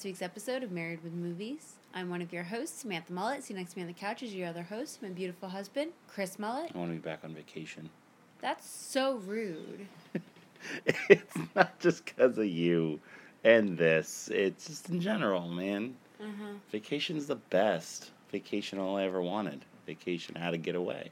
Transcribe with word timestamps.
This 0.00 0.04
week's 0.06 0.22
episode 0.22 0.62
of 0.62 0.72
Married 0.72 1.04
with 1.04 1.12
Movies. 1.12 1.74
I'm 1.92 2.08
one 2.08 2.22
of 2.22 2.32
your 2.32 2.44
hosts, 2.44 2.80
Samantha 2.80 3.12
Mullet. 3.12 3.44
See 3.44 3.52
next 3.52 3.72
to 3.72 3.78
me 3.78 3.82
on 3.82 3.86
the 3.86 3.92
couch 3.92 4.22
is 4.22 4.32
your 4.34 4.48
other 4.48 4.62
host, 4.62 5.02
my 5.02 5.10
beautiful 5.10 5.50
husband, 5.50 5.92
Chris 6.08 6.38
Mullet. 6.38 6.70
I 6.74 6.78
want 6.78 6.90
to 6.90 6.94
be 6.94 7.02
back 7.02 7.18
on 7.22 7.34
vacation. 7.34 7.90
That's 8.40 8.66
so 8.66 9.16
rude. 9.26 9.86
it's 11.10 11.36
not 11.54 11.78
just 11.80 12.06
because 12.06 12.38
of 12.38 12.46
you 12.46 12.98
and 13.44 13.76
this. 13.76 14.30
It's 14.32 14.68
just 14.68 14.88
in 14.88 15.02
general, 15.02 15.48
man. 15.48 15.94
Uh-huh. 16.18 16.54
Vacation's 16.72 17.26
the 17.26 17.36
best. 17.36 18.10
Vacation 18.32 18.78
all 18.78 18.96
I 18.96 19.02
ever 19.02 19.20
wanted. 19.20 19.66
Vacation 19.86 20.34
how 20.34 20.50
to 20.50 20.56
get 20.56 20.76
away. 20.76 21.10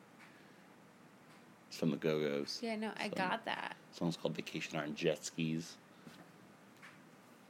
It's 1.69 1.77
from 1.77 1.91
the 1.91 1.99
Go 1.99 2.21
Go's. 2.21 2.59
Yeah, 2.63 2.77
no, 2.77 2.91
I 2.99 3.11
So- 3.11 3.17
got 3.17 3.45
that. 3.45 3.77
Song's 3.93 4.17
called 4.17 4.35
Vacation 4.35 4.79
on 4.79 4.95
Jet 4.95 5.27
Skis. 5.27 5.77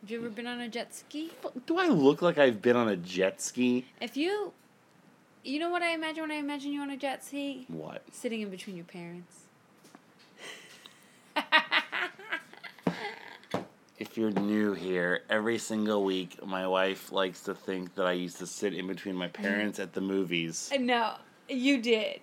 Have 0.08 0.12
you 0.12 0.20
ever 0.20 0.30
been 0.30 0.46
on 0.46 0.58
a 0.60 0.68
jet 0.70 0.94
ski? 0.94 1.30
Do 1.66 1.76
I 1.76 1.88
look 1.88 2.22
like 2.22 2.38
I've 2.38 2.62
been 2.62 2.76
on 2.76 2.88
a 2.88 2.96
jet 2.96 3.42
ski? 3.42 3.84
If 4.00 4.16
you, 4.16 4.54
you 5.44 5.58
know 5.58 5.68
what 5.68 5.82
I 5.82 5.92
imagine 5.92 6.22
when 6.22 6.30
I 6.30 6.36
imagine 6.36 6.72
you 6.72 6.80
on 6.80 6.88
a 6.88 6.96
jet 6.96 7.22
ski? 7.22 7.66
What? 7.68 8.02
Sitting 8.10 8.40
in 8.40 8.48
between 8.48 8.74
your 8.76 8.86
parents. 8.86 9.40
If 13.98 14.16
you're 14.16 14.30
new 14.30 14.72
here, 14.72 15.24
every 15.28 15.58
single 15.58 16.02
week 16.04 16.42
my 16.46 16.66
wife 16.66 17.12
likes 17.12 17.42
to 17.42 17.54
think 17.54 17.94
that 17.96 18.06
I 18.06 18.12
used 18.12 18.38
to 18.38 18.46
sit 18.46 18.72
in 18.72 18.86
between 18.86 19.14
my 19.14 19.26
mm-hmm. 19.26 19.42
parents 19.42 19.78
at 19.78 19.92
the 19.92 20.00
movies. 20.00 20.70
Uh, 20.74 20.78
no, 20.78 21.16
you 21.50 21.82
did. 21.82 22.20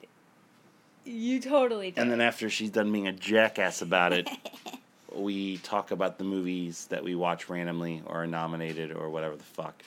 You 1.04 1.40
totally 1.40 1.92
did. 1.92 2.02
And 2.02 2.12
then 2.12 2.22
after 2.22 2.50
she's 2.50 2.72
done 2.72 2.92
being 2.92 3.08
a 3.08 3.12
jackass 3.12 3.84
about 3.84 4.12
it, 4.12 4.28
we 5.16 5.58
talk 5.58 5.92
about 5.92 6.18
the 6.18 6.24
movies 6.24 6.88
that 6.90 7.04
we 7.04 7.16
watch 7.16 7.50
randomly 7.50 8.02
or 8.06 8.24
are 8.24 8.28
nominated 8.28 8.92
or 8.92 9.10
whatever 9.10 9.36
the 9.36 9.44
fuck. 9.44 9.82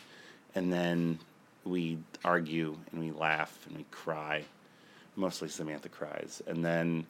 And 0.54 0.72
then 0.72 1.18
we 1.64 1.98
argue 2.24 2.76
and 2.92 3.00
we 3.00 3.10
laugh 3.10 3.58
and 3.68 3.76
we 3.76 3.84
cry. 3.90 4.44
Mostly 5.16 5.48
Samantha 5.48 5.88
cries. 5.88 6.42
And 6.46 6.64
then 6.64 7.06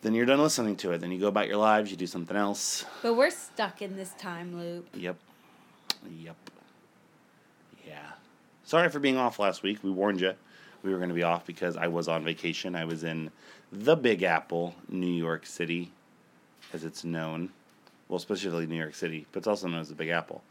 then 0.00 0.14
you're 0.14 0.26
done 0.26 0.40
listening 0.40 0.76
to 0.76 0.92
it. 0.92 0.98
Then 1.00 1.10
you 1.10 1.18
go 1.18 1.26
about 1.26 1.48
your 1.48 1.56
lives, 1.56 1.90
you 1.90 1.96
do 1.96 2.06
something 2.06 2.36
else. 2.36 2.84
but 3.02 3.14
we're 3.14 3.30
stuck 3.30 3.82
in 3.82 3.96
this 3.96 4.12
time 4.14 4.56
loop. 4.56 4.88
Yep. 4.94 5.16
Yep. 6.08 6.36
Yeah. 7.86 8.10
Sorry 8.64 8.88
for 8.88 9.00
being 9.00 9.16
off 9.16 9.38
last 9.38 9.62
week. 9.62 9.82
We 9.82 9.90
warned 9.90 10.20
you 10.20 10.34
we 10.82 10.90
were 10.90 10.98
going 10.98 11.08
to 11.08 11.14
be 11.14 11.22
off 11.22 11.46
because 11.46 11.76
I 11.76 11.88
was 11.88 12.08
on 12.08 12.24
vacation. 12.24 12.76
I 12.76 12.84
was 12.84 13.04
in 13.04 13.30
the 13.72 13.96
Big 13.96 14.22
Apple, 14.22 14.74
New 14.88 15.12
York 15.12 15.46
City, 15.46 15.90
as 16.72 16.84
it's 16.84 17.04
known. 17.04 17.50
Well, 18.08 18.18
specifically 18.18 18.66
New 18.66 18.76
York 18.76 18.94
City, 18.94 19.26
but 19.32 19.38
it's 19.38 19.46
also 19.46 19.68
known 19.68 19.80
as 19.80 19.88
the 19.88 19.94
Big 19.94 20.08
Apple. 20.08 20.42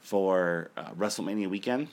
For 0.00 0.70
uh, 0.76 0.90
WrestleMania 0.92 1.48
weekend. 1.48 1.88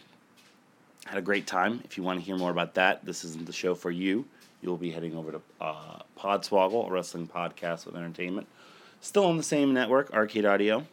Had 1.06 1.18
a 1.18 1.22
great 1.22 1.48
time. 1.48 1.82
If 1.84 1.98
you 1.98 2.04
want 2.04 2.20
to 2.20 2.26
hear 2.26 2.38
more 2.38 2.52
about 2.52 2.76
that, 2.76 3.04
this 3.04 3.24
isn't 3.24 3.46
the 3.46 3.54
show 3.54 3.74
for 3.74 3.90
you. 3.90 4.26
You'll 4.62 4.78
be 4.78 4.92
heading 4.92 5.16
over 5.16 5.32
to 5.32 5.42
uh, 5.60 6.00
Podswoggle, 6.20 6.88
a 6.88 6.92
wrestling 6.92 7.28
podcast 7.28 7.86
with 7.86 7.96
entertainment. 7.96 8.48
Still 9.00 9.26
on 9.26 9.38
the 9.38 9.44
same 9.44 9.74
network, 9.74 10.14
Arcade 10.14 10.46
Audio 10.46 10.86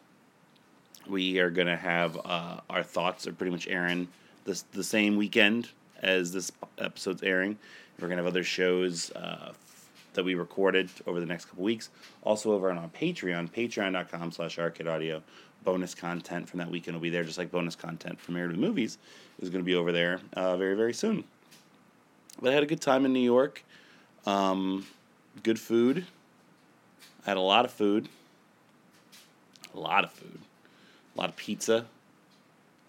we 1.08 1.38
are 1.38 1.50
going 1.50 1.66
to 1.66 1.76
have 1.76 2.18
uh, 2.24 2.60
our 2.68 2.82
thoughts 2.82 3.26
are 3.26 3.32
pretty 3.32 3.50
much 3.50 3.66
airing 3.68 4.08
this 4.44 4.62
the 4.72 4.84
same 4.84 5.16
weekend 5.16 5.68
as 6.02 6.32
this 6.32 6.52
episode's 6.78 7.22
airing. 7.22 7.58
We're 7.98 8.08
going 8.08 8.18
to 8.18 8.24
have 8.24 8.32
other 8.32 8.44
shows 8.44 9.10
uh, 9.12 9.52
that 10.18 10.24
we 10.24 10.34
recorded 10.34 10.90
over 11.06 11.20
the 11.20 11.26
next 11.26 11.44
couple 11.44 11.62
weeks. 11.62 11.90
Also 12.24 12.50
over 12.52 12.70
on 12.70 12.76
our 12.76 12.88
Patreon, 12.88 13.50
patreon.com 13.50 14.32
slash 14.32 14.58
arcade 14.58 14.88
audio. 14.88 15.22
Bonus 15.64 15.94
content 15.94 16.48
from 16.48 16.58
that 16.58 16.70
weekend 16.70 16.96
will 16.96 17.02
be 17.02 17.10
there, 17.10 17.24
just 17.24 17.38
like 17.38 17.50
bonus 17.50 17.76
content 17.76 18.20
from 18.20 18.34
Married 18.34 18.56
Movies 18.56 18.98
is 19.40 19.50
going 19.50 19.62
to 19.62 19.66
be 19.66 19.74
over 19.74 19.92
there 19.92 20.20
uh, 20.34 20.56
very, 20.56 20.74
very 20.74 20.92
soon. 20.92 21.24
But 22.40 22.50
I 22.50 22.54
had 22.54 22.62
a 22.62 22.66
good 22.66 22.80
time 22.80 23.04
in 23.04 23.12
New 23.12 23.20
York. 23.20 23.64
Um, 24.26 24.86
good 25.42 25.58
food. 25.58 26.06
I 27.24 27.30
had 27.30 27.36
a 27.36 27.40
lot 27.40 27.64
of 27.64 27.70
food. 27.70 28.08
A 29.74 29.78
lot 29.78 30.04
of 30.04 30.12
food 30.12 30.40
a 31.18 31.20
lot 31.20 31.30
of 31.30 31.36
pizza, 31.36 31.84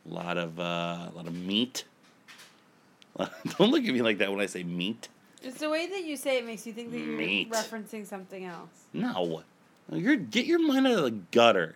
a 0.08 0.14
lot 0.14 0.38
of 0.38 0.60
uh, 0.60 0.64
a 0.64 1.12
lot 1.16 1.26
of 1.26 1.34
meat. 1.34 1.86
Don't 3.18 3.72
look 3.72 3.84
at 3.84 3.94
me 3.94 4.04
like 4.04 4.20
that 4.20 4.30
when 4.30 4.40
I 4.40 4.46
say 4.46 4.64
meat. 4.64 5.10
It's 5.42 5.60
the 5.60 5.70
way 5.70 5.88
that 5.88 6.04
you 6.04 6.18
say 6.18 6.38
it 6.38 6.46
makes 6.46 6.68
you 6.68 6.74
think 6.74 6.92
that 6.92 7.00
you're 7.00 7.18
Meat. 7.18 7.50
referencing 7.50 8.06
something 8.06 8.46
else. 8.46 8.70
No, 8.94 9.44
you're 9.92 10.16
get 10.18 10.46
your 10.46 10.60
mind 10.60 10.86
out 10.88 10.94
of 10.94 11.04
the 11.04 11.12
gutter. 11.32 11.76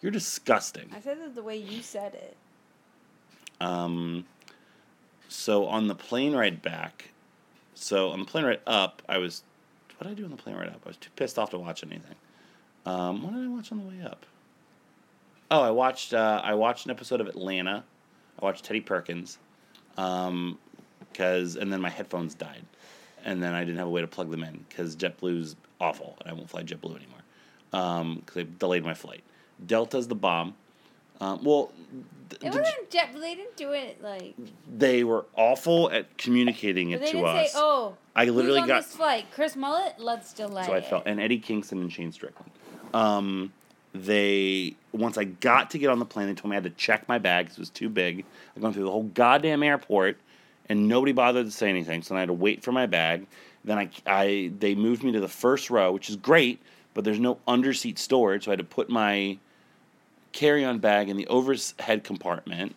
You're 0.00 0.12
disgusting. 0.12 0.90
I 0.94 1.00
said 1.00 1.20
that 1.20 1.34
the 1.34 1.42
way 1.42 1.56
you 1.56 1.82
said 1.82 2.14
it. 2.14 2.36
Um, 3.60 4.24
so 5.28 5.66
on 5.66 5.86
the 5.86 5.94
plane 5.94 6.34
ride 6.34 6.62
back, 6.62 7.10
so 7.74 8.10
on 8.10 8.18
the 8.20 8.24
plane 8.24 8.44
ride 8.44 8.60
up, 8.66 9.02
I 9.08 9.18
was. 9.18 9.42
What 9.98 10.08
did 10.08 10.12
I 10.12 10.14
do 10.14 10.24
on 10.24 10.30
the 10.30 10.36
plane 10.36 10.56
ride 10.56 10.68
up? 10.68 10.80
I 10.84 10.88
was 10.88 10.96
too 10.96 11.10
pissed 11.14 11.38
off 11.38 11.50
to 11.50 11.58
watch 11.58 11.84
anything. 11.84 12.16
Um, 12.86 13.22
what 13.22 13.32
did 13.34 13.44
I 13.44 13.48
watch 13.48 13.70
on 13.70 13.78
the 13.78 13.84
way 13.84 14.02
up? 14.04 14.26
Oh, 15.50 15.60
I 15.60 15.70
watched. 15.70 16.12
Uh, 16.14 16.40
I 16.42 16.54
watched 16.54 16.86
an 16.86 16.90
episode 16.90 17.20
of 17.20 17.28
Atlanta. 17.28 17.84
I 18.40 18.44
watched 18.44 18.64
Teddy 18.64 18.80
Perkins, 18.80 19.38
um, 19.96 20.58
cause 21.14 21.54
and 21.56 21.72
then 21.72 21.80
my 21.80 21.90
headphones 21.90 22.34
died, 22.34 22.64
and 23.24 23.42
then 23.42 23.54
I 23.54 23.64
didn't 23.64 23.78
have 23.78 23.86
a 23.88 23.90
way 23.90 24.00
to 24.00 24.06
plug 24.06 24.30
them 24.30 24.42
in 24.44 24.64
because 24.68 24.96
JetBlue's 24.96 25.56
awful, 25.80 26.16
and 26.20 26.30
I 26.30 26.32
won't 26.32 26.48
fly 26.50 26.62
JetBlue 26.62 26.96
anymore, 26.96 27.20
um, 27.72 28.22
cause 28.26 28.34
they 28.36 28.44
delayed 28.44 28.84
my 28.84 28.94
flight. 28.94 29.22
Delta's 29.64 30.08
the 30.08 30.14
bomb. 30.14 30.54
Um, 31.20 31.44
well, 31.44 31.70
th- 32.30 32.42
It 32.42 32.46
wasn't 32.58 32.90
jet. 32.90 33.10
They 33.14 33.34
didn't 33.36 33.56
do 33.56 33.72
it 33.72 34.02
like. 34.02 34.34
they 34.76 35.04
were 35.04 35.24
awful 35.36 35.88
at 35.92 36.18
communicating 36.18 36.90
it 36.90 37.06
to 37.06 37.24
us. 37.24 37.52
say, 37.52 37.58
"Oh, 37.60 37.96
I 38.16 38.24
literally 38.24 38.58
on 38.60 38.66
got 38.66 38.84
this 38.84 38.96
flight? 38.96 39.26
Chris 39.32 39.54
Mullet. 39.54 39.94
Let's 39.98 40.32
delay 40.32 40.64
so 40.64 40.72
I 40.72 40.80
felt 40.80 41.04
and 41.06 41.20
Eddie 41.20 41.38
Kingston 41.38 41.80
and 41.80 41.92
Shane 41.92 42.10
Strickland. 42.10 42.50
Um, 42.92 43.52
they 43.94 44.74
once 44.92 45.16
I 45.16 45.24
got 45.24 45.70
to 45.70 45.78
get 45.78 45.90
on 45.90 45.98
the 45.98 46.04
plane, 46.04 46.26
they 46.26 46.34
told 46.34 46.50
me 46.50 46.56
I 46.56 46.60
had 46.60 46.64
to 46.64 46.70
check 46.70 47.06
my 47.08 47.18
bag 47.18 47.46
'cause 47.46 47.56
it 47.56 47.60
was 47.60 47.70
too 47.70 47.88
big. 47.88 48.24
I'd 48.56 48.62
gone 48.62 48.72
through 48.72 48.84
the 48.84 48.90
whole 48.90 49.04
goddamn 49.04 49.62
airport, 49.62 50.18
and 50.72 50.88
nobody 50.88 51.12
bothered 51.12 51.44
to 51.44 51.52
say 51.52 51.68
anything. 51.68 52.02
So 52.02 52.14
then 52.14 52.16
I 52.16 52.20
had 52.20 52.26
to 52.26 52.32
wait 52.32 52.64
for 52.64 52.72
my 52.72 52.86
bag. 52.86 53.26
Then 53.62 53.78
I, 53.78 53.90
I 54.06 54.50
they 54.58 54.74
moved 54.74 55.04
me 55.04 55.12
to 55.12 55.20
the 55.20 55.28
first 55.28 55.70
row, 55.70 55.92
which 55.92 56.08
is 56.08 56.16
great, 56.16 56.60
but 56.94 57.04
there's 57.04 57.20
no 57.20 57.38
underseat 57.46 57.98
storage, 57.98 58.44
so 58.44 58.50
I 58.50 58.52
had 58.52 58.58
to 58.58 58.64
put 58.64 58.88
my 58.88 59.38
carry-on 60.32 60.78
bag 60.78 61.10
in 61.10 61.16
the 61.16 61.26
overhead 61.26 62.02
compartment. 62.02 62.74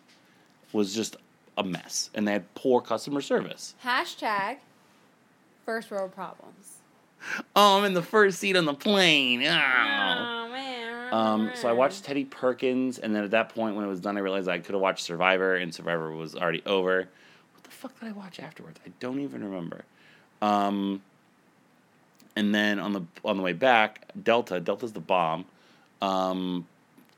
Was 0.73 0.93
just 0.93 1.15
a 1.57 1.63
mess, 1.63 2.09
and 2.13 2.27
they 2.27 2.33
had 2.33 2.53
poor 2.53 2.81
customer 2.81 3.21
service. 3.21 3.75
Hashtag 3.81 4.57
first 5.65 5.89
world 5.89 6.13
problems. 6.13 6.79
Oh, 7.55 7.79
I'm 7.79 7.85
in 7.85 7.93
the 7.93 8.03
first 8.03 8.39
seat 8.39 8.57
on 8.57 8.65
the 8.65 8.73
plane. 8.73 9.41
Oh. 9.43 9.47
Oh 9.47 10.49
man. 10.51 11.13
Um, 11.13 11.51
so 11.55 11.69
I 11.69 11.71
watched 11.71 12.03
Teddy 12.03 12.25
Perkins, 12.25 12.99
and 12.99 13.15
then 13.15 13.23
at 13.23 13.31
that 13.31 13.55
point, 13.55 13.77
when 13.77 13.85
it 13.85 13.87
was 13.87 14.01
done, 14.01 14.17
I 14.17 14.19
realized 14.19 14.49
I 14.49 14.59
could 14.59 14.73
have 14.73 14.81
watched 14.81 15.05
Survivor, 15.05 15.55
and 15.55 15.73
Survivor 15.73 16.11
was 16.11 16.35
already 16.35 16.61
over. 16.65 17.07
The 17.65 17.71
fuck 17.71 17.99
did 17.99 18.09
I 18.09 18.11
watch 18.13 18.39
afterwards? 18.39 18.79
I 18.85 18.91
don't 18.99 19.19
even 19.19 19.43
remember. 19.43 19.83
Um, 20.41 21.01
and 22.35 22.53
then 22.53 22.79
on 22.79 22.93
the 22.93 23.03
on 23.23 23.37
the 23.37 23.43
way 23.43 23.53
back, 23.53 24.09
Delta. 24.21 24.59
Delta's 24.59 24.93
the 24.93 24.99
bomb. 24.99 25.45
Um, 26.01 26.67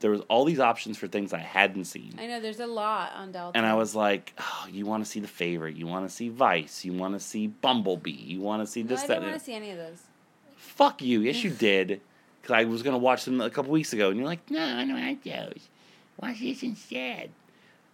there 0.00 0.10
was 0.10 0.20
all 0.28 0.44
these 0.44 0.60
options 0.60 0.96
for 0.96 1.08
things 1.08 1.32
I 1.32 1.38
hadn't 1.38 1.84
seen. 1.86 2.14
I 2.18 2.26
know 2.26 2.40
there's 2.40 2.60
a 2.60 2.66
lot 2.66 3.12
on 3.16 3.32
Delta. 3.32 3.56
And 3.56 3.66
I 3.66 3.74
was 3.74 3.94
like, 3.94 4.32
oh, 4.38 4.66
you 4.70 4.86
want 4.86 5.04
to 5.04 5.10
see 5.10 5.20
The 5.20 5.26
Favorite, 5.28 5.76
you 5.76 5.86
want 5.86 6.08
to 6.08 6.14
see 6.14 6.28
Vice, 6.28 6.84
you 6.84 6.92
want 6.92 7.14
to 7.14 7.20
see 7.20 7.48
Bumblebee, 7.48 8.10
you 8.10 8.40
want 8.40 8.62
to 8.62 8.66
see 8.66 8.82
No, 8.82 8.90
this, 8.90 9.04
I 9.04 9.06
didn't 9.08 9.24
want 9.24 9.38
to 9.38 9.44
see 9.44 9.54
any 9.54 9.70
of 9.72 9.78
those. 9.78 10.02
Fuck 10.56 11.02
you. 11.02 11.20
Yes, 11.22 11.42
you 11.42 11.50
did. 11.58 12.00
Because 12.40 12.54
I 12.54 12.64
was 12.64 12.82
going 12.82 12.94
to 12.94 12.98
watch 12.98 13.24
them 13.24 13.40
a 13.40 13.50
couple 13.50 13.72
weeks 13.72 13.92
ago, 13.92 14.08
and 14.10 14.16
you're 14.16 14.26
like, 14.26 14.48
no, 14.48 14.62
I 14.62 14.84
don't 14.84 15.00
like 15.00 15.24
those. 15.24 15.68
Watch 16.22 16.40
this 16.40 16.62
instead. 16.62 17.30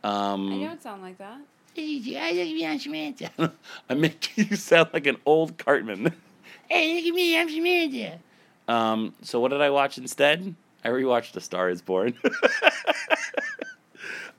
Um, 0.02 0.52
I 0.52 0.66
don't 0.66 0.82
sound 0.82 1.00
like 1.00 1.16
that. 1.16 1.38
I 3.90 3.94
make 3.94 4.30
you 4.36 4.56
sound 4.56 4.90
like 4.92 5.06
an 5.06 5.16
old 5.26 5.58
Cartman. 5.58 6.12
hey, 6.68 6.94
look 6.96 7.04
at 7.06 7.14
me, 7.14 7.38
I'm 7.38 7.48
Samantha. 7.50 8.18
Um, 8.68 9.14
so 9.22 9.40
what 9.40 9.50
did 9.50 9.60
I 9.60 9.70
watch 9.70 9.98
instead? 9.98 10.54
I 10.84 10.88
rewatched 10.88 11.34
A 11.36 11.40
Star 11.40 11.68
Is 11.70 11.82
Born. 11.82 12.14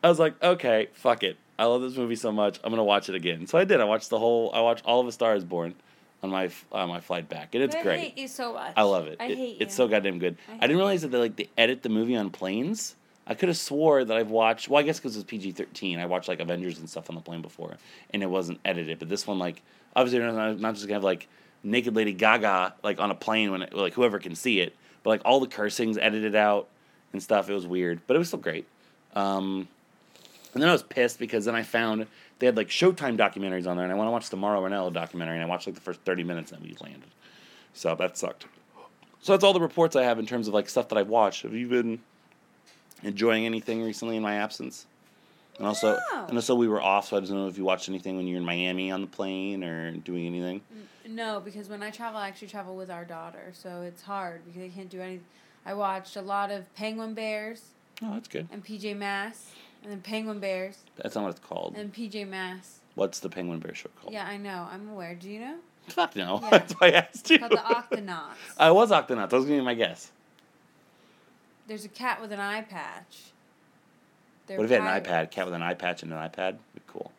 I 0.04 0.10
was 0.10 0.20
like, 0.20 0.42
okay, 0.44 0.90
fuck 0.94 1.24
it. 1.24 1.38
I 1.58 1.66
love 1.66 1.82
this 1.82 1.96
movie 1.98 2.16
so 2.16 2.32
much. 2.32 2.60
I'm 2.64 2.70
gonna 2.72 2.84
watch 2.84 3.10
it 3.10 3.16
again. 3.16 3.48
So 3.48 3.58
I 3.58 3.64
did. 3.64 3.80
I 3.82 3.86
watched 3.86 4.10
the 4.10 4.20
whole. 4.20 4.52
I 4.54 4.62
watched 4.62 4.86
all 4.86 5.00
of 5.00 5.08
A 5.08 5.12
Star 5.12 5.36
Is 5.36 5.44
Born 5.44 5.74
on 6.22 6.30
my 6.30 6.50
on 6.72 6.90
my 6.90 7.00
flight 7.00 7.30
back, 7.30 7.56
and 7.56 7.64
it's 7.64 7.74
But 7.76 7.80
I 7.80 7.84
great. 7.84 8.00
hate 8.00 8.18
you 8.18 8.28
so 8.28 8.54
much. 8.54 8.74
I 8.76 8.84
love 8.84 9.08
it. 9.08 9.18
I 9.20 9.26
It- 9.28 9.38
hate 9.38 9.58
It's 9.62 9.74
so 9.74 9.88
goddamn 9.88 10.20
good. 10.20 10.38
I 10.50 10.56
I, 10.56 10.60
didn't 10.62 10.78
realize 10.78 11.02
that 11.04 11.10
they 11.10 11.18
like 11.18 11.36
they 11.38 11.50
edit 11.58 11.82
the 11.82 11.90
movie 11.90 12.16
on 12.16 12.30
planes. 12.30 12.96
I 13.28 13.34
could 13.34 13.50
have 13.50 13.58
swore 13.58 14.06
that 14.06 14.16
I've 14.16 14.30
watched. 14.30 14.70
Well, 14.70 14.80
I 14.80 14.84
guess 14.84 15.00
because 15.00 15.16
it's 15.16 15.26
PG 15.26 15.54
thirteen. 15.54 16.00
I 16.00 16.06
watched 16.06 16.28
like 16.28 16.40
Avengers 16.40 16.80
and 16.80 16.90
stuff 16.90 17.10
on 17.10 17.16
the 17.16 17.22
plane 17.22 17.42
before, 17.42 17.78
and 18.12 18.22
it 18.22 18.28
wasn't 18.28 18.60
edited. 18.64 19.00
But 19.00 19.10
this 19.10 19.26
one, 19.26 19.40
like, 19.40 19.62
obviously, 19.96 20.24
I'm 20.24 20.62
not, 20.62 20.76
just 20.76 20.86
gonna 20.86 20.96
have 20.96 21.04
like 21.04 21.28
naked 21.64 21.96
Lady 21.96 22.14
Gaga 22.14 22.76
like 22.84 23.00
on 23.00 23.12
a 23.12 23.16
plane 23.16 23.52
when 23.52 23.64
it, 23.64 23.74
like 23.74 23.94
whoever 23.94 24.20
can 24.20 24.36
see 24.36 24.60
it. 24.60 24.76
But 25.04 25.10
like 25.12 25.22
all 25.26 25.40
the 25.40 25.48
cursings 25.48 25.98
edited 25.98 26.36
out 26.36 26.68
and 27.14 27.22
stuff. 27.22 27.50
It 27.50 27.54
was 27.54 27.66
weird, 27.66 28.02
but 28.08 28.16
it 28.16 28.20
was 28.20 28.28
still 28.28 28.40
great. 28.40 28.68
Um, 29.16 29.68
and 30.54 30.62
then 30.62 30.70
I 30.70 30.74
was 30.74 30.84
pissed 30.84 31.20
because 31.20 31.46
then 31.46 31.56
I 31.56 31.64
found 31.64 32.06
they 32.40 32.46
had 32.46 32.58
like 32.58 32.70
Showtime 32.70 33.18
documentaries 33.18 33.68
on 33.68 33.76
there, 33.76 33.86
and 33.86 33.92
I 33.92 33.96
want 33.96 34.08
to 34.08 34.12
watch 34.12 34.30
the 34.30 34.38
Mauro 34.38 34.62
Ranallo 34.62 34.94
documentary, 34.94 35.36
and 35.36 35.44
I 35.44 35.48
watched 35.48 35.68
like 35.68 35.76
the 35.76 35.82
first 35.82 36.02
thirty 36.02 36.24
minutes 36.24 36.52
and 36.52 36.62
we 36.62 36.76
landed. 36.80 37.10
So 37.74 37.96
that 37.96 38.18
sucked. 38.18 38.46
So 39.22 39.34
that's 39.34 39.44
all 39.44 39.54
the 39.54 39.60
reports 39.60 39.96
I 39.96 40.04
have 40.04 40.20
in 40.20 40.28
terms 40.28 40.48
of 40.48 40.54
like 40.54 40.70
stuff 40.70 40.90
that 40.90 40.98
I've 40.98 41.08
watched. 41.08 41.42
Have 41.42 41.54
you 41.54 41.68
been 41.68 42.00
enjoying 43.04 43.46
anything 43.46 43.84
recently 43.84 44.18
in 44.18 44.24
my 44.24 44.36
absence? 44.36 44.86
And 45.58 45.66
also, 45.68 45.98
No. 46.12 46.26
and 46.28 46.38
also 46.38 46.54
we 46.56 46.68
were 46.68 46.82
off, 46.82 47.08
so 47.08 47.18
I 47.18 47.22
don't 47.22 47.30
know 47.30 47.48
if 47.48 47.58
you 47.58 47.64
watched 47.64 47.88
anything 47.88 48.18
when 48.18 48.28
you 48.28 48.36
were 48.36 48.40
in 48.40 48.46
Miami 48.46 48.92
on 48.92 49.02
the 49.02 49.08
plane 49.08 49.64
or 49.64 49.92
doing 49.92 50.26
anything. 50.26 50.62
No, 51.08 51.40
because 51.40 51.70
when 51.70 51.82
I 51.82 51.92
travel, 51.92 52.20
I 52.20 52.28
actually 52.28 52.50
travel 52.50 52.76
with 52.76 52.92
our 52.92 53.06
daughter, 53.06 53.52
so 53.54 53.82
it's 53.82 54.02
hard 54.02 54.42
because 54.46 54.62
I 54.64 54.70
can't 54.70 54.90
do 54.90 55.00
anything. 55.00 55.24
I 55.66 55.74
watched 55.74 56.16
a 56.18 56.22
lot 56.22 56.52
of 56.52 56.74
Penguin 56.76 57.14
Bears 57.14 57.62
Oh, 58.04 58.12
that's 58.14 58.28
good. 58.28 58.48
and 58.52 58.66
PJ 58.66 58.98
Masks, 58.98 59.52
and 59.82 59.92
then 59.92 60.02
Penguin 60.02 60.40
Bears 60.40 60.78
That's 60.98 61.16
not 61.16 61.24
what 61.24 61.30
it's 61.32 61.40
called. 61.40 61.76
and 61.78 61.94
PJ 61.94 62.28
Masks. 62.28 62.80
What's 62.96 63.20
the 63.20 63.30
Penguin 63.30 63.60
Bear 63.60 63.74
show 63.76 63.90
called? 64.02 64.14
Yeah, 64.14 64.26
I 64.28 64.38
know. 64.38 64.68
I'm 64.72 64.90
aware. 64.90 65.16
Do 65.16 65.30
you 65.30 65.40
know? 65.40 65.56
Fuck 65.88 66.16
no. 66.18 66.40
Yeah. 66.44 66.50
That's 66.50 66.74
why 66.74 66.88
I 66.88 66.92
asked 66.92 67.30
you. 67.30 67.36
It's 67.38 67.42
called 67.48 67.52
the 67.52 67.98
Octonauts. 67.98 68.34
I 68.58 68.72
was 68.72 68.92
Octonauts. 68.92 69.30
That 69.30 69.34
was 69.38 69.46
gonna 69.46 69.60
be 69.60 69.66
my 69.66 69.74
guess. 69.76 70.12
There's 71.68 71.86
a 71.86 71.90
cat 71.90 72.22
with 72.22 72.32
an 72.32 72.40
eye 72.40 72.62
patch. 72.62 73.32
They're 74.48 74.58
what 74.58 74.66
if 74.66 74.70
he 74.70 74.76
had 74.76 74.82
an 74.84 74.88
eye 74.88 75.00
pirates. 75.00 75.08
pad? 75.10 75.32
Cat 75.32 75.46
with 75.46 75.54
an 75.56 75.64
eye 75.64 75.74
patch 75.74 76.04
and 76.04 76.14
an 76.14 76.20
iPad? 76.20 76.58
Be 76.76 76.82
cool. 76.88 77.12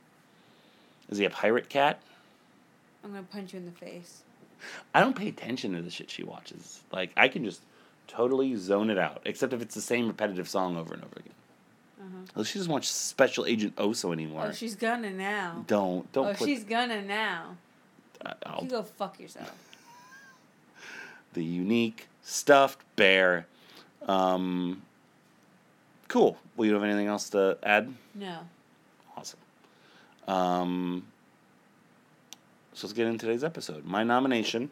Is 1.08 1.18
he 1.18 1.24
a 1.24 1.30
pirate 1.30 1.68
cat? 1.68 2.00
I'm 3.04 3.10
gonna 3.10 3.24
punch 3.24 3.52
you 3.52 3.58
in 3.58 3.64
the 3.66 3.72
face. 3.72 4.22
I 4.94 5.00
don't 5.00 5.16
pay 5.16 5.28
attention 5.28 5.74
to 5.74 5.82
the 5.82 5.90
shit 5.90 6.10
she 6.10 6.22
watches. 6.22 6.80
Like 6.92 7.10
I 7.16 7.28
can 7.28 7.44
just 7.44 7.62
totally 8.08 8.54
zone 8.56 8.90
it 8.90 8.98
out, 8.98 9.22
except 9.24 9.52
if 9.52 9.60
it's 9.62 9.74
the 9.74 9.80
same 9.80 10.06
repetitive 10.06 10.48
song 10.48 10.76
over 10.76 10.94
and 10.94 11.02
over 11.04 11.14
again. 11.16 11.32
Uh-huh. 12.00 12.16
Well, 12.36 12.44
she 12.44 12.58
doesn't 12.58 12.72
watch 12.72 12.86
Special 12.88 13.46
Agent 13.46 13.74
Oso 13.76 14.12
anymore. 14.12 14.46
Oh, 14.48 14.52
she's 14.52 14.76
gonna 14.76 15.10
now. 15.10 15.64
don't 15.66 16.10
don't 16.12 16.26
Oh, 16.28 16.34
put. 16.34 16.46
she's 16.46 16.62
gonna 16.64 17.02
now. 17.02 17.56
I'll- 18.44 18.62
You 18.64 18.70
go 18.70 18.82
fuck 18.82 19.18
yourself. 19.20 19.52
the 21.34 21.44
unique 21.44 22.08
stuffed 22.22 22.80
bear. 22.96 23.46
Um, 24.06 24.82
cool. 26.08 26.38
Will 26.56 26.66
you 26.66 26.74
have 26.74 26.82
anything 26.82 27.06
else 27.08 27.30
to 27.30 27.58
add? 27.62 27.92
No. 28.14 28.38
Awesome. 29.16 29.38
Um, 30.28 31.06
so 32.72 32.86
let's 32.86 32.92
get 32.92 33.06
into 33.06 33.26
today's 33.26 33.44
episode. 33.44 33.84
My 33.84 34.04
nomination, 34.04 34.70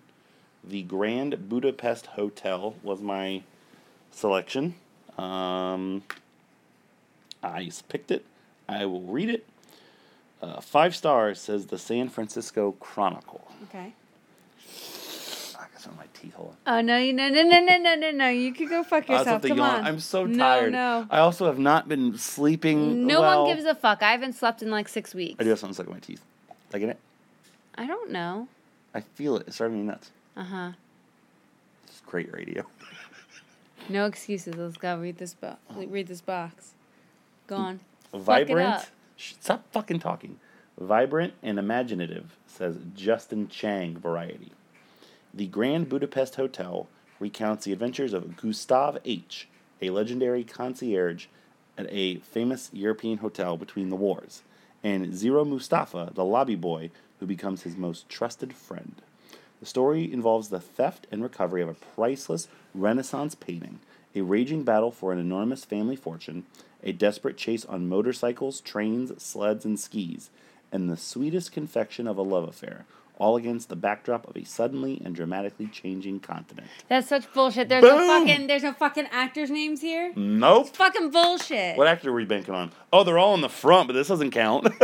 the 0.63 0.83
Grand 0.83 1.49
Budapest 1.49 2.07
Hotel, 2.07 2.75
was 2.83 3.01
my 3.01 3.43
selection. 4.11 4.75
Um, 5.19 6.03
I 7.43 7.71
picked 7.89 8.11
it. 8.11 8.25
I 8.69 8.87
will 8.87 9.03
read 9.03 9.29
it. 9.29 9.47
Uh, 10.43 10.61
five 10.61 10.95
stars 10.95 11.41
says 11.41 11.67
the 11.67 11.79
San 11.79 12.09
Francisco 12.09 12.73
Chronicle. 12.73 13.47
Okay. 13.65 13.95
I 15.87 15.91
on 15.91 15.97
my 15.97 16.07
teeth 16.15 16.35
hole. 16.35 16.55
Oh 16.67 16.81
no! 16.81 16.97
You 16.97 17.13
no 17.13 17.29
no 17.29 17.43
no 17.43 17.61
no 17.61 17.77
no 17.77 17.95
no 17.95 18.11
no! 18.11 18.29
You 18.29 18.53
could 18.53 18.69
go 18.69 18.83
fuck 18.83 19.09
yourself. 19.09 19.43
Come 19.43 19.59
yawn. 19.59 19.81
on. 19.81 19.85
I'm 19.85 20.01
so 20.01 20.27
tired. 20.27 20.73
no. 20.73 21.01
no. 21.03 21.07
I 21.11 21.19
also 21.19 21.47
have 21.47 21.59
not 21.59 21.89
been 21.89 22.17
sleeping. 22.17 23.07
No 23.07 23.21
well. 23.21 23.45
one 23.45 23.55
gives 23.55 23.67
a 23.67 23.75
fuck. 23.75 24.03
I 24.03 24.13
haven't 24.13 24.35
slept 24.35 24.63
in 24.63 24.71
like 24.71 24.89
six 24.89 25.15
weeks. 25.15 25.37
I 25.41 25.45
do 25.45 25.51
have 25.51 25.59
something 25.59 25.75
stuck 25.75 25.87
in 25.87 25.93
my 25.93 25.99
teeth. 25.99 26.23
Like 26.73 26.83
in 26.83 26.91
it. 26.91 26.99
I 27.75 27.87
don't 27.87 28.11
know. 28.11 28.49
I 28.95 29.01
feel 29.01 29.37
it. 29.37 29.45
It's 29.47 29.57
driving 29.57 29.79
me 29.79 29.85
nuts. 29.85 30.11
Uh 30.37 30.45
huh. 30.45 30.73
It's 31.87 32.01
great 32.07 32.33
radio. 32.33 32.65
No 33.89 34.07
excuses. 34.07 34.55
Let's 34.55 34.77
go 34.77 34.99
read 34.99 35.19
this 35.19 35.35
book. 35.35 35.59
Read 35.77 36.07
this 36.07 36.21
box. 36.21 36.73
Go 37.47 37.57
on. 37.57 37.81
Vibrant. 38.13 38.89
Stop 39.17 39.65
fucking 39.73 40.01
talking. 40.01 40.39
Vibrant 40.79 41.35
and 41.43 41.59
imaginative, 41.59 42.37
says 42.47 42.79
Justin 42.95 43.49
Chang, 43.49 43.97
Variety. 43.97 44.53
The 45.37 45.49
Grand 45.49 45.89
Budapest 45.89 46.37
Hotel 46.37 46.87
recounts 47.19 47.65
the 47.65 47.73
adventures 47.73 48.13
of 48.13 48.37
Gustav 48.37 48.99
H., 49.05 49.49
a 49.83 49.91
legendary 49.91 50.45
concierge 50.45 51.27
at 51.77 51.89
a 51.91 52.19
famous 52.19 52.71
European 52.73 53.19
hotel 53.19 53.57
between 53.57 53.91
the 53.91 53.97
wars, 53.97 54.43
and 54.85 55.13
Zero 55.13 55.45
Mustafa, 55.45 56.13
the 56.15 56.25
lobby 56.25 56.55
boy 56.55 56.93
who 57.19 57.27
becomes 57.27 57.63
his 57.63 57.77
most 57.77 58.09
trusted 58.09 58.53
friend. 58.53 59.03
The 59.59 59.67
story 59.67 60.13
involves 60.13 60.51
the 60.51 60.61
theft 60.61 61.09
and 61.11 61.21
recovery 61.21 61.63
of 61.63 61.69
a 61.69 61.75
priceless 61.75 62.47
Renaissance 62.73 63.35
painting, 63.35 63.81
a 64.15 64.21
raging 64.21 64.63
battle 64.63 64.93
for 64.93 65.13
an 65.13 65.19
enormous 65.19 65.65
family 65.65 65.97
fortune, 65.97 66.45
a 66.85 66.93
desperate 66.93 67.37
chase 67.37 67.65
on 67.65 67.89
motorcycles, 67.89 68.61
trains, 68.61 69.21
sleds, 69.21 69.65
and 69.65 69.81
skis, 69.81 70.31
and 70.71 70.89
the 70.89 70.97
sweetest 70.97 71.51
confection 71.51 72.07
of 72.07 72.19
a 72.19 72.23
love 72.23 72.49
affair, 72.49 72.87
all 73.19 73.37
against 73.37 73.69
the 73.69 73.77
backdrop 73.77 74.29
of 74.29 74.37
a 74.37 74.45
suddenly 74.45 75.01
and 75.05 75.15
dramatically 75.15 75.67
changing 75.67 76.21
continent. 76.21 76.67
That's 76.89 77.09
such 77.09 77.33
bullshit. 77.33 77.69
There's 77.69 77.83
no 77.83 77.99
fucking. 77.99 78.47
There's 78.47 78.63
no 78.63 78.73
fucking 78.73 79.07
actors' 79.11 79.51
names 79.51 79.81
here. 79.81 80.13
Nope. 80.17 80.75
Fucking 80.75 81.11
bullshit. 81.11 81.77
What 81.77 81.87
actor 81.87 82.11
were 82.11 82.17
we 82.17 82.25
banking 82.25 82.55
on? 82.55 82.73
Oh, 82.93 83.05
they're 83.05 83.19
all 83.19 83.35
in 83.35 83.41
the 83.41 83.49
front, 83.49 83.89
but 83.89 83.93
this 83.93 84.09
doesn't 84.09 84.31
count. 84.31 84.69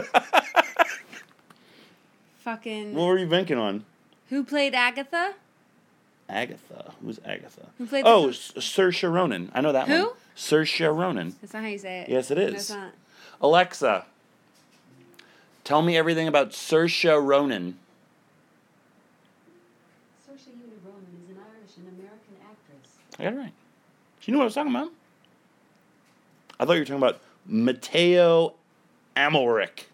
Fucking. 2.38 2.94
what 2.94 3.06
were 3.06 3.18
you 3.18 3.26
banking 3.26 3.58
on? 3.58 3.84
Who 4.30 4.44
played 4.44 4.74
Agatha? 4.74 5.34
Agatha. 6.28 6.92
Who's 7.02 7.20
Agatha? 7.24 7.66
Who 7.78 7.86
played 7.86 8.04
oh, 8.06 8.28
S- 8.28 8.52
Saoirse 8.56 9.12
Ronan. 9.12 9.50
I 9.54 9.60
know 9.60 9.72
that 9.72 9.88
one. 9.88 9.96
Who? 9.98 10.06
one. 10.06 10.14
Saoirse 10.36 10.96
Ronan. 10.96 11.34
That's 11.40 11.52
not 11.52 11.62
how 11.62 11.68
you 11.68 11.78
say 11.78 12.00
it. 12.00 12.08
Yes, 12.08 12.30
it 12.30 12.38
No, 12.38 12.44
it's 12.44 12.70
not. 12.70 12.92
Alexa, 13.40 14.04
tell 15.64 15.82
me 15.82 15.96
everything 15.96 16.28
about 16.28 16.50
Saoirse 16.50 17.22
Ronan. 17.22 17.76
Saoirse 20.26 20.48
Una 20.48 20.76
Ronan 20.84 21.06
is 21.24 21.30
an 21.30 21.38
Irish 21.38 21.76
and 21.76 21.88
American 21.88 22.36
actress. 22.42 22.88
I 23.20 23.24
got 23.24 23.32
it 23.34 23.36
right. 23.36 23.52
Do 23.52 24.24
you 24.24 24.32
know 24.32 24.38
what 24.38 24.44
I 24.44 24.46
was 24.46 24.54
talking 24.54 24.74
about? 24.74 24.88
I 26.58 26.64
thought 26.64 26.72
you 26.72 26.80
were 26.80 26.84
talking 26.84 26.96
about 26.96 27.20
Mateo 27.46 28.54
Amalric 29.16 29.84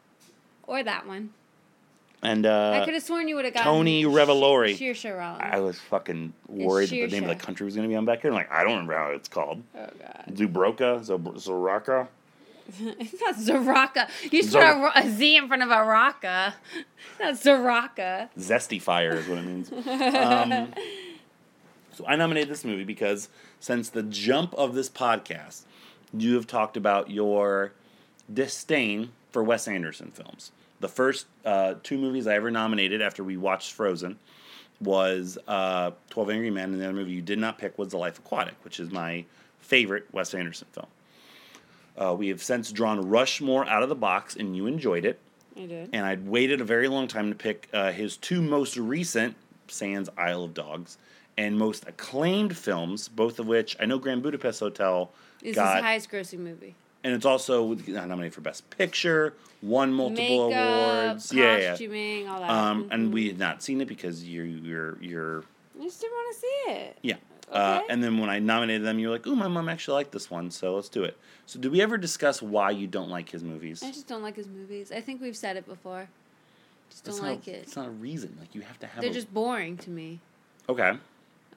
Or 0.67 0.83
that 0.83 1.07
one. 1.07 1.31
and 2.23 2.47
I 2.47 2.79
uh, 2.79 2.85
could 2.85 2.95
have 2.95 3.03
sworn 3.03 3.29
you 3.29 3.37
would 3.37 3.45
have 3.45 3.55
gotten 3.55 3.73
Tony 3.73 4.05
Revolori. 4.05 4.77
Sheer 4.77 4.95
Sharon. 4.95 5.37
I 5.41 5.59
was 5.61 5.79
fucking 5.79 6.33
worried 6.49 6.89
that 6.91 6.95
the 6.97 7.07
name 7.09 7.29
of 7.29 7.37
the 7.39 7.45
country 7.45 7.65
was 7.65 7.75
going 7.75 7.89
to 7.89 7.93
be 7.93 7.97
on 7.97 8.05
back 8.05 8.23
here. 8.23 8.31
I'm 8.31 8.37
like, 8.37 8.51
I 8.51 8.63
don't 8.63 8.73
remember 8.73 8.95
how 8.97 9.11
it's 9.11 9.29
called. 9.29 9.63
Oh 9.77 9.87
god. 9.99 10.25
Zubroka? 10.33 11.01
Zob- 11.05 11.37
Zoraka? 11.45 12.09
it's 12.99 13.21
not 13.21 13.37
Zaraka. 13.37 14.09
You 14.25 14.43
just 14.43 14.51
Zor- 14.51 14.63
put 14.63 14.71
a, 14.71 14.81
ro- 14.81 14.91
a 14.95 15.09
Z 15.11 15.37
in 15.37 15.47
front 15.49 15.63
of 15.63 15.71
a 15.71 15.85
raka. 15.85 16.55
It's 17.21 17.45
not 17.45 17.55
Zaraka. 17.61 18.29
Zesty 18.37 18.83
Fire 18.83 19.13
is 19.15 19.29
what 19.29 19.39
it 19.39 19.45
means. 19.47 19.71
um, 19.87 20.73
so 21.97 22.05
I 22.07 22.17
nominated 22.17 22.49
this 22.51 22.65
movie 22.65 22.85
because 22.85 23.29
since 23.59 23.89
the 23.89 24.03
jump 24.03 24.55
of 24.55 24.75
this 24.75 24.89
podcast, 24.91 25.63
you 26.13 26.35
have 26.35 26.47
talked 26.47 26.77
about 26.77 27.11
your 27.11 27.73
disdain 28.33 29.11
for 29.31 29.43
Wes 29.43 29.67
Anderson 29.67 30.11
films. 30.11 30.53
The 30.81 30.89
first 30.89 31.27
uh, 31.45 31.75
two 31.83 31.97
movies 31.99 32.27
I 32.27 32.35
ever 32.35 32.51
nominated 32.51 33.01
after 33.01 33.25
we 33.25 33.37
watched 33.37 33.73
Frozen 33.73 34.19
was 34.81 35.39
uh, 35.49 35.93
12 36.11 36.31
Angry 36.31 36.51
Men, 36.51 36.73
and 36.73 36.81
the 36.81 36.85
other 36.85 36.95
movie 36.95 37.13
you 37.13 37.23
did 37.23 37.39
not 37.39 37.57
pick 37.59 37.79
was 37.79 37.89
The 37.89 37.97
Life 37.99 38.19
Aquatic, 38.19 38.57
which 38.63 38.79
is 38.79 38.91
my 38.91 39.25
favorite 39.61 40.07
Wes 40.13 40.35
Anderson 40.35 40.69
film. 40.73 40.87
Uh, 41.97 42.15
we 42.15 42.29
have 42.29 42.43
since 42.43 42.71
drawn 42.71 43.09
Rushmore 43.09 43.67
out 43.67 43.83
of 43.83 43.89
the 43.89 43.95
box, 43.95 44.37
and 44.37 44.55
you 44.55 44.67
enjoyed 44.67 45.07
it 45.07 45.19
I 45.57 45.65
did. 45.65 45.91
and 45.95 46.05
I'd 46.05 46.29
waited 46.29 46.61
a 46.61 46.65
very 46.65 46.89
long 46.89 47.09
time 47.09 47.31
to 47.31 47.35
pick 47.35 47.71
uh, 47.73 47.91
his 47.93 48.19
two 48.19 48.43
most 48.43 48.77
recent, 48.77 49.35
Sans 49.69 50.11
Isle 50.19 50.45
of 50.45 50.53
Dogs, 50.55 50.99
and 51.39 51.59
most 51.59 51.87
acclaimed 51.87 52.57
films, 52.57 53.09
both 53.09 53.39
of 53.39 53.47
which 53.47 53.77
I 53.81 53.87
know 53.87 53.99
Grand 53.99 54.23
Budapest 54.23 54.61
Hotel 54.61 55.11
Is 55.43 55.55
got, 55.57 55.77
his 55.77 55.85
highest 55.85 56.11
grossing 56.11 56.39
movie. 56.41 56.75
and 57.05 57.15
it's 57.15 57.27
also 57.27 57.75
nominated 57.75 58.35
for 58.35 58.41
Best 58.41 58.69
Picture, 58.71 59.35
won 59.63 59.93
multiple 59.93 60.49
Makeup, 60.49 60.63
awards. 60.63 61.33
Yeah, 61.33 61.57
yeah. 61.59 61.71
costuming, 61.71 62.29
all 62.29 62.41
that. 62.41 62.51
Um, 62.51 62.89
and 62.91 63.09
Mhm. 63.11 63.13
we 63.13 63.29
had 63.29 63.39
not 63.39 63.63
seen 63.63 63.81
it 63.81 63.87
because 63.89 64.25
you're 64.25 64.45
you're 64.47 64.99
you're 65.03 65.45
I 65.79 65.83
just 65.85 66.01
didn't 66.01 66.13
want 66.15 66.35
to 66.35 66.41
see 66.41 66.73
it. 66.73 66.99
yeah. 67.03 67.17
Uh, 67.53 67.79
Okay. 67.81 67.93
and 67.93 68.03
then 68.03 68.19
when 68.19 68.29
I 68.29 68.41
nominated 68.41 68.85
them, 68.85 68.99
you 68.99 69.07
were 69.09 69.13
like, 69.15 69.27
"Ooh, 69.27 69.37
my 69.37 69.47
mom 69.47 69.69
actually 69.69 69.95
liked 69.95 70.11
this 70.11 70.29
one, 70.31 70.51
so 70.51 70.75
let's 70.75 70.89
do 70.89 71.05
it." 71.05 71.17
So, 71.45 71.61
did 71.61 71.71
we 71.71 71.81
ever 71.81 71.97
discuss 71.97 72.43
why 72.43 72.71
you 72.73 72.89
don't 72.89 73.09
like 73.09 73.29
his 73.29 73.45
movies? 73.45 73.85
I 73.85 73.93
just 73.93 74.09
don't 74.09 74.23
like 74.23 74.35
his 74.35 74.49
movies. 74.49 74.91
I 74.91 75.01
think 75.01 75.21
we've 75.21 75.37
said 75.37 75.57
it 75.57 75.65
before. 75.65 76.09
Just 76.91 77.05
don't 77.05 77.15
That's 77.15 77.23
like 77.23 77.47
not, 77.47 77.49
it. 77.49 77.63
It's 77.63 77.77
not 77.77 77.87
a 77.87 77.91
reason. 77.91 78.37
Like 78.41 78.53
you 78.55 78.63
have 78.63 78.81
to 78.81 78.87
have. 78.89 79.01
They're 79.03 79.11
a, 79.11 79.15
just 79.15 79.33
boring 79.33 79.77
to 79.79 79.91
me. 79.91 80.19
okay. 80.69 80.95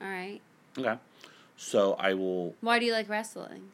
All 0.01 0.07
right. 0.07 0.41
Okay. 0.77 0.95
So 1.57 1.93
I 1.93 2.13
will 2.13 2.55
Why 2.61 2.79
do 2.79 2.85
you 2.85 2.93
like 2.93 3.09
wrestling? 3.09 3.71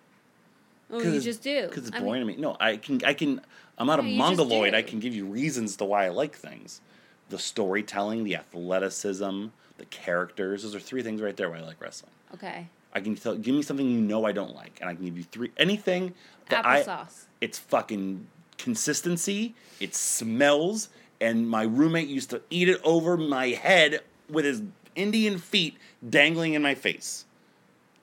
Oh, 0.91 1.01
you 1.01 1.20
just 1.20 1.41
do. 1.41 1.67
Because 1.67 1.88
it's 1.88 1.98
I 1.98 2.00
boring 2.00 2.25
mean, 2.25 2.36
to 2.38 2.41
me. 2.41 2.48
No, 2.48 2.58
I 2.60 2.77
can. 2.77 3.03
I 3.03 3.13
can. 3.13 3.41
I'm 3.77 3.88
not 3.88 4.03
No, 4.03 4.10
a 4.10 4.15
mongoloid. 4.15 4.74
I 4.74 4.82
can 4.82 5.00
give 5.00 5.15
you 5.15 5.25
reasons 5.25 5.75
to 5.77 5.86
why 5.86 6.05
I 6.05 6.10
like 6.10 6.36
things. 6.36 6.82
The 7.29 7.39
storytelling, 7.39 8.24
the 8.24 8.36
athleticism, 8.36 9.48
the 9.77 9.86
characters. 9.89 10.63
Those 10.63 10.75
are 10.75 10.79
three 10.79 11.01
things 11.01 11.22
right 11.22 11.36
there 11.36 11.50
why 11.50 11.58
I 11.58 11.62
like 11.62 11.82
wrestling. 11.82 12.12
Okay. 12.36 12.67
I 12.94 13.01
can 13.01 13.15
tell. 13.15 13.36
Give 13.36 13.55
me 13.55 13.62
something 13.62 13.88
you 13.89 14.00
know 14.00 14.25
I 14.25 14.32
don't 14.32 14.55
like, 14.55 14.77
and 14.79 14.89
I 14.89 14.94
can 14.94 15.05
give 15.05 15.17
you 15.17 15.24
three. 15.24 15.51
Anything 15.58 16.13
that 16.50 16.65
I. 16.65 17.08
It's 17.41 17.58
fucking 17.58 18.27
consistency. 18.58 19.55
It 19.79 19.96
smells, 19.96 20.89
and 21.20 21.50
my 21.50 21.63
roommate 21.63 22.08
used 22.08 22.29
to 22.29 22.41
eat 22.50 22.70
it 22.70 22.79
over 22.84 23.17
my 23.17 23.50
head 23.50 24.01
with 24.29 24.46
his 24.46 24.62
Indian 24.96 25.38
feet 25.38 25.78
dangling 26.08 26.54
in 26.54 26.62
my 26.62 26.75
face. 26.75 27.25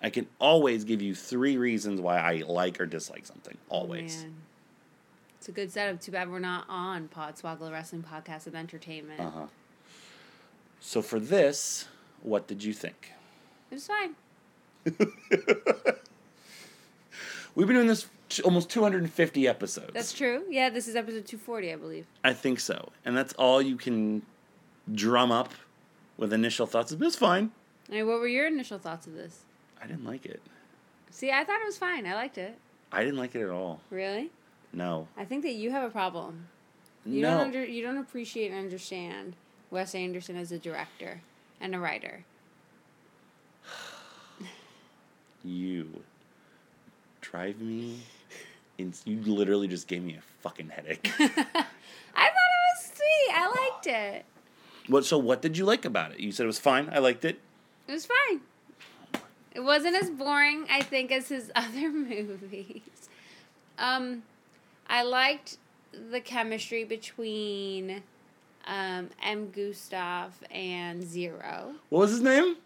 I 0.03 0.11
can 0.11 0.27
always 0.41 0.85
give 0.85 1.01
you 1.01 1.15
three 1.15 1.57
reasons 1.57 2.01
why 2.01 2.19
I 2.19 2.43
like 2.47 2.81
or 2.81 2.87
dislike 2.87 3.25
something. 3.25 3.57
Always. 3.69 4.23
Man. 4.23 4.35
It's 5.39 5.49
a 5.49 5.53
good 5.53 5.71
setup. 5.73 6.01
Too 6.01 6.13
bad 6.13 6.31
we're 6.31 6.39
not 6.39 6.67
on 6.69 7.09
Podswoggle 7.09 7.71
Wrestling 7.71 8.05
Podcast 8.09 8.47
of 8.47 8.55
Entertainment. 8.55 9.21
Uh 9.21 9.31
huh. 9.31 9.47
So 10.81 11.03
for 11.03 11.21
this, 11.21 11.87
what 12.23 12.47
did 12.47 12.65
you 12.65 12.73
think? 12.73 13.13
It 13.71 13.75
was 13.75 13.87
fine. 13.87 14.15
We've 17.55 17.67
been 17.67 17.77
doing 17.77 17.87
this 17.87 18.09
almost 18.45 18.71
250 18.71 19.47
episodes. 19.47 19.93
That's 19.93 20.13
true. 20.13 20.43
Yeah, 20.49 20.71
this 20.71 20.89
is 20.89 20.97
episode 20.97 21.27
240, 21.27 21.73
I 21.73 21.77
believe. 21.77 22.07
I 22.25 22.33
think 22.33 22.61
so, 22.61 22.91
and 23.05 23.17
that's 23.17 23.33
all 23.35 23.61
you 23.63 23.77
can 23.77 24.23
drum 24.93 25.31
up 25.31 25.53
with 26.23 26.33
initial 26.33 26.67
thoughts. 26.67 26.93
It 26.93 27.00
was 27.00 27.17
fine. 27.17 27.50
Mean, 27.91 28.07
what 28.07 28.21
were 28.21 28.29
your 28.29 28.47
initial 28.47 28.79
thoughts 28.79 29.09
of 29.09 29.14
this? 29.14 29.41
I 29.83 29.88
didn't 29.88 30.05
like 30.05 30.25
it. 30.25 30.41
See, 31.11 31.33
I 31.33 31.43
thought 31.43 31.61
it 31.61 31.67
was 31.67 31.76
fine. 31.76 32.07
I 32.07 32.14
liked 32.14 32.38
it. 32.38 32.57
I 32.93 33.02
didn't 33.02 33.19
like 33.19 33.35
it 33.35 33.43
at 33.43 33.50
all. 33.50 33.81
Really? 33.91 34.31
No. 34.73 35.09
I 35.17 35.25
think 35.25 35.43
that 35.43 35.55
you 35.55 35.73
have 35.73 35.83
a 35.83 35.91
problem. 35.91 36.47
You 37.05 37.23
no. 37.23 37.31
don't 37.33 37.41
under, 37.41 37.64
you 37.64 37.83
don't 37.83 37.99
appreciate 37.99 38.52
and 38.52 38.61
understand 38.61 39.35
Wes 39.73 39.97
Anderson 39.97 40.37
as 40.37 40.52
a 40.52 40.59
director 40.59 41.23
and 41.61 41.75
a 41.75 41.79
writer. 41.79 42.25
You 45.45 45.88
drive 47.21 47.61
me. 47.61 47.99
In, 48.79 48.95
you 49.05 49.19
literally 49.23 49.67
just 49.67 49.88
gave 49.88 50.05
me 50.05 50.14
a 50.14 50.23
fucking 50.41 50.69
headache. 50.69 51.11
I 51.19 51.26
thought 51.26 51.49
it 51.49 52.62
was 52.76 52.93
sweet. 52.95 53.35
I 53.35 53.47
liked 53.49 53.87
it. 53.88 54.25
What? 54.93 55.05
So 55.05 55.19
what 55.19 55.43
did 55.43 55.59
you 55.59 55.65
like 55.65 55.85
about 55.85 56.13
it? 56.13 56.21
You 56.21 56.33
said 56.33 56.45
it 56.45 56.47
was 56.47 56.59
fine. 56.59 56.89
I 56.93 56.99
liked 56.99 57.25
it. 57.25 57.41
It 57.89 57.93
was 57.93 58.07
fine. 58.07 58.41
It 59.55 59.61
wasn't 59.61 59.97
as 59.97 60.09
boring, 60.09 60.67
I 60.71 60.83
think, 60.83 61.13
as 61.13 61.29
his 61.29 61.51
other 61.57 61.91
movies. 61.91 62.81
Um, 63.79 64.23
I 64.89 65.03
liked 65.03 65.59
the 66.11 66.21
chemistry 66.21 66.85
between 66.85 68.03
um, 68.67 69.11
M. 69.23 69.51
Gustav 69.51 70.33
and 70.51 71.03
Zero. 71.03 71.75
What 71.91 72.01
was 72.01 72.11
his 72.13 72.23
name? 72.23 72.57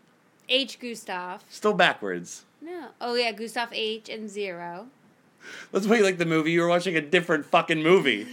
H. 0.49 0.79
Gustav. 0.79 1.45
Still 1.49 1.75
backwards. 1.75 2.45
No. 2.61 2.89
Oh, 3.01 3.15
yeah, 3.15 3.33
Gustav 3.33 3.71
H. 3.73 4.09
and 4.09 4.31
Zero. 4.31 4.87
That's 5.73 5.87
why 5.87 5.97
you 5.97 6.05
like 6.05 6.19
the 6.19 6.27
movie. 6.27 6.53
You 6.53 6.63
were 6.63 6.69
watching 6.69 6.97
a 6.97 7.01
different 7.01 7.47
fucking 7.47 7.83
movie. 7.83 8.27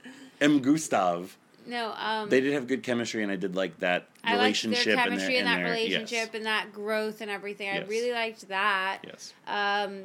M. 0.40 0.60
Gustav. 0.60 1.36
No, 1.66 1.92
um, 1.96 2.28
They 2.28 2.40
did 2.40 2.52
have 2.54 2.66
good 2.66 2.82
chemistry, 2.82 3.22
and 3.22 3.30
I 3.30 3.36
did 3.36 3.54
like 3.54 3.78
that 3.80 4.08
I 4.24 4.32
liked 4.36 4.62
relationship 4.64 4.84
their 4.84 4.96
chemistry 4.96 5.38
and 5.38 5.46
and, 5.48 5.48
their, 5.48 5.56
that 5.56 5.62
their- 5.62 5.72
relationship 5.84 6.34
and 6.34 6.46
that 6.46 6.72
growth 6.72 7.20
and 7.20 7.30
everything. 7.30 7.68
I 7.68 7.74
Yes. 7.80 7.88
really 7.88 8.12
liked 8.12 8.48
that. 8.48 8.98
Yes. 9.06 9.32
Um. 9.46 10.04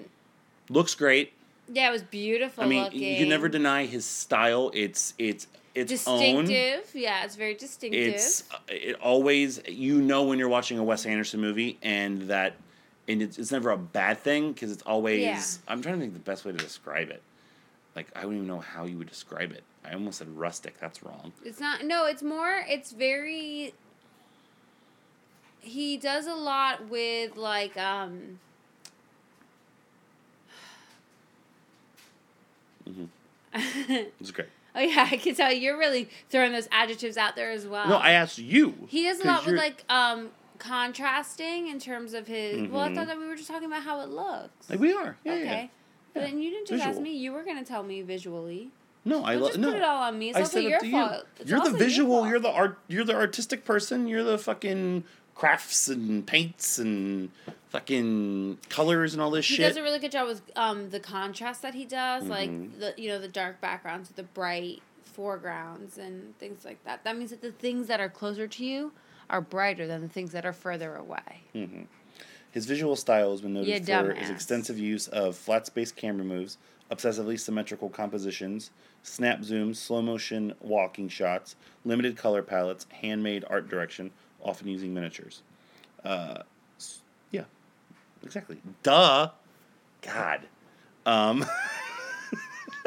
Looks 0.70 0.96
great. 0.96 1.34
yeah, 1.72 1.88
it 1.90 1.92
was 1.92 2.02
beautiful 2.04 2.64
I 2.64 2.68
mean, 2.68 2.84
looking. 2.84 3.02
you 3.02 3.18
can 3.18 3.30
never 3.30 3.48
deny 3.50 3.86
his 3.86 4.06
style. 4.06 4.70
It's 4.74 5.14
it's 5.18 5.48
its 5.76 6.08
own. 6.08 6.46
distinctive. 6.46 6.92
Yeah, 6.94 7.24
it's 7.24 7.36
very 7.36 7.54
distinctive. 7.54 8.14
It's 8.16 8.44
uh, 8.52 8.58
it 8.68 8.96
always 9.02 9.62
you 9.68 10.02
know 10.02 10.24
when 10.24 10.40
you're 10.40 10.50
watching 10.50 10.78
a 10.80 10.84
Wes 10.84 11.06
Anderson 11.06 11.40
movie, 11.40 11.78
and 11.82 12.24
that 12.24 12.56
and 13.08 13.22
it's, 13.22 13.38
it's 13.40 13.52
never 13.54 13.70
a 13.70 13.78
bad 13.78 14.20
thing 14.20 14.52
because 14.52 14.72
it's 14.72 14.84
always. 14.84 15.22
Yeah. 15.22 15.42
I'm 15.70 15.82
trying 15.82 15.96
to 15.96 16.02
think 16.02 16.14
the 16.14 16.20
best 16.20 16.44
way 16.46 16.52
to 16.52 16.58
describe 16.58 17.10
it. 17.10 17.22
Like 17.96 18.08
I 18.16 18.24
don't 18.24 18.34
even 18.36 18.48
know 18.48 18.60
how 18.60 18.86
you 18.86 18.98
would 18.98 19.08
describe 19.10 19.52
it. 19.54 19.64
I 19.90 19.94
almost 19.94 20.18
said 20.20 20.30
rustic. 20.30 20.80
That's 20.80 21.02
wrong. 21.02 21.32
It's 21.46 21.60
not. 21.60 21.84
No, 21.86 22.06
it's 22.06 22.22
more. 22.24 22.64
It's 22.68 22.92
very. 22.92 23.74
He 25.62 25.98
does 25.98 26.28
a 26.28 26.36
lot 26.36 26.88
with 26.90 27.38
like 27.38 27.78
um. 27.78 28.40
It's 33.54 34.32
great. 34.32 34.50
oh 34.76 34.80
yeah, 34.82 35.08
I 35.12 35.18
can 35.18 35.34
tell 35.34 35.52
you're 35.52 35.78
really 35.78 36.10
throwing 36.30 36.52
those 36.52 36.68
adjectives 36.72 37.18
out 37.18 37.36
there 37.36 37.50
as 37.52 37.66
well. 37.68 37.88
no, 37.90 37.96
I 37.98 38.12
asked 38.12 38.38
you. 38.38 38.76
He 38.88 39.04
does 39.04 39.20
a 39.20 39.26
lot 39.26 39.40
with 39.40 39.48
you're- 39.56 39.60
like 39.60 39.84
um 39.90 40.30
contrasting 40.60 41.68
in 41.68 41.80
terms 41.80 42.14
of 42.14 42.28
his. 42.28 42.70
Well, 42.70 42.82
I 42.84 42.90
Mhm. 42.90 42.96
thought 42.96 43.08
that 43.08 43.18
we 43.18 43.26
were 43.28 43.36
just 43.36 43.48
talking 43.48 43.66
about 43.68 43.84
how 43.84 44.02
it 44.02 44.10
looks. 44.10 44.70
Like 44.70 44.80
we 44.80 44.92
are. 44.94 45.18
Yeah, 45.24 45.34
okay. 45.34 45.44
yeah. 45.46 45.68
But 46.14 46.22
then 46.24 46.42
you 46.42 46.50
didn't 46.52 46.68
just 46.68 46.84
ask 46.84 47.00
me. 47.00 47.16
You 47.16 47.32
were 47.32 47.44
gonna 47.44 47.64
tell 47.66 47.84
me 47.84 48.02
visually. 48.02 48.70
No, 49.08 49.24
I 49.24 49.36
love 49.36 49.58
no. 49.58 49.70
put 49.72 49.78
it 49.78 49.84
all 49.84 50.04
on 50.04 50.20
me. 50.20 50.30
It's 50.30 50.38
I 50.38 50.42
also 50.42 50.54
said 50.60 50.64
your 50.64 50.80
to 50.80 50.92
fault. 50.92 51.12
you. 51.12 51.18
It's 51.40 51.50
you're 51.50 51.60
the 51.60 51.66
also 51.66 51.78
your 51.78 51.80
visual. 51.88 52.28
You're 52.28 52.40
the 52.40 52.50
art. 52.52 52.78
You're 52.88 53.04
the 53.06 53.16
artistic 53.16 53.64
person. 53.66 54.08
You're 54.08 54.24
the 54.24 54.38
fucking 54.38 55.04
crafts 55.36 55.88
and 55.88 56.26
paints 56.26 56.78
and 56.80 57.30
fucking 57.70 58.58
colors 58.70 59.14
and 59.14 59.22
all 59.22 59.32
this 59.32 59.46
He 59.48 59.56
shit. 59.56 59.66
He 59.66 59.70
does 59.70 59.78
a 59.78 59.84
really 59.84 60.00
good 60.00 60.12
job 60.12 60.28
with 60.28 60.42
um 60.56 60.90
the 60.90 61.00
contrast 61.00 61.62
that 61.62 61.74
he 61.74 61.86
does, 61.86 62.24
Mhm. 62.24 62.30
like 62.30 62.80
the 62.80 62.94
you 63.02 63.10
know 63.10 63.20
the 63.20 63.28
dark 63.28 63.62
backgrounds 63.62 64.10
with 64.10 64.16
the 64.18 64.24
bright 64.24 64.82
foregrounds 65.06 65.98
and 65.98 66.38
things 66.40 66.64
like 66.66 66.84
that. 66.86 67.04
That 67.04 67.18
means 67.18 67.30
that 67.32 67.42
the 67.42 67.52
things 67.52 67.88
that 67.88 68.00
are 68.00 68.10
closer 68.10 68.48
to 68.48 68.66
you 68.66 68.92
are 69.30 69.42
brighter 69.42 69.88
than 69.88 70.02
the 70.02 70.08
things 70.10 70.32
that 70.32 70.46
are 70.46 70.54
further 70.54 70.96
away. 70.96 71.42
hmm 71.54 71.84
His 72.52 72.66
visual 72.66 72.96
style 72.96 73.32
has 73.32 73.42
been 73.42 73.54
noted 73.54 73.86
for 73.86 74.14
his 74.14 74.30
extensive 74.30 74.78
use 74.80 75.08
of 75.08 75.36
flat 75.36 75.66
space 75.68 75.92
camera 75.92 76.24
moves, 76.24 76.58
obsessively 76.90 77.40
symmetrical 77.40 77.90
compositions, 77.90 78.72
snap 79.08 79.40
zooms, 79.40 79.78
slow 79.78 80.02
motion 80.02 80.54
walking 80.60 81.08
shots, 81.08 81.56
limited 81.86 82.18
color 82.18 82.42
palettes, 82.44 82.86
handmade 83.02 83.46
art 83.50 83.70
direction, 83.70 84.12
often 84.42 84.68
using 84.68 84.94
miniatures. 84.94 85.42
Uh, 86.04 86.44
yeah, 87.32 87.46
exactly. 88.24 88.58
Duh. 88.84 89.30
God. 90.02 90.42
Um, 91.06 91.46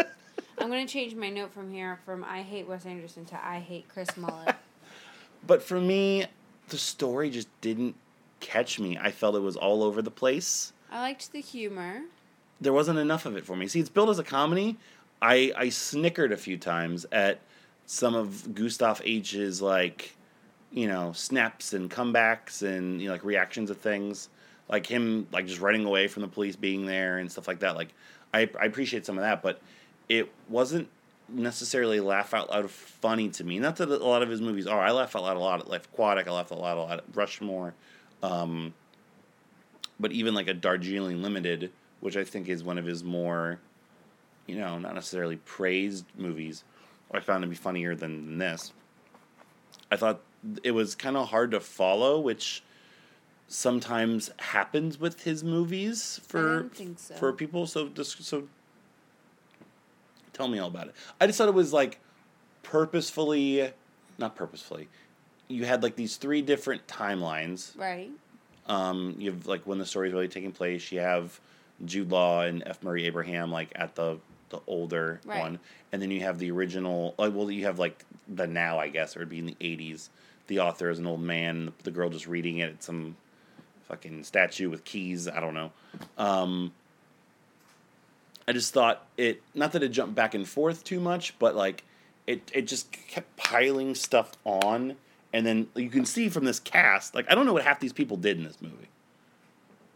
I'm 0.58 0.68
gonna 0.68 0.86
change 0.86 1.14
my 1.14 1.30
note 1.30 1.52
from 1.52 1.72
here 1.72 1.98
from 2.04 2.22
I 2.22 2.42
hate 2.42 2.68
Wes 2.68 2.84
Anderson 2.86 3.24
to 3.26 3.44
I 3.44 3.58
hate 3.58 3.88
Chris 3.88 4.16
Mullet. 4.16 4.54
but 5.46 5.62
for 5.62 5.80
me, 5.80 6.26
the 6.68 6.78
story 6.78 7.30
just 7.30 7.48
didn't 7.60 7.96
catch 8.40 8.78
me. 8.78 8.98
I 8.98 9.10
felt 9.10 9.34
it 9.34 9.40
was 9.40 9.56
all 9.56 9.82
over 9.82 10.02
the 10.02 10.10
place. 10.10 10.72
I 10.90 11.00
liked 11.00 11.32
the 11.32 11.40
humor. 11.40 12.02
there 12.60 12.72
wasn't 12.72 12.98
enough 12.98 13.24
of 13.26 13.36
it 13.36 13.44
for 13.46 13.56
me. 13.56 13.66
See, 13.68 13.80
it's 13.80 13.88
billed 13.88 14.10
as 14.10 14.18
a 14.18 14.24
comedy. 14.24 14.76
I 15.22 15.52
I 15.56 15.68
snickered 15.68 16.32
a 16.32 16.36
few 16.36 16.56
times 16.56 17.06
at 17.12 17.40
some 17.86 18.14
of 18.14 18.54
Gustav 18.54 19.02
H's 19.04 19.60
like, 19.60 20.16
you 20.70 20.86
know, 20.86 21.12
snaps 21.12 21.72
and 21.72 21.90
comebacks 21.90 22.62
and 22.62 23.00
you 23.00 23.08
know, 23.08 23.12
like 23.12 23.24
reactions 23.24 23.70
to 23.70 23.74
things, 23.74 24.28
like 24.68 24.86
him 24.86 25.26
like 25.32 25.46
just 25.46 25.60
running 25.60 25.84
away 25.84 26.08
from 26.08 26.22
the 26.22 26.28
police 26.28 26.56
being 26.56 26.86
there 26.86 27.18
and 27.18 27.30
stuff 27.30 27.48
like 27.48 27.60
that. 27.60 27.76
Like, 27.76 27.88
I 28.32 28.48
I 28.60 28.66
appreciate 28.66 29.04
some 29.06 29.18
of 29.18 29.22
that, 29.22 29.42
but 29.42 29.60
it 30.08 30.32
wasn't 30.48 30.88
necessarily 31.28 32.00
laugh 32.00 32.34
out 32.34 32.50
loud 32.50 32.70
funny 32.70 33.28
to 33.28 33.44
me. 33.44 33.58
Not 33.58 33.76
that 33.76 33.88
a 33.88 33.96
lot 33.96 34.22
of 34.22 34.28
his 34.28 34.40
movies 34.40 34.66
are. 34.66 34.80
I 34.80 34.90
laugh 34.90 35.14
out 35.14 35.22
loud 35.22 35.36
a 35.36 35.40
lot 35.40 35.60
at 35.60 35.68
Life 35.68 35.86
Aquatic. 35.92 36.26
I 36.26 36.32
laugh 36.32 36.50
a 36.50 36.54
lot 36.54 36.76
a 36.76 36.80
lot 36.80 36.98
at 36.98 37.04
Rushmore. 37.14 37.74
Um, 38.22 38.74
but 39.98 40.12
even 40.12 40.34
like 40.34 40.48
a 40.48 40.54
Darjeeling 40.54 41.22
Limited, 41.22 41.70
which 42.00 42.16
I 42.16 42.24
think 42.24 42.48
is 42.48 42.64
one 42.64 42.78
of 42.78 42.84
his 42.84 43.04
more, 43.04 43.60
you 44.50 44.58
know, 44.58 44.78
not 44.78 44.94
necessarily 44.94 45.36
praised 45.36 46.04
movies, 46.16 46.64
I 47.12 47.20
found 47.20 47.42
to 47.42 47.48
be 47.48 47.56
funnier 47.56 47.94
than, 47.94 48.26
than 48.26 48.38
this. 48.38 48.72
I 49.90 49.96
thought 49.96 50.20
it 50.62 50.72
was 50.72 50.94
kind 50.94 51.16
of 51.16 51.28
hard 51.28 51.50
to 51.52 51.60
follow, 51.60 52.20
which 52.20 52.62
sometimes 53.48 54.30
happens 54.38 54.98
with 54.98 55.22
his 55.24 55.42
movies 55.42 56.20
for 56.26 56.70
so. 56.96 57.14
for 57.14 57.32
people. 57.32 57.66
So 57.66 57.88
just 57.88 58.22
so 58.22 58.44
Tell 60.32 60.48
me 60.48 60.58
all 60.58 60.68
about 60.68 60.88
it. 60.88 60.94
I 61.20 61.26
just 61.26 61.36
thought 61.36 61.48
it 61.48 61.54
was 61.54 61.72
like 61.72 61.98
purposefully, 62.62 63.72
not 64.16 64.36
purposefully. 64.36 64.88
You 65.48 65.66
had 65.66 65.82
like 65.82 65.96
these 65.96 66.16
three 66.16 66.40
different 66.40 66.86
timelines. 66.86 67.76
Right. 67.76 68.10
Um, 68.66 69.16
you 69.18 69.32
have 69.32 69.46
like 69.46 69.66
when 69.66 69.76
the 69.76 69.84
story's 69.84 70.14
really 70.14 70.28
taking 70.28 70.52
place. 70.52 70.90
You 70.92 71.00
have 71.00 71.38
Jude 71.84 72.10
Law 72.10 72.42
and 72.42 72.62
F. 72.64 72.82
Murray 72.82 73.04
Abraham 73.04 73.52
like 73.52 73.70
at 73.74 73.94
the 73.96 74.18
the 74.50 74.60
older 74.66 75.20
Right. 75.24 75.40
one, 75.40 75.58
and 75.92 76.00
then 76.02 76.10
you 76.10 76.20
have 76.20 76.38
the 76.38 76.50
original. 76.50 77.14
Like, 77.18 77.32
well, 77.34 77.50
you 77.50 77.64
have 77.64 77.78
like 77.78 78.04
the 78.28 78.46
now, 78.46 78.78
I 78.78 78.88
guess, 78.88 79.16
or 79.16 79.20
it'd 79.20 79.28
be 79.30 79.38
in 79.38 79.46
the 79.46 79.56
eighties. 79.60 80.10
The 80.48 80.60
author 80.60 80.90
is 80.90 80.98
an 80.98 81.06
old 81.06 81.20
man. 81.22 81.72
The 81.84 81.90
girl 81.90 82.10
just 82.10 82.26
reading 82.26 82.58
it. 82.58 82.70
It's 82.70 82.86
some 82.86 83.16
fucking 83.88 84.24
statue 84.24 84.68
with 84.68 84.84
keys. 84.84 85.26
I 85.28 85.40
don't 85.40 85.54
know. 85.54 85.72
Um, 86.18 86.72
I 88.48 88.52
just 88.52 88.72
thought 88.74 89.06
it. 89.16 89.42
Not 89.54 89.72
that 89.72 89.82
it 89.82 89.90
jumped 89.90 90.14
back 90.14 90.34
and 90.34 90.46
forth 90.48 90.82
too 90.84 91.00
much, 91.00 91.38
but 91.38 91.54
like 91.54 91.84
it. 92.26 92.50
It 92.52 92.62
just 92.62 92.90
kept 92.92 93.36
piling 93.36 93.94
stuff 93.94 94.32
on, 94.44 94.96
and 95.32 95.46
then 95.46 95.68
you 95.76 95.88
can 95.90 96.04
see 96.04 96.28
from 96.28 96.44
this 96.44 96.58
cast. 96.58 97.14
Like 97.14 97.30
I 97.30 97.34
don't 97.34 97.46
know 97.46 97.52
what 97.52 97.62
half 97.64 97.78
these 97.80 97.92
people 97.92 98.16
did 98.16 98.36
in 98.38 98.44
this 98.44 98.60
movie. 98.60 98.88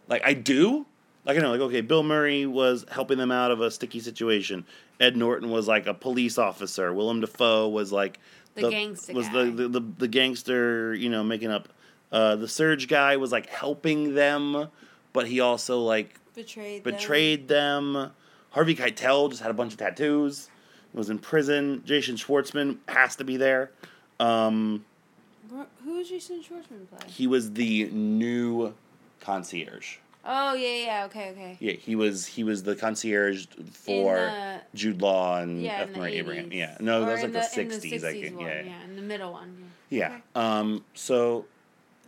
Like 0.08 0.22
I 0.24 0.34
do. 0.34 0.86
Like 1.24 1.38
I 1.38 1.40
know, 1.40 1.50
like 1.52 1.60
okay, 1.62 1.80
Bill 1.80 2.02
Murray 2.02 2.44
was 2.46 2.84
helping 2.90 3.18
them 3.18 3.30
out 3.30 3.50
of 3.50 3.60
a 3.60 3.70
sticky 3.70 4.00
situation. 4.00 4.66
Ed 5.00 5.16
Norton 5.16 5.50
was 5.50 5.66
like 5.66 5.86
a 5.86 5.94
police 5.94 6.36
officer. 6.38 6.92
Willem 6.92 7.20
Dafoe 7.20 7.68
was 7.68 7.90
like 7.92 8.18
The 8.54 8.68
gangster 8.70 9.12
was 9.14 9.28
the, 9.30 9.44
the 9.44 9.68
the 9.68 9.80
the 9.80 10.08
gangster. 10.08 10.94
You 10.94 11.08
know, 11.10 11.24
making 11.24 11.50
up. 11.50 11.68
Uh, 12.12 12.36
the 12.36 12.46
Serge 12.46 12.86
guy 12.86 13.16
was 13.16 13.32
like 13.32 13.46
helping 13.48 14.14
them, 14.14 14.68
but 15.12 15.26
he 15.26 15.40
also 15.40 15.80
like 15.80 16.14
Betrayed. 16.34 16.84
them. 16.84 16.92
betrayed 16.92 17.48
them. 17.48 18.10
Harvey 18.50 18.76
Keitel 18.76 19.30
just 19.30 19.42
had 19.42 19.50
a 19.50 19.54
bunch 19.54 19.72
of 19.72 19.78
tattoos. 19.78 20.48
Was 20.92 21.10
in 21.10 21.18
prison. 21.18 21.82
Jason 21.84 22.14
Schwartzman 22.14 22.76
has 22.86 23.16
to 23.16 23.24
be 23.24 23.36
there. 23.36 23.72
Um, 24.20 24.84
Wh- 25.52 25.64
Who 25.84 25.96
is 25.98 26.08
Jason 26.08 26.40
Schwartzman 26.40 26.88
play? 26.88 27.08
he 27.08 27.26
was 27.26 27.52
the 27.54 27.86
new 27.90 28.74
concierge. 29.20 29.96
Oh 30.26 30.54
yeah, 30.54 30.84
yeah. 30.86 31.04
Okay, 31.06 31.30
okay. 31.30 31.56
Yeah, 31.60 31.72
he 31.72 31.96
was 31.96 32.24
he 32.26 32.44
was 32.44 32.62
the 32.62 32.74
concierge 32.74 33.46
for 33.72 34.16
the- 34.16 34.60
Jude 34.74 35.02
Law 35.02 35.38
and 35.40 35.62
Yeah, 35.62 35.82
F. 35.90 35.96
Murray 35.96 36.14
Abraham. 36.14 36.50
Yeah, 36.52 36.76
no, 36.80 37.02
Or 37.02 37.06
that 37.06 37.12
was 37.12 37.22
like 37.22 37.32
the 37.32 37.42
sixties. 37.42 38.04
I 38.04 38.12
think. 38.12 38.36
one, 38.38 38.46
Yeah, 38.46 38.62
yeah, 38.62 38.84
in 38.84 38.96
the 38.96 39.02
middle 39.02 39.32
one. 39.32 39.70
yeah. 39.90 40.06
Okay. 40.08 40.22
Um. 40.34 40.84
So, 40.94 41.44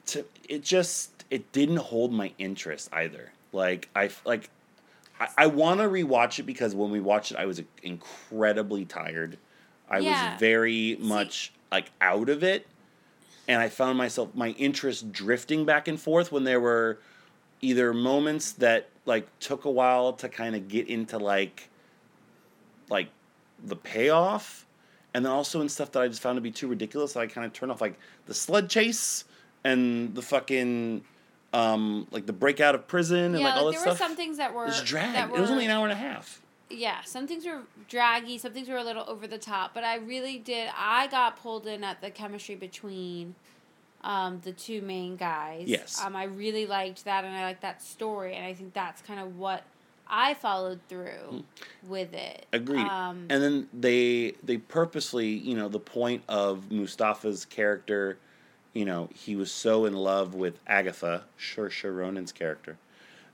to, 0.06 0.24
it 0.48 0.62
just 0.62 1.24
it 1.30 1.52
didn't 1.52 1.76
hold 1.78 2.12
my 2.12 2.32
interest 2.38 2.88
either. 2.92 3.32
Like 3.52 3.88
I 3.94 4.10
like, 4.24 4.48
I, 5.20 5.28
I 5.36 5.46
want 5.48 5.80
to 5.80 5.86
rewatch 5.86 6.38
it 6.38 6.44
because 6.44 6.74
when 6.74 6.90
we 6.90 7.00
watched 7.00 7.32
it, 7.32 7.36
I 7.36 7.44
was 7.46 7.60
incredibly 7.82 8.84
tired. 8.86 9.36
I 9.90 9.98
Yeah. 9.98 10.30
was 10.32 10.40
very 10.40 10.96
much 11.00 11.52
like 11.70 11.90
out 12.00 12.28
of 12.30 12.42
it, 12.42 12.66
and 13.46 13.60
I 13.60 13.68
found 13.68 13.98
myself 13.98 14.34
my 14.34 14.50
interest 14.50 15.12
drifting 15.12 15.64
back 15.66 15.86
and 15.86 16.00
forth 16.00 16.32
when 16.32 16.44
there 16.44 16.60
were 16.60 16.98
either 17.60 17.92
moments 17.92 18.52
that 18.52 18.88
like 19.04 19.26
took 19.40 19.64
a 19.64 19.70
while 19.70 20.12
to 20.14 20.28
kind 20.28 20.54
of 20.56 20.68
get 20.68 20.88
into 20.88 21.18
like 21.18 21.68
like 22.90 23.08
the 23.64 23.76
payoff 23.76 24.66
and 25.14 25.24
then 25.24 25.32
also 25.32 25.60
in 25.60 25.68
stuff 25.68 25.90
that 25.92 26.02
I 26.02 26.08
just 26.08 26.20
found 26.20 26.36
to 26.36 26.40
be 26.42 26.50
too 26.50 26.68
ridiculous 26.68 27.14
that 27.14 27.20
I 27.20 27.26
kind 27.26 27.46
of 27.46 27.52
turned 27.52 27.72
off 27.72 27.80
like 27.80 27.98
the 28.26 28.34
sled 28.34 28.68
chase 28.68 29.24
and 29.64 30.14
the 30.14 30.22
fucking 30.22 31.02
um 31.52 32.06
like 32.10 32.26
the 32.26 32.32
breakout 32.32 32.74
of 32.74 32.86
prison 32.86 33.34
and 33.34 33.40
yeah, 33.40 33.46
like 33.48 33.54
all 33.56 33.64
like, 33.66 33.74
that 33.76 33.84
there 33.84 33.94
stuff. 33.94 34.00
were 34.00 34.06
some 34.08 34.16
things 34.16 34.36
that 34.36 34.52
were 34.54 34.66
It's 34.66 34.82
dragged. 34.82 35.14
that 35.14 35.30
It 35.30 35.40
was 35.40 35.50
only 35.50 35.64
an 35.64 35.70
hour 35.70 35.84
and 35.84 35.92
a 35.92 35.96
half. 35.96 36.42
yeah, 36.68 37.02
some 37.04 37.26
things 37.26 37.46
were 37.46 37.62
draggy, 37.88 38.36
some 38.38 38.52
things 38.52 38.68
were 38.68 38.76
a 38.76 38.84
little 38.84 39.04
over 39.08 39.26
the 39.26 39.38
top, 39.38 39.72
but 39.72 39.84
I 39.84 39.96
really 39.96 40.38
did. 40.38 40.68
I 40.76 41.06
got 41.06 41.40
pulled 41.40 41.66
in 41.66 41.82
at 41.84 42.00
the 42.00 42.10
chemistry 42.10 42.56
between 42.56 43.36
um, 44.06 44.40
the 44.44 44.52
two 44.52 44.80
main 44.82 45.16
guys. 45.16 45.64
Yes. 45.66 46.00
Um, 46.02 46.14
I 46.14 46.24
really 46.24 46.64
liked 46.64 47.04
that, 47.04 47.24
and 47.24 47.34
I 47.34 47.42
liked 47.42 47.62
that 47.62 47.82
story, 47.82 48.36
and 48.36 48.46
I 48.46 48.54
think 48.54 48.72
that's 48.72 49.02
kind 49.02 49.18
of 49.18 49.36
what 49.36 49.64
I 50.06 50.34
followed 50.34 50.78
through 50.88 51.44
with 51.86 52.14
it. 52.14 52.46
Hmm. 52.50 52.56
Agreed. 52.56 52.86
Um, 52.86 53.26
and 53.28 53.42
then 53.42 53.68
they 53.74 54.34
they 54.44 54.58
purposely, 54.58 55.26
you 55.26 55.56
know, 55.56 55.68
the 55.68 55.80
point 55.80 56.22
of 56.28 56.70
Mustafa's 56.70 57.44
character, 57.44 58.16
you 58.72 58.84
know, 58.84 59.10
he 59.12 59.34
was 59.34 59.50
so 59.50 59.84
in 59.84 59.94
love 59.94 60.34
with 60.34 60.60
Agatha, 60.68 61.24
Saoirse 61.38 61.84
Ronan's 61.84 62.30
character, 62.30 62.78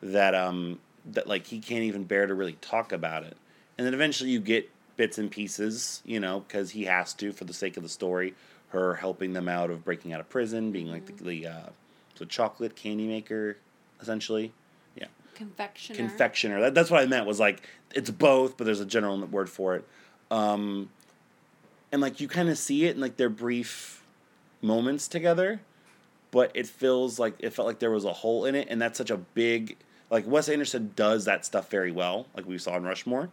that 0.03 0.35
um 0.35 0.81
that 1.05 1.27
like 1.27 1.47
he 1.47 1.59
can't 1.59 1.83
even 1.83 2.05
bear 2.05 2.27
to 2.27 2.35
really 2.35 2.57
talk 2.63 2.93
about 2.93 3.25
it. 3.25 3.37
And 3.77 3.87
then 3.87 3.93
eventually 3.93 4.31
you 4.31 4.41
get 4.41 4.71
bits 4.97 5.19
and 5.19 5.31
pieces, 5.31 6.01
you 6.07 6.19
know, 6.19 6.41
because 6.41 6.71
he 6.71 6.85
has 6.85 7.13
to 7.15 7.33
for 7.33 7.45
the 7.45 7.53
sake 7.53 7.77
of 7.77 7.83
the 7.83 7.89
story. 7.91 8.35
Her 8.73 8.95
helping 8.95 9.33
them 9.33 9.49
out 9.49 9.71
of 9.71 9.85
breaking 9.85 10.13
out 10.13 10.21
of 10.21 10.29
prison, 10.29 10.73
being 10.73 10.91
like 10.91 11.07
the, 11.07 11.25
the 11.25 11.47
uh, 11.47 11.67
so 12.15 12.25
chocolate 12.25 12.77
candy 12.77 13.07
maker, 13.07 13.57
essentially. 14.01 14.53
Yeah 14.97 15.07
confectioner. 15.35 15.97
confectioner. 15.97 16.61
That, 16.61 16.75
that's 16.75 16.91
what 16.91 17.03
I 17.03 17.07
meant 17.07 17.27
was 17.27 17.41
like 17.41 17.63
it's 17.95 18.11
both, 18.11 18.57
but 18.57 18.65
there's 18.65 18.81
a 18.81 18.87
general 18.87 19.19
word 19.27 19.51
for 19.51 19.77
it. 19.77 19.85
Um, 20.31 20.91
and 21.91 22.01
like 22.01 22.21
you 22.21 22.29
kind 22.29 22.49
of 22.49 22.59
see 22.59 22.87
it 22.87 22.95
in 22.95 23.01
like 23.01 23.17
their 23.17 23.29
brief 23.29 24.03
moments 24.61 25.09
together, 25.09 25.61
but 26.31 26.51
it 26.55 26.67
feels 26.67 27.19
like 27.19 27.35
it 27.39 27.51
felt 27.51 27.67
like 27.67 27.79
there 27.79 27.91
was 27.91 28.05
a 28.05 28.13
hole 28.13 28.45
in 28.45 28.55
it, 28.55 28.69
and 28.71 28.81
that's 28.81 28.99
such 28.99 29.11
a 29.11 29.17
big 29.17 29.77
like 30.11 30.27
Wes 30.27 30.49
Anderson 30.49 30.93
does 30.97 31.25
that 31.25 31.45
stuff 31.45 31.71
very 31.71 31.93
well, 31.93 32.27
like 32.37 32.47
we 32.47 32.59
saw 32.59 32.77
in 32.77 32.85
Rushmore. 32.85 33.31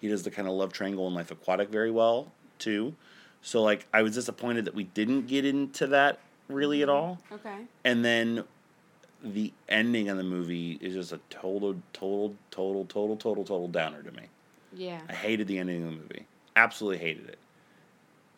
He 0.00 0.08
does 0.08 0.22
the 0.22 0.30
kind 0.30 0.46
of 0.46 0.54
love 0.54 0.72
triangle 0.72 1.06
in 1.08 1.14
Life 1.14 1.30
Aquatic 1.30 1.70
very 1.70 1.90
well 1.90 2.32
too. 2.58 2.94
So 3.42 3.62
like 3.62 3.86
I 3.92 4.02
was 4.02 4.14
disappointed 4.14 4.64
that 4.66 4.74
we 4.74 4.84
didn't 4.84 5.26
get 5.26 5.44
into 5.44 5.86
that 5.88 6.18
really 6.48 6.82
at 6.82 6.88
all 6.88 7.18
Okay. 7.30 7.58
and 7.84 8.04
then 8.04 8.44
the 9.22 9.52
ending 9.68 10.08
of 10.08 10.16
the 10.16 10.22
movie 10.22 10.78
is 10.80 10.94
just 10.94 11.12
a 11.12 11.20
total, 11.28 11.76
total, 11.92 12.36
total, 12.50 12.84
total, 12.84 13.16
total, 13.16 13.44
total 13.44 13.68
downer 13.68 14.02
to 14.02 14.12
me. 14.12 14.22
Yeah. 14.72 15.00
I 15.08 15.12
hated 15.12 15.48
the 15.48 15.58
ending 15.58 15.82
of 15.84 15.90
the 15.90 15.96
movie. 15.96 16.24
Absolutely 16.54 16.98
hated 16.98 17.28
it. 17.30 17.38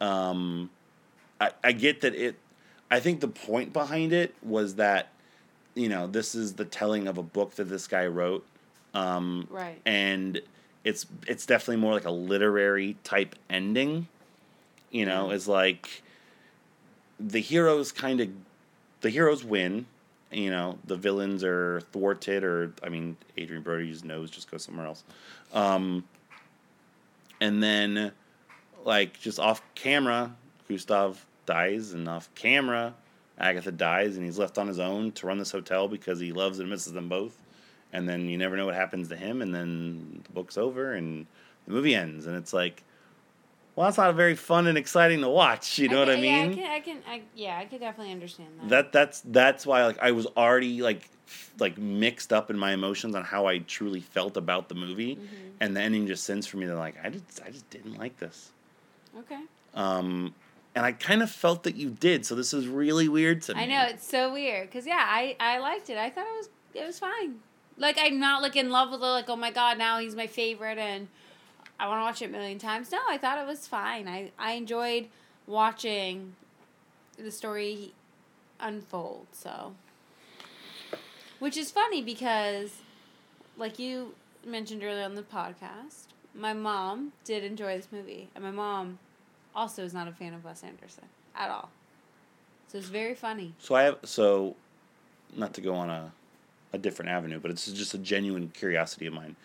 Um, 0.00 0.70
I, 1.40 1.50
I 1.62 1.72
get 1.72 2.00
that 2.00 2.14
it. 2.14 2.36
I 2.90 3.00
think 3.00 3.20
the 3.20 3.28
point 3.28 3.72
behind 3.72 4.12
it 4.12 4.34
was 4.42 4.76
that, 4.76 5.08
you 5.74 5.88
know, 5.88 6.06
this 6.06 6.34
is 6.34 6.54
the 6.54 6.64
telling 6.64 7.06
of 7.06 7.18
a 7.18 7.22
book 7.22 7.54
that 7.56 7.64
this 7.64 7.86
guy 7.86 8.06
wrote, 8.06 8.44
um, 8.94 9.46
Right. 9.50 9.80
and 9.84 10.40
it's 10.82 11.06
it's 11.26 11.44
definitely 11.46 11.76
more 11.76 11.92
like 11.92 12.06
a 12.06 12.10
literary 12.10 12.96
type 13.04 13.36
ending. 13.50 14.08
You 14.90 15.06
know, 15.06 15.28
Yeah. 15.28 15.36
is 15.36 15.46
like 15.48 16.02
the 17.18 17.40
heroes 17.40 17.92
kind 17.92 18.20
of 18.20 18.28
the 19.00 19.10
heroes 19.10 19.44
win. 19.44 19.86
You 20.32 20.50
know, 20.50 20.78
the 20.84 20.96
villains 20.96 21.42
are 21.42 21.80
thwarted, 21.92 22.44
or 22.44 22.72
I 22.84 22.88
mean, 22.88 23.16
Adrien 23.36 23.62
Brody's 23.62 24.04
nose 24.04 24.30
just 24.30 24.48
goes 24.50 24.62
somewhere 24.62 24.86
else. 24.86 25.02
Um, 25.52 26.04
and 27.40 27.60
then, 27.60 28.12
like, 28.84 29.18
just 29.18 29.40
off 29.40 29.60
camera, 29.74 30.36
Gustav 30.68 31.26
dies, 31.46 31.92
and 31.94 32.08
off 32.08 32.32
camera, 32.36 32.94
Agatha 33.38 33.72
dies, 33.72 34.16
and 34.16 34.24
he's 34.24 34.38
left 34.38 34.56
on 34.56 34.68
his 34.68 34.78
own 34.78 35.10
to 35.12 35.26
run 35.26 35.38
this 35.38 35.50
hotel 35.50 35.88
because 35.88 36.20
he 36.20 36.30
loves 36.32 36.60
and 36.60 36.70
misses 36.70 36.92
them 36.92 37.08
both. 37.08 37.42
And 37.92 38.08
then 38.08 38.28
you 38.28 38.38
never 38.38 38.56
know 38.56 38.66
what 38.66 38.76
happens 38.76 39.08
to 39.08 39.16
him, 39.16 39.42
and 39.42 39.52
then 39.52 40.20
the 40.24 40.32
book's 40.32 40.56
over, 40.56 40.92
and 40.92 41.26
the 41.66 41.72
movie 41.72 41.96
ends, 41.96 42.26
and 42.26 42.36
it's 42.36 42.52
like, 42.52 42.84
well, 43.80 43.88
that's 43.88 43.96
not 43.96 44.14
very 44.14 44.34
fun 44.34 44.66
and 44.66 44.76
exciting 44.76 45.22
to 45.22 45.28
watch. 45.30 45.78
You 45.78 45.88
know 45.88 46.00
what 46.00 46.10
I 46.10 46.16
mean? 46.20 46.52
Yeah, 46.52 46.70
I 46.70 46.80
can. 46.80 46.98
I 46.98 46.98
can. 46.98 46.98
I, 47.08 47.22
yeah, 47.34 47.58
I 47.58 47.64
could 47.64 47.80
definitely 47.80 48.12
understand 48.12 48.50
that. 48.60 48.68
that 48.68 48.92
that's 48.92 49.22
that's 49.24 49.64
why 49.64 49.86
like 49.86 49.98
I 50.02 50.10
was 50.10 50.26
already 50.36 50.82
like 50.82 51.08
like 51.58 51.78
mixed 51.78 52.30
up 52.30 52.50
in 52.50 52.58
my 52.58 52.72
emotions 52.74 53.14
on 53.14 53.24
how 53.24 53.46
I 53.46 53.58
truly 53.58 54.00
felt 54.00 54.36
about 54.36 54.68
the 54.68 54.74
movie, 54.74 55.16
Mm-hmm. 55.16 55.24
and 55.60 55.74
the 55.74 55.80
ending 55.80 56.06
just 56.06 56.24
sends 56.24 56.46
for 56.46 56.58
me 56.58 56.66
to 56.66 56.76
like 56.76 56.96
I 57.02 57.08
just 57.08 57.40
I 57.42 57.48
just 57.50 57.70
didn't 57.70 57.98
like 57.98 58.18
this. 58.18 58.50
Okay. 59.18 59.40
Um, 59.74 60.34
and 60.74 60.84
I 60.84 60.92
kind 60.92 61.22
of 61.22 61.30
felt 61.30 61.62
that 61.62 61.74
you 61.76 61.88
did, 61.88 62.26
so 62.26 62.34
this 62.34 62.52
is 62.52 62.68
really 62.68 63.08
weird 63.08 63.40
to 63.42 63.54
me. 63.54 63.62
I 63.62 63.66
know 63.66 63.86
it's 63.88 64.06
so 64.06 64.30
weird 64.30 64.68
because 64.68 64.86
yeah, 64.86 65.02
I 65.08 65.36
I 65.40 65.58
liked 65.58 65.88
it. 65.88 65.96
I 65.96 66.10
thought 66.10 66.26
it 66.26 66.36
was 66.36 66.48
it 66.74 66.86
was 66.86 66.98
fine. 66.98 67.36
Like 67.78 67.96
I'm 67.98 68.20
not 68.20 68.42
like 68.42 68.56
in 68.56 68.68
love 68.68 68.90
with 68.90 69.00
it. 69.00 69.04
Like 69.06 69.30
oh 69.30 69.36
my 69.36 69.50
god, 69.50 69.78
now 69.78 70.00
he's 70.00 70.14
my 70.14 70.26
favorite 70.26 70.76
and 70.76 71.08
I 71.80 71.88
want 71.88 72.00
to 72.00 72.04
watch 72.04 72.20
it 72.20 72.26
a 72.26 72.28
million 72.28 72.58
times. 72.58 72.92
No, 72.92 72.98
I 73.08 73.16
thought 73.16 73.38
it 73.38 73.46
was 73.46 73.66
fine. 73.66 74.06
I 74.06 74.32
I 74.38 74.52
enjoyed 74.52 75.08
watching 75.46 76.36
the 77.18 77.30
story 77.30 77.92
unfold. 78.60 79.26
So, 79.32 79.72
which 81.38 81.56
is 81.56 81.70
funny 81.70 82.02
because, 82.02 82.76
like 83.56 83.78
you 83.78 84.14
mentioned 84.44 84.84
earlier 84.84 85.04
on 85.04 85.14
the 85.14 85.22
podcast, 85.22 86.04
my 86.34 86.52
mom 86.52 87.12
did 87.24 87.44
enjoy 87.44 87.78
this 87.78 87.88
movie, 87.90 88.28
and 88.34 88.44
my 88.44 88.50
mom 88.50 88.98
also 89.54 89.82
is 89.82 89.94
not 89.94 90.06
a 90.06 90.12
fan 90.12 90.34
of 90.34 90.44
Wes 90.44 90.62
Anderson 90.62 91.04
at 91.34 91.50
all. 91.50 91.70
So 92.68 92.76
it's 92.78 92.88
very 92.88 93.14
funny. 93.14 93.54
So 93.58 93.74
I 93.74 93.84
have 93.84 93.98
so, 94.04 94.54
not 95.34 95.54
to 95.54 95.60
go 95.62 95.74
on 95.74 95.88
a, 95.88 96.12
a 96.74 96.78
different 96.78 97.10
avenue, 97.10 97.40
but 97.40 97.50
it's 97.50 97.66
just 97.72 97.94
a 97.94 97.98
genuine 97.98 98.52
curiosity 98.54 99.06
of 99.06 99.14
mine. 99.14 99.36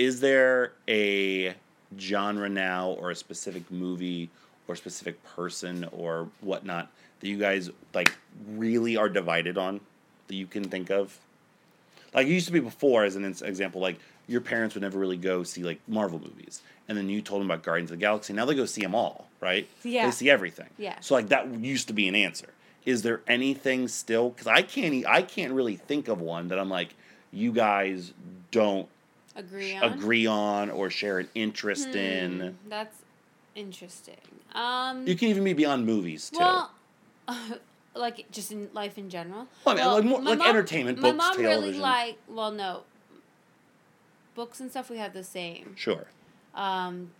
Is 0.00 0.20
there 0.20 0.72
a 0.88 1.54
genre 1.98 2.48
now 2.48 2.92
or 2.92 3.10
a 3.10 3.14
specific 3.14 3.70
movie 3.70 4.30
or 4.66 4.74
specific 4.74 5.22
person 5.36 5.86
or 5.92 6.26
whatnot 6.40 6.90
that 7.20 7.28
you 7.28 7.36
guys 7.36 7.68
like 7.92 8.10
really 8.48 8.96
are 8.96 9.10
divided 9.10 9.58
on 9.58 9.78
that 10.28 10.36
you 10.36 10.46
can 10.46 10.64
think 10.64 10.90
of? 10.90 11.18
Like 12.14 12.26
it 12.26 12.30
used 12.30 12.46
to 12.46 12.52
be 12.52 12.60
before, 12.60 13.04
as 13.04 13.14
an 13.14 13.26
example, 13.26 13.82
like 13.82 13.98
your 14.26 14.40
parents 14.40 14.74
would 14.74 14.80
never 14.80 14.98
really 14.98 15.18
go 15.18 15.42
see 15.42 15.62
like 15.62 15.80
Marvel 15.86 16.18
movies, 16.18 16.62
and 16.88 16.96
then 16.96 17.10
you 17.10 17.20
told 17.20 17.42
them 17.42 17.50
about 17.50 17.62
Guardians 17.62 17.90
of 17.90 17.98
the 17.98 18.00
Galaxy. 18.00 18.32
Now 18.32 18.46
they 18.46 18.54
go 18.54 18.64
see 18.64 18.80
them 18.80 18.94
all, 18.94 19.28
right? 19.38 19.68
Yeah. 19.84 20.06
They 20.06 20.12
see 20.12 20.30
everything. 20.30 20.70
Yeah. 20.78 20.98
So 21.00 21.12
like 21.12 21.28
that 21.28 21.46
used 21.56 21.88
to 21.88 21.92
be 21.92 22.08
an 22.08 22.14
answer. 22.14 22.48
Is 22.86 23.02
there 23.02 23.20
anything 23.28 23.86
still? 23.86 24.30
Because 24.30 24.46
I 24.46 24.62
can't. 24.62 25.04
I 25.06 25.20
can't 25.20 25.52
really 25.52 25.76
think 25.76 26.08
of 26.08 26.22
one 26.22 26.48
that 26.48 26.58
I'm 26.58 26.70
like, 26.70 26.94
you 27.32 27.52
guys 27.52 28.14
don't 28.50 28.88
Agree 29.36 29.76
on. 29.76 29.82
agree 29.84 30.26
on 30.26 30.70
or 30.70 30.90
share 30.90 31.18
an 31.20 31.28
interest 31.34 31.88
Hmm, 31.90 31.96
in. 31.96 32.58
That's 32.68 32.96
interesting. 33.54 34.16
Um. 34.54 35.06
You 35.06 35.14
can 35.16 35.28
even 35.28 35.44
be 35.44 35.52
beyond 35.52 35.86
movies 35.86 36.30
too. 36.30 36.38
Well, 36.40 36.70
like 37.94 38.26
just 38.30 38.50
in 38.52 38.68
life 38.72 38.98
in 38.98 39.08
general. 39.10 39.46
Well, 39.64 39.74
I 39.74 39.78
mean, 39.78 39.84
Well, 39.86 39.94
like 39.96 40.04
more- 40.04 40.22
like 40.22 40.38
mom- 40.38 40.48
entertainment, 40.48 40.98
My 41.00 41.12
books, 41.12 41.18
mom 41.18 41.38
really 41.38 41.72
like. 41.74 42.18
Well, 42.28 42.50
no. 42.50 42.82
Books 44.34 44.60
and 44.60 44.70
stuff 44.70 44.90
we 44.90 44.98
have 44.98 45.12
the 45.12 45.24
same. 45.24 45.74
sure. 45.76 46.06
Um, 46.54 47.10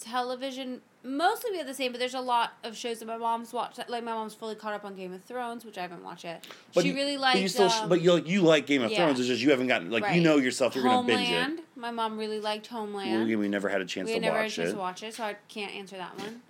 television 0.00 0.80
mostly 1.02 1.50
we 1.52 1.58
have 1.58 1.66
the 1.66 1.74
same, 1.74 1.92
but 1.92 1.98
there's 1.98 2.14
a 2.14 2.20
lot 2.20 2.52
of 2.64 2.76
shows 2.76 2.98
that 2.98 3.06
my 3.06 3.16
mom's 3.16 3.52
watched. 3.52 3.78
Like 3.88 4.04
my 4.04 4.12
mom's 4.12 4.34
fully 4.34 4.54
caught 4.54 4.74
up 4.74 4.84
on 4.84 4.94
Game 4.94 5.12
of 5.12 5.22
Thrones, 5.24 5.64
which 5.64 5.78
I 5.78 5.82
haven't 5.82 6.02
watched 6.04 6.24
yet. 6.24 6.46
But 6.74 6.82
she 6.82 6.88
you, 6.90 6.94
really 6.94 7.14
but 7.16 7.22
likes. 7.22 7.40
you 7.40 7.48
still, 7.48 7.70
um, 7.70 7.88
but 7.88 8.00
you 8.02 8.16
you 8.18 8.42
like 8.42 8.66
Game 8.66 8.82
of 8.82 8.90
yeah. 8.90 8.98
Thrones. 8.98 9.18
It's 9.18 9.28
just 9.28 9.42
you 9.42 9.50
haven't 9.50 9.68
gotten 9.68 9.90
like 9.90 10.14
you 10.14 10.20
know 10.20 10.36
yourself. 10.36 10.74
You're 10.74 10.84
gonna 10.84 11.06
binge 11.06 11.26
Homeland. 11.28 11.58
it. 11.60 11.64
My 11.76 11.90
mom 11.90 12.18
really 12.18 12.40
liked 12.40 12.66
Homeland. 12.66 13.26
We, 13.26 13.36
we 13.36 13.48
never 13.48 13.68
had 13.68 13.80
a 13.80 13.86
chance 13.86 14.08
we 14.08 14.14
to 14.14 14.20
never 14.20 14.36
had 14.36 14.42
a 14.42 14.44
watch 14.46 14.54
chance 14.54 14.70
it. 14.70 14.72
to 14.72 14.78
watch 14.78 15.02
it, 15.02 15.14
so 15.14 15.24
I 15.24 15.36
can't 15.48 15.74
answer 15.74 15.96
that 15.96 16.18
one. 16.18 16.42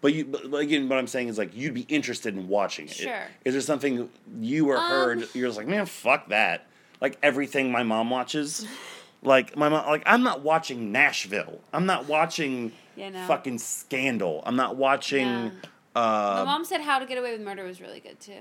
But 0.00 0.12
you, 0.12 0.26
but 0.26 0.50
but 0.50 0.58
again, 0.58 0.88
what 0.88 0.98
I'm 0.98 1.06
saying 1.06 1.28
is 1.28 1.38
like 1.38 1.56
you'd 1.56 1.72
be 1.74 1.82
interested 1.88 2.34
in 2.36 2.48
watching 2.48 2.86
it. 2.86 2.92
Sure. 2.94 3.22
Is 3.44 3.54
there 3.54 3.60
something 3.62 4.10
you 4.40 4.68
or 4.70 4.76
Um, 4.76 4.90
heard 4.90 5.28
you're 5.34 5.48
just 5.48 5.56
like, 5.56 5.66
man, 5.66 5.86
fuck 5.86 6.28
that. 6.28 6.66
Like 7.00 7.18
everything 7.22 7.72
my 7.72 7.82
mom 7.82 8.10
watches. 8.10 8.66
Like 9.24 9.56
my 9.56 9.68
mom, 9.68 9.86
like 9.86 10.02
I'm 10.06 10.22
not 10.22 10.42
watching 10.42 10.92
Nashville. 10.92 11.60
I'm 11.72 11.86
not 11.86 12.06
watching 12.06 12.72
Yeah, 12.94 13.08
no. 13.08 13.26
fucking 13.26 13.58
Scandal. 13.58 14.42
I'm 14.46 14.56
not 14.56 14.76
watching. 14.76 15.26
No. 15.26 15.50
Uh, 15.96 16.34
my 16.40 16.44
mom 16.44 16.64
said 16.64 16.80
How 16.82 16.98
to 16.98 17.06
Get 17.06 17.18
Away 17.18 17.32
with 17.32 17.40
Murder 17.40 17.64
was 17.64 17.80
really 17.80 18.00
good 18.00 18.20
too. 18.20 18.32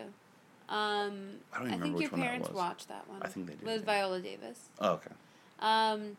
Um, 0.69 1.39
I 1.53 1.59
don't 1.59 1.67
even 1.67 1.73
I 1.73 1.75
remember 1.75 1.83
think 1.85 1.95
which 1.95 2.01
your 2.03 2.09
that 2.11 2.17
parents 2.25 2.47
was. 2.49 2.55
watched 2.57 2.87
that 2.89 3.07
one. 3.09 3.19
I 3.21 3.27
think 3.27 3.47
they 3.47 3.53
did, 3.53 3.63
With 3.63 3.81
yeah. 3.81 3.85
Viola 3.85 4.19
Davis. 4.19 4.59
oh, 4.79 4.91
okay. 4.93 5.11
Um, 5.59 6.17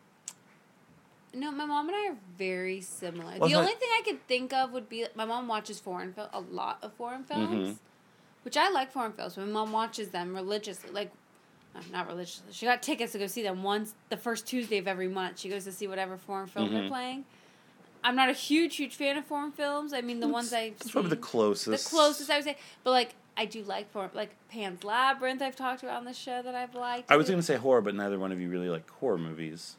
no, 1.33 1.51
my 1.51 1.65
mom 1.65 1.89
and 1.89 1.95
I 1.97 2.07
are 2.11 2.17
very 2.37 2.79
similar. 2.81 3.37
Well, 3.37 3.49
the 3.49 3.55
only 3.55 3.67
like- 3.71 3.79
thing 3.79 3.89
I 3.91 4.01
could 4.05 4.25
think 4.27 4.53
of 4.53 4.71
would 4.71 4.87
be 4.87 5.05
my 5.15 5.25
mom 5.25 5.47
watches 5.47 5.79
foreign 5.79 6.13
film, 6.13 6.29
a 6.33 6.39
lot 6.39 6.79
of 6.81 6.93
foreign 6.93 7.23
Mm-hmm. 7.25 7.51
films, 7.51 7.79
which 8.43 8.55
I 8.55 8.69
like 8.69 8.91
foreign 8.91 9.11
films. 9.11 9.35
My 9.37 9.43
mom 9.43 9.71
watches 9.73 10.09
them 10.09 10.33
religiously, 10.33 10.91
like 10.91 11.11
uh, 11.75 11.79
not 11.91 12.07
religious. 12.07 12.41
She 12.51 12.65
got 12.65 12.81
tickets 12.81 13.11
to 13.13 13.19
go 13.19 13.27
see 13.27 13.43
them 13.43 13.63
once 13.63 13.93
the 14.09 14.17
first 14.17 14.47
Tuesday 14.47 14.77
of 14.77 14.87
every 14.87 15.07
month. 15.07 15.39
She 15.39 15.49
goes 15.49 15.63
to 15.65 15.71
see 15.71 15.87
whatever 15.87 16.17
foreign 16.17 16.47
film 16.47 16.71
they're 16.73 16.83
Mhm. 16.83 16.87
playing. 16.89 17.25
I'm 18.03 18.15
not 18.15 18.29
a 18.29 18.33
huge, 18.33 18.75
huge 18.75 18.95
fan 18.95 19.17
of 19.17 19.25
foreign 19.25 19.51
films. 19.51 19.91
I 19.91 20.01
mean, 20.01 20.19
the 20.19 20.27
ones 20.27 20.53
I've 20.53 20.73
It's 20.73 20.83
seen, 20.85 20.91
probably 20.91 21.09
the 21.09 21.15
closest. 21.17 21.83
the 21.85 21.89
closest 21.89 22.29
I 22.29 22.35
would 22.35 22.43
say, 22.43 22.57
but 22.83 22.91
like 22.91 23.15
I 23.37 23.45
do 23.45 23.63
like 23.63 23.91
foreign, 23.91 24.11
like 24.13 24.29
Pan's 24.47 24.83
Labyrinth. 24.83 25.41
I've 25.41 25.55
talked 25.55 25.83
about 25.83 25.97
on 25.97 26.05
the 26.05 26.13
show 26.13 26.41
that 26.41 26.55
I've 26.55 26.73
liked. 26.75 27.11
I 27.11 27.17
was 27.17 27.29
gonna 27.29 27.41
say 27.41 27.55
horror, 27.57 27.81
but 27.81 27.95
neither 27.95 28.17
one 28.19 28.31
of 28.31 28.39
you 28.39 28.49
really 28.49 28.69
like 28.69 28.89
horror 28.89 29.17
movies. 29.17 29.75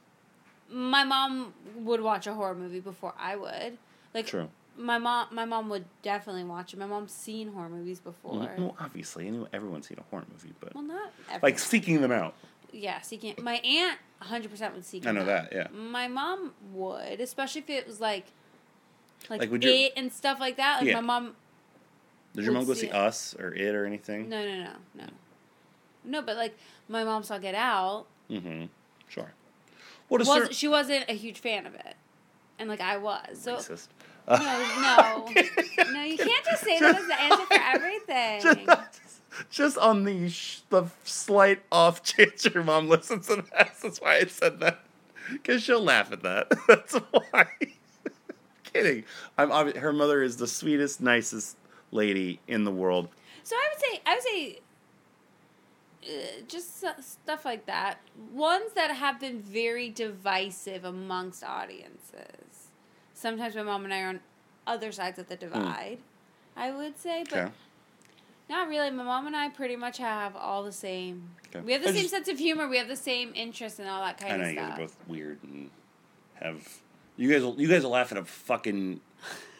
my 0.68 1.04
mom 1.04 1.54
would 1.76 2.00
watch 2.00 2.26
a 2.26 2.34
horror 2.34 2.54
movie 2.56 2.80
before 2.80 3.14
I 3.16 3.36
would. 3.36 3.78
Like 4.12 4.26
True. 4.26 4.48
My 4.78 4.98
mom, 4.98 5.28
my 5.32 5.44
mom 5.44 5.68
would 5.70 5.84
definitely 6.02 6.44
watch 6.44 6.72
it. 6.72 6.78
My 6.78 6.86
mom's 6.86 7.12
seen 7.12 7.52
horror 7.52 7.68
movies 7.68 8.00
before. 8.00 8.38
Well, 8.40 8.50
well, 8.58 8.76
obviously, 8.80 9.26
anyone- 9.26 9.48
everyone's 9.52 9.88
seen 9.88 9.98
a 9.98 10.02
horror 10.10 10.24
movie, 10.30 10.54
but 10.60 10.74
Well, 10.74 10.84
not 10.84 11.12
everyone. 11.24 11.40
like 11.42 11.58
seeking 11.58 12.00
them 12.00 12.12
out. 12.12 12.34
yeah, 12.72 13.00
seeking. 13.00 13.34
My 13.42 13.54
aunt, 13.56 13.98
hundred 14.20 14.50
percent 14.50 14.74
would 14.74 14.84
seek. 14.84 15.06
I 15.06 15.12
know 15.12 15.20
out. 15.22 15.26
that, 15.26 15.52
yeah. 15.52 15.68
My 15.72 16.08
mom 16.08 16.52
would, 16.72 17.20
especially 17.20 17.60
if 17.62 17.70
it 17.70 17.86
was 17.86 18.00
like, 18.00 18.26
like, 19.30 19.40
Like, 19.40 19.50
would 19.50 19.64
your- 19.64 19.72
it 19.72 19.92
and 19.96 20.12
stuff 20.12 20.38
like 20.40 20.56
that. 20.58 20.80
Like 20.80 20.88
Yeah. 20.88 20.94
my 20.94 21.00
mom. 21.00 21.36
Did 22.34 22.44
your 22.44 22.52
mom 22.52 22.66
go 22.66 22.74
see 22.74 22.88
it. 22.88 22.94
Us 22.94 23.34
or 23.38 23.54
It 23.54 23.74
or 23.74 23.86
anything? 23.86 24.28
No, 24.28 24.44
no, 24.44 24.64
no, 24.64 24.72
no, 24.94 25.04
no. 26.04 26.22
But 26.22 26.36
like 26.36 26.54
my 26.88 27.02
mom 27.02 27.22
saw 27.22 27.38
Get 27.38 27.54
Out. 27.54 28.06
Mm-hmm. 28.30 28.66
Sure. 29.08 29.32
What 30.08 30.20
a 30.20 30.24
Was 30.28 30.48
cer- 30.48 30.52
she 30.52 30.68
wasn't 30.68 31.08
a 31.08 31.14
huge 31.14 31.38
fan 31.40 31.64
of 31.66 31.74
it, 31.74 31.96
and 32.58 32.68
like 32.68 32.80
I 32.82 32.98
was. 32.98 33.40
So 33.40 33.56
racist. 33.56 33.88
No, 34.28 34.36
no, 34.38 35.28
no. 35.92 36.02
You 36.02 36.16
can't 36.18 36.44
just 36.44 36.62
say 36.64 36.78
that 36.80 36.94
as 36.96 37.06
the 37.06 37.20
answer 37.20 37.46
for 37.46 37.58
everything. 37.62 38.66
just, 38.66 39.50
just 39.50 39.78
on 39.78 40.04
the 40.04 40.28
sh- 40.28 40.60
the 40.70 40.86
slight 41.04 41.62
off 41.70 42.02
chance 42.02 42.44
your 42.46 42.64
mom 42.64 42.88
listens 42.88 43.26
to 43.28 43.36
that. 43.52 43.74
That's 43.82 44.00
why 44.00 44.16
I 44.16 44.24
said 44.24 44.60
that. 44.60 44.80
Because 45.30 45.62
she'll 45.62 45.82
laugh 45.82 46.12
at 46.12 46.22
that. 46.22 46.52
That's 46.68 46.94
why. 46.94 47.46
Kidding. 48.72 49.04
I'm 49.38 49.50
obvi- 49.50 49.76
her 49.76 49.92
mother 49.92 50.22
is 50.22 50.36
the 50.36 50.46
sweetest, 50.46 51.00
nicest 51.00 51.56
lady 51.92 52.40
in 52.46 52.64
the 52.64 52.70
world. 52.70 53.08
So 53.42 53.56
I 53.56 53.68
would 53.72 53.80
say 53.80 54.00
I 54.06 54.14
would 54.14 54.22
say 54.22 54.58
uh, 56.08 56.42
just 56.48 56.84
stuff 57.02 57.44
like 57.44 57.66
that. 57.66 57.98
Ones 58.32 58.72
that 58.74 58.90
have 58.90 59.18
been 59.20 59.40
very 59.40 59.88
divisive 59.88 60.84
amongst 60.84 61.42
audiences. 61.42 62.65
Sometimes 63.16 63.56
my 63.56 63.62
mom 63.62 63.84
and 63.84 63.94
I 63.94 64.02
are 64.02 64.08
on 64.08 64.20
other 64.66 64.92
sides 64.92 65.18
of 65.18 65.28
the 65.28 65.36
hmm. 65.36 65.46
divide. 65.46 65.98
I 66.54 66.70
would 66.70 66.98
say, 66.98 67.24
but 67.28 67.38
Okay. 67.38 67.52
not 68.48 68.68
really. 68.68 68.90
My 68.90 69.04
mom 69.04 69.26
and 69.26 69.34
I 69.34 69.48
pretty 69.48 69.74
much 69.74 69.98
have 69.98 70.36
all 70.36 70.62
the 70.62 70.72
same. 70.72 71.30
Okay. 71.48 71.60
We 71.60 71.72
have 71.72 71.82
the 71.82 71.88
I 71.88 71.92
same 71.92 72.02
just- 72.02 72.14
sense 72.14 72.28
of 72.28 72.38
humor. 72.38 72.68
We 72.68 72.76
have 72.76 72.88
the 72.88 72.96
same 72.96 73.32
interests 73.34 73.78
and 73.78 73.88
all 73.88 74.04
that 74.04 74.18
kind 74.18 74.40
of 74.42 74.46
stuff. 74.46 74.46
I 74.46 74.46
know 74.46 74.48
of 74.48 74.52
you 74.52 74.60
guys 74.60 74.66
stuff. 74.66 74.78
are 74.78 74.82
both 74.82 75.08
weird 75.08 75.38
and 75.42 75.70
have 76.34 76.80
you 77.16 77.30
guys 77.30 77.58
you 77.58 77.68
guys 77.68 77.82
will 77.82 77.90
laugh 77.90 78.12
at 78.12 78.18
a 78.18 78.24
fucking 78.24 79.00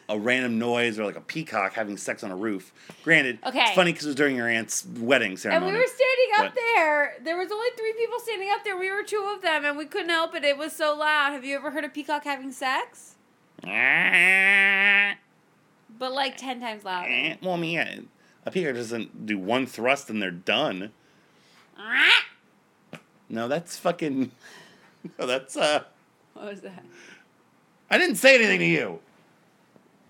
a 0.09 0.17
random 0.17 0.57
noise 0.57 0.97
or 0.99 1.05
like 1.05 1.17
a 1.17 1.21
peacock 1.21 1.73
having 1.73 1.97
sex 1.97 2.23
on 2.23 2.31
a 2.31 2.35
roof. 2.35 2.71
Granted, 3.03 3.39
Okay. 3.45 3.59
it's 3.59 3.71
funny 3.71 3.91
because 3.91 4.05
it 4.05 4.09
was 4.09 4.15
during 4.15 4.35
your 4.35 4.47
aunt's 4.47 4.85
wedding 4.99 5.35
ceremony. 5.35 5.65
And 5.65 5.75
we 5.75 5.81
were 5.81 5.87
standing 5.87 6.29
up 6.37 6.53
But- 6.53 6.61
there. 6.75 7.17
There 7.23 7.37
was 7.37 7.51
only 7.51 7.69
three 7.75 7.93
people 7.93 8.19
standing 8.19 8.49
up 8.51 8.63
there. 8.63 8.77
We 8.77 8.89
were 8.89 9.03
two 9.03 9.29
of 9.35 9.41
them, 9.41 9.65
and 9.65 9.77
we 9.77 9.85
couldn't 9.85 10.09
help 10.09 10.33
it. 10.35 10.45
It 10.45 10.57
was 10.57 10.71
so 10.73 10.95
loud. 10.95 11.33
Have 11.33 11.43
you 11.43 11.57
ever 11.57 11.71
heard 11.71 11.83
a 11.83 11.89
peacock 11.89 12.23
having 12.23 12.51
sex? 12.53 13.16
But 13.63 15.17
like 16.13 16.37
ten 16.37 16.59
times 16.59 16.85
louder. 16.85 17.37
Well, 17.41 17.53
I 17.53 17.57
mean, 17.57 17.73
yeah, 17.73 17.99
a 18.45 18.51
peacock 18.51 18.75
doesn't 18.75 19.25
do 19.25 19.39
one 19.39 19.65
thrust 19.65 20.09
and 20.09 20.21
they're 20.21 20.31
done. 20.31 20.91
No, 23.29 23.47
that's 23.47 23.77
fucking. 23.77 24.31
No, 25.19 25.25
that's 25.25 25.57
uh. 25.57 25.83
What 26.33 26.45
was 26.45 26.61
that? 26.61 26.83
I 27.89 27.97
didn't 27.97 28.17
say 28.17 28.35
anything 28.35 28.59
to 28.59 28.65
you. 28.65 28.99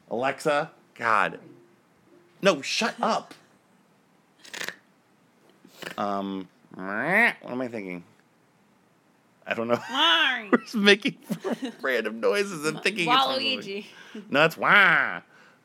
Alexa, 0.10 0.72
God. 0.96 1.40
No, 2.42 2.62
shut 2.62 2.96
up. 3.02 3.34
Um, 5.98 6.48
what 6.76 6.86
am 6.86 7.62
I 7.62 7.68
thinking? 7.68 8.04
I 9.48 9.54
don't 9.54 9.68
know. 9.68 9.80
We're 10.52 10.58
just 10.60 10.76
making 10.76 11.18
random 11.82 12.20
noises 12.20 12.66
and 12.66 12.82
thinking. 12.82 13.10
it's. 13.10 13.18
Waluigi. 13.18 13.86
No, 14.30 14.46
it's 14.46 14.58
wah. 14.58 15.22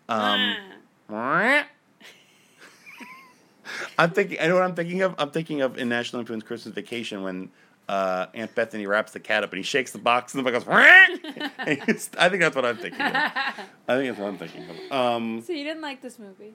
Um, 0.09 0.57
wah. 1.09 1.62
I'm 3.99 4.11
thinking. 4.11 4.38
I 4.40 4.47
know 4.47 4.55
what 4.55 4.62
I'm 4.62 4.75
thinking 4.75 5.03
of. 5.03 5.14
I'm 5.18 5.31
thinking 5.31 5.62
of 5.62 5.79
in 5.79 5.88
National 5.88 6.21
Lampoon's 6.21 6.45
Christmas 6.45 6.75
Vacation 6.75 7.23
when 7.23 7.51
uh, 7.88 8.27
Aunt 8.35 8.55
Bethany 8.55 8.87
wraps 8.87 9.12
the 9.12 9.21
cat 9.21 9.42
up 9.42 9.51
and 9.51 9.59
he 9.59 9.64
shakes 9.64 9.90
the 9.90 9.99
box 9.99 10.35
and 10.35 10.47
the 10.47 10.51
box 10.51 10.64
goes. 10.64 10.75
I 10.79 12.29
think 12.29 12.40
that's 12.40 12.57
what 12.57 12.64
I'm 12.64 12.77
thinking. 12.77 13.01
of. 13.01 13.07
I 13.07 13.97
think 13.97 14.09
that's 14.09 14.18
what 14.18 14.29
I'm 14.29 14.38
thinking 14.38 14.64
of. 14.68 14.92
Um, 14.92 15.42
so 15.42 15.53
you 15.53 15.64
didn't 15.64 15.83
like 15.83 16.03
this 16.03 16.18
movie? 16.18 16.55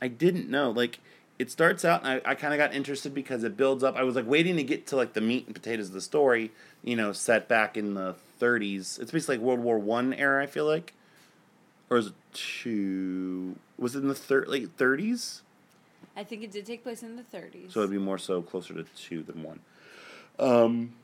I 0.00 0.08
didn't 0.08 0.48
know. 0.48 0.70
Like, 0.70 1.00
it 1.38 1.50
starts 1.50 1.84
out, 1.84 2.02
and 2.04 2.22
I, 2.24 2.30
I 2.30 2.34
kind 2.34 2.54
of 2.54 2.58
got 2.58 2.74
interested 2.74 3.14
because 3.14 3.44
it 3.44 3.56
builds 3.56 3.84
up. 3.84 3.96
I 3.96 4.02
was 4.04 4.16
like 4.16 4.26
waiting 4.26 4.56
to 4.56 4.62
get 4.62 4.86
to 4.88 4.96
like 4.96 5.12
the 5.12 5.20
meat 5.20 5.46
and 5.46 5.54
potatoes 5.54 5.88
of 5.88 5.94
the 5.94 6.00
story. 6.00 6.50
You 6.82 6.96
know, 6.96 7.12
set 7.12 7.48
back 7.48 7.76
in 7.76 7.94
the 7.94 8.14
30s. 8.40 9.00
It's 9.00 9.10
basically 9.10 9.36
like 9.36 9.44
World 9.44 9.60
War 9.60 9.78
One 9.78 10.14
era. 10.14 10.42
I 10.42 10.46
feel 10.46 10.66
like, 10.66 10.94
or 11.90 11.98
is 11.98 12.08
it 12.08 12.14
two? 12.32 13.56
Was 13.78 13.94
it 13.94 14.00
in 14.00 14.08
the 14.08 14.14
thir- 14.14 14.46
late 14.46 14.76
30s? 14.76 15.40
I 16.16 16.24
think 16.24 16.42
it 16.42 16.50
did 16.50 16.64
take 16.64 16.82
place 16.82 17.02
in 17.02 17.16
the 17.16 17.22
30s. 17.22 17.72
So 17.72 17.80
it'd 17.80 17.90
be 17.90 17.98
more 17.98 18.16
so 18.18 18.40
closer 18.40 18.72
to 18.72 18.84
two 18.96 19.22
than 19.22 19.42
one. 19.42 19.60
Um, 20.38 20.94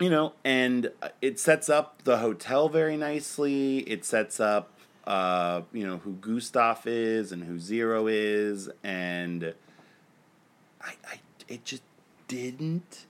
you 0.00 0.10
know, 0.10 0.32
and 0.44 0.90
it 1.22 1.38
sets 1.38 1.68
up 1.68 2.02
the 2.02 2.18
hotel 2.18 2.68
very 2.68 2.96
nicely. 2.96 3.78
It 3.78 4.04
sets 4.04 4.40
up, 4.40 4.72
uh, 5.06 5.62
you 5.72 5.86
know, 5.86 5.98
who 5.98 6.12
Gustav 6.14 6.86
is 6.86 7.32
and 7.32 7.44
who 7.44 7.58
Zero 7.58 8.06
is, 8.06 8.70
and 8.82 9.54
I, 10.80 10.92
I, 11.06 11.20
it 11.48 11.64
just 11.64 11.82
didn't 12.28 13.06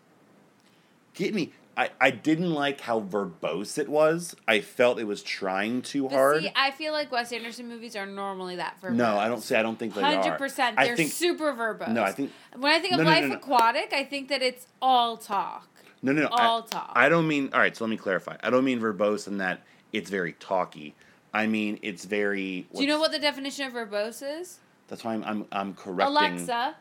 get 1.14 1.34
me. 1.34 1.52
I, 1.76 1.90
I 2.00 2.10
didn't 2.10 2.52
like 2.52 2.80
how 2.82 3.00
verbose 3.00 3.78
it 3.78 3.88
was. 3.88 4.36
I 4.46 4.60
felt 4.60 5.00
it 5.00 5.04
was 5.04 5.22
trying 5.22 5.82
too 5.82 6.08
hard. 6.08 6.42
See, 6.42 6.52
I 6.54 6.70
feel 6.70 6.92
like 6.92 7.10
Wes 7.10 7.32
Anderson 7.32 7.68
movies 7.68 7.96
are 7.96 8.06
normally 8.06 8.56
that 8.56 8.80
verbose. 8.80 8.94
no, 8.94 9.18
I 9.18 9.28
don't 9.28 9.42
say 9.42 9.58
I 9.58 9.62
don't 9.62 9.78
think 9.78 9.94
they 9.94 10.02
are. 10.02 10.22
Hundred 10.22 10.38
percent. 10.38 10.76
They're 10.76 10.96
think 10.96 11.10
super 11.10 11.52
verbose. 11.52 11.92
no, 11.92 12.02
I 12.02 12.12
think 12.12 12.32
when 12.56 12.72
I 12.72 12.78
think 12.78 12.92
of 12.92 12.98
no, 12.98 13.04
no, 13.04 13.10
Life 13.10 13.24
no. 13.24 13.34
Aquatic, 13.36 13.92
I 13.92 14.04
think 14.04 14.28
that 14.28 14.42
it's 14.42 14.66
all 14.80 15.16
talk. 15.16 15.68
no 16.02 16.12
no 16.12 16.22
no. 16.22 16.28
all 16.28 16.62
I, 16.62 16.66
talk. 16.66 16.92
I 16.94 17.08
don't 17.08 17.26
mean 17.26 17.50
all 17.52 17.60
right. 17.60 17.76
So 17.76 17.84
let 17.84 17.90
me 17.90 17.96
clarify. 17.96 18.36
I 18.42 18.50
don't 18.50 18.64
mean 18.64 18.80
verbose 18.80 19.26
in 19.26 19.38
that 19.38 19.62
it's 19.92 20.10
very 20.10 20.34
talky. 20.34 20.94
I 21.34 21.46
mean 21.48 21.78
it's 21.82 22.04
very. 22.04 22.66
Do 22.74 22.80
you 22.80 22.86
know 22.88 23.00
what 23.00 23.10
the 23.12 23.18
definition 23.18 23.66
of 23.66 23.72
verbose 23.74 24.22
is? 24.22 24.60
That's 24.88 25.02
why 25.04 25.14
I'm 25.14 25.24
I'm, 25.24 25.46
I'm 25.50 25.74
correcting. 25.74 26.16
Alexa, 26.16 26.76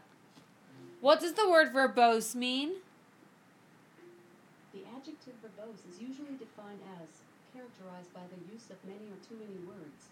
what 1.01 1.19
does 1.19 1.33
the 1.33 1.49
word 1.49 1.73
verbose 1.73 2.35
mean? 2.35 2.73
The 4.73 4.81
adjective 4.95 5.33
verbose 5.43 5.79
is 5.91 5.99
usually 5.99 6.37
defined 6.37 6.79
as 7.01 7.07
characterized 7.53 8.13
by 8.13 8.21
the 8.29 8.53
use 8.53 8.65
of 8.69 8.77
many 8.85 9.05
or 9.09 9.17
too 9.27 9.35
many 9.35 9.59
words. 9.67 10.09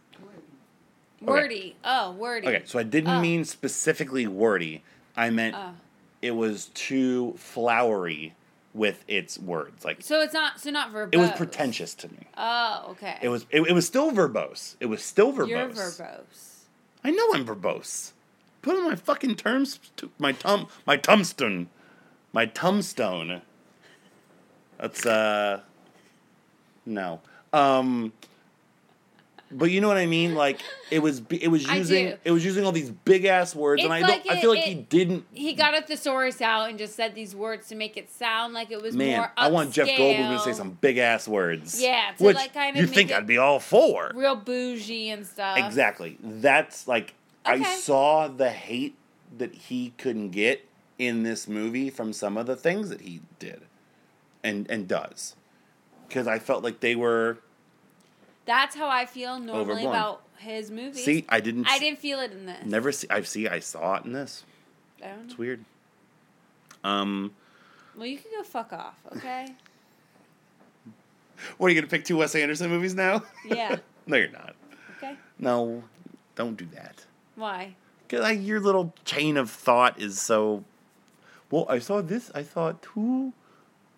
Wordy. 1.22 1.22
Wordy. 1.22 1.76
Oh, 1.84 2.12
wordy. 2.14 2.48
Okay, 2.48 2.62
so 2.66 2.80
I 2.80 2.84
didn't 2.84 3.18
Oh. 3.18 3.22
mean 3.22 3.46
specifically 3.46 4.26
wordy. 4.28 4.84
I 5.16 5.30
meant 5.30 5.56
Oh. 5.56 5.74
it 6.22 6.32
was 6.32 6.68
too 6.74 7.36
flowery 7.38 8.34
with 8.74 9.04
its 9.08 9.38
words. 9.38 9.84
Like 9.84 10.02
So 10.02 10.22
it's 10.22 10.34
not. 10.34 10.60
So 10.60 10.70
not 10.70 10.92
verbose. 10.94 11.10
it 11.14 11.18
was 11.18 11.32
pretentious 11.32 11.94
to 11.96 12.08
me. 12.10 12.28
Oh, 12.38 12.88
okay. 12.92 13.18
It 13.22 13.30
was 13.30 13.46
it, 13.50 13.62
it 13.62 13.74
was 13.74 13.86
still 13.86 14.12
verbose. 14.12 14.76
It 14.80 14.86
was 14.88 15.04
still 15.04 15.34
verbose. 15.34 15.48
You're 15.48 15.68
verbose. 15.70 16.64
I 17.04 17.12
know 17.12 17.28
I'm 17.34 17.46
verbose. 17.46 18.12
Put 18.62 18.78
on 18.78 18.84
my 18.84 18.96
fucking 18.96 19.36
terms 19.36 19.80
to 19.98 20.12
my 20.20 20.32
tum 20.32 20.68
my 20.86 20.98
tombstone. 20.98 21.70
My 22.34 22.46
tombstone. 22.46 23.42
That's 24.78 25.06
uh 25.06 25.62
no. 26.86 27.22
Um 27.52 28.14
but 29.52 29.70
you 29.72 29.82
know 29.82 29.88
what 29.88 29.98
I 29.98 30.06
mean? 30.06 30.34
Like 30.36 30.60
it 30.90 31.00
was 31.00 31.22
it 31.30 31.50
was 31.50 31.68
I 31.68 31.76
using 31.78 32.10
do. 32.10 32.18
it 32.24 32.32
was 32.32 32.44
using 32.46 32.66
all 32.66 32.72
these 32.72 32.90
big 32.90 33.26
ass 33.26 33.54
words 33.56 33.84
and 33.84 33.92
I 33.94 34.00
It's 34.00 34.08
don't 34.08 34.26
like 34.26 34.38
I 34.38 34.42
feel 34.42 34.52
it- 34.52 34.56
like 34.56 34.64
he 34.66 34.72
it- 34.74 34.90
didn't 34.90 35.26
He 35.34 35.54
got 35.54 35.78
a 35.78 35.82
thesaurus 35.82 36.42
out 36.42 36.70
and 36.70 36.78
just 36.80 36.96
said 36.96 37.16
these 37.16 37.36
words 37.36 37.68
to 37.68 37.76
make 37.76 37.98
it 37.98 38.10
sound 38.12 38.54
like 38.54 38.72
it 38.72 38.82
was 38.82 38.96
Man, 38.96 39.18
more. 39.18 39.32
I 39.38 39.50
want 39.50 39.72
Jeff 39.74 39.88
Goldblum 39.88 40.38
to 40.38 40.40
say 40.40 40.52
upscale, 40.52 40.56
some 40.56 40.72
big 40.82 40.98
ass 40.98 41.28
words. 41.28 41.82
Yeah, 41.82 42.12
to, 42.18 42.24
which 42.24 42.36
like, 42.36 42.54
kind 42.54 42.76
of 42.76 42.82
you 42.82 42.88
make 42.88 42.96
think 42.96 43.12
it- 43.12 43.18
I'd 43.18 43.28
be 43.28 43.38
all 43.38 43.60
for. 43.60 44.12
real 44.16 44.36
bougie 44.36 45.10
and 45.10 45.26
stuff. 45.26 45.58
Exactly. 45.58 46.18
That's 46.22 46.88
like 46.88 47.14
I 47.46 47.56
Okay. 47.56 47.64
saw 47.76 48.28
the 48.28 48.50
hate 48.52 48.96
that 49.38 49.54
he 49.56 49.94
couldn't 49.98 50.30
get 50.32 50.66
in 51.00 51.24
this 51.24 51.48
movie 51.48 51.90
from 51.90 52.14
some 52.14 52.38
of 52.38 52.46
the 52.46 52.56
things 52.56 52.90
that 52.90 53.02
he 53.02 53.22
did 53.40 53.62
and 54.44 54.70
and 54.70 54.88
does. 54.88 55.36
Cuz 56.10 56.28
I 56.28 56.38
felt 56.40 56.64
like 56.64 56.82
they 56.82 56.96
were 56.96 57.38
That's 58.46 58.76
how 58.76 58.88
I 58.90 59.06
feel 59.06 59.40
normally 59.40 59.84
Overblown. 59.86 59.94
about 59.96 60.22
his 60.38 60.72
movies. 60.72 61.04
See, 61.06 61.26
I 61.30 61.40
didn't 61.40 61.68
I 61.68 61.76
s- 61.76 61.80
didn't 61.80 62.00
feel 62.00 62.20
it 62.20 62.32
in 62.32 62.46
this. 62.48 62.66
never 62.66 62.92
see 62.92 63.08
I 63.10 63.22
see 63.22 63.48
I 63.48 63.60
saw 63.60 63.96
it 63.96 64.06
in 64.06 64.14
this. 64.14 64.44
I 65.04 65.08
don't 65.08 65.18
know. 65.20 65.24
It's 65.26 65.38
weird. 65.38 65.64
Um 66.84 67.34
Well, 67.96 68.08
you 68.08 68.18
can 68.18 68.32
go 68.36 68.44
fuck 68.44 68.74
off, 68.74 68.96
okay? 69.18 69.54
what 71.58 71.68
are 71.68 71.70
you 71.70 71.76
going 71.76 71.88
to 71.88 71.90
pick 71.90 72.06
two 72.06 72.18
Wes 72.18 72.36
Anderson 72.36 72.70
movies 72.70 72.94
now? 72.96 73.24
Yeah. 73.46 73.78
no, 74.06 74.18
you're 74.18 74.30
not. 74.32 74.56
Okay. 74.98 75.16
No. 75.40 75.84
Don't 76.36 76.56
do 76.56 76.66
that. 76.76 77.06
Why? 77.36 77.76
Cause 78.10 78.20
like 78.22 78.42
your 78.42 78.60
little 78.60 78.94
chain 79.06 79.38
of 79.38 79.50
thought 79.50 80.00
is 80.00 80.20
so. 80.22 80.64
Well, 81.50 81.66
I 81.70 81.80
saw 81.80 82.02
this. 82.02 82.32
I 82.36 82.44
thought 82.44 82.82
too. 82.82 83.34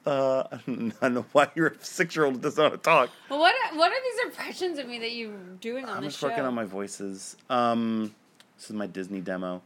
Uh, 0.05 0.43
I 0.51 0.57
don't 0.67 1.13
know 1.13 1.25
why 1.31 1.49
your 1.55 1.75
six-year-old 1.79 2.41
doesn't 2.41 2.61
know 2.61 2.69
how 2.69 2.75
to 2.75 2.81
talk. 2.81 3.09
Well, 3.29 3.39
what 3.39 3.53
are, 3.55 3.77
what 3.77 3.91
are 3.91 4.01
these 4.03 4.25
impressions 4.25 4.77
of 4.79 4.87
me 4.87 4.99
that 4.99 5.11
you're 5.11 5.31
doing 5.61 5.85
on 5.85 5.89
this? 5.89 5.95
I'm 5.97 6.03
this 6.03 6.13
just 6.13 6.21
show? 6.21 6.27
working 6.27 6.43
on 6.43 6.53
my 6.53 6.65
voices. 6.65 7.37
Um, 7.49 8.13
this 8.57 8.65
is 8.69 8.75
my 8.75 8.87
Disney 8.87 9.21
demo. 9.21 9.61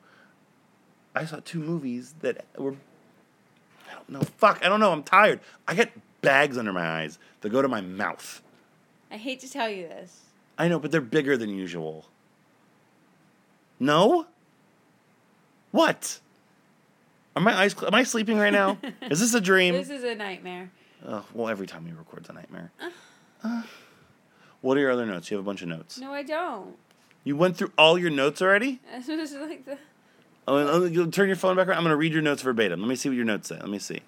I 1.15 1.25
saw 1.25 1.39
two 1.43 1.59
movies 1.59 2.13
that 2.21 2.45
were. 2.57 2.75
I 3.89 3.93
don't 3.95 4.09
know. 4.09 4.21
Fuck. 4.37 4.63
I 4.63 4.69
don't 4.69 4.79
know. 4.79 4.91
I'm 4.91 5.03
tired. 5.03 5.39
I 5.67 5.73
got 5.73 5.89
bags 6.21 6.57
under 6.57 6.71
my 6.73 6.85
eyes 6.85 7.17
that 7.41 7.49
go 7.49 7.61
to 7.61 7.67
my 7.67 7.81
mouth. 7.81 8.41
I 9.09 9.17
hate 9.17 9.39
to 9.39 9.49
tell 9.49 9.69
you 9.69 9.87
this. 9.87 10.21
I 10.57 10.67
know, 10.67 10.79
but 10.79 10.91
they're 10.91 11.01
bigger 11.01 11.37
than 11.37 11.49
usual. 11.49 12.05
No. 13.79 14.27
What? 15.71 16.19
Are 17.37 17.39
my 17.39 17.55
eyes? 17.55 17.75
Am 17.83 17.93
I 17.93 18.01
sleeping 18.01 18.39
right 18.39 18.51
now? 18.51 18.79
Is 19.11 19.19
this 19.19 19.35
a 19.35 19.39
dream? 19.39 19.75
This 19.75 19.91
is 19.91 20.03
a 20.03 20.15
nightmare. 20.15 20.71
Oh, 21.07 21.23
well, 21.35 21.49
every 21.49 21.67
time 21.67 21.85
we 21.85 21.91
record's 21.91 22.27
a 22.29 22.33
nightmare. 22.33 22.71
Uh, 23.43 23.61
what 24.61 24.75
are 24.75 24.79
your 24.79 24.89
other 24.89 25.05
notes? 25.05 25.29
You 25.29 25.37
have 25.37 25.45
a 25.45 25.45
bunch 25.45 25.61
of 25.61 25.67
notes. 25.67 25.99
No, 25.99 26.11
I 26.11 26.23
don't. 26.23 26.75
You 27.23 27.35
went 27.35 27.55
through 27.55 27.73
all 27.77 27.99
your 27.99 28.09
notes 28.09 28.41
already? 28.41 28.79
This 29.05 29.31
was 29.31 29.33
like 29.33 29.65
the. 29.65 29.77
Oh, 30.47 30.81
uh, 30.81 30.85
you'll 30.87 31.11
turn 31.11 31.27
your 31.27 31.35
phone 31.35 31.55
back 31.55 31.67
around. 31.67 31.77
I'm 31.77 31.83
going 31.83 31.91
to 31.91 31.97
read 31.97 32.11
your 32.11 32.23
notes 32.23 32.41
verbatim. 32.41 32.79
Let 32.79 32.89
me 32.89 32.95
see 32.95 33.09
what 33.09 33.15
your 33.15 33.25
notes 33.25 33.49
say. 33.49 33.59
Let 33.59 33.69
me 33.69 33.77
see. 33.77 33.99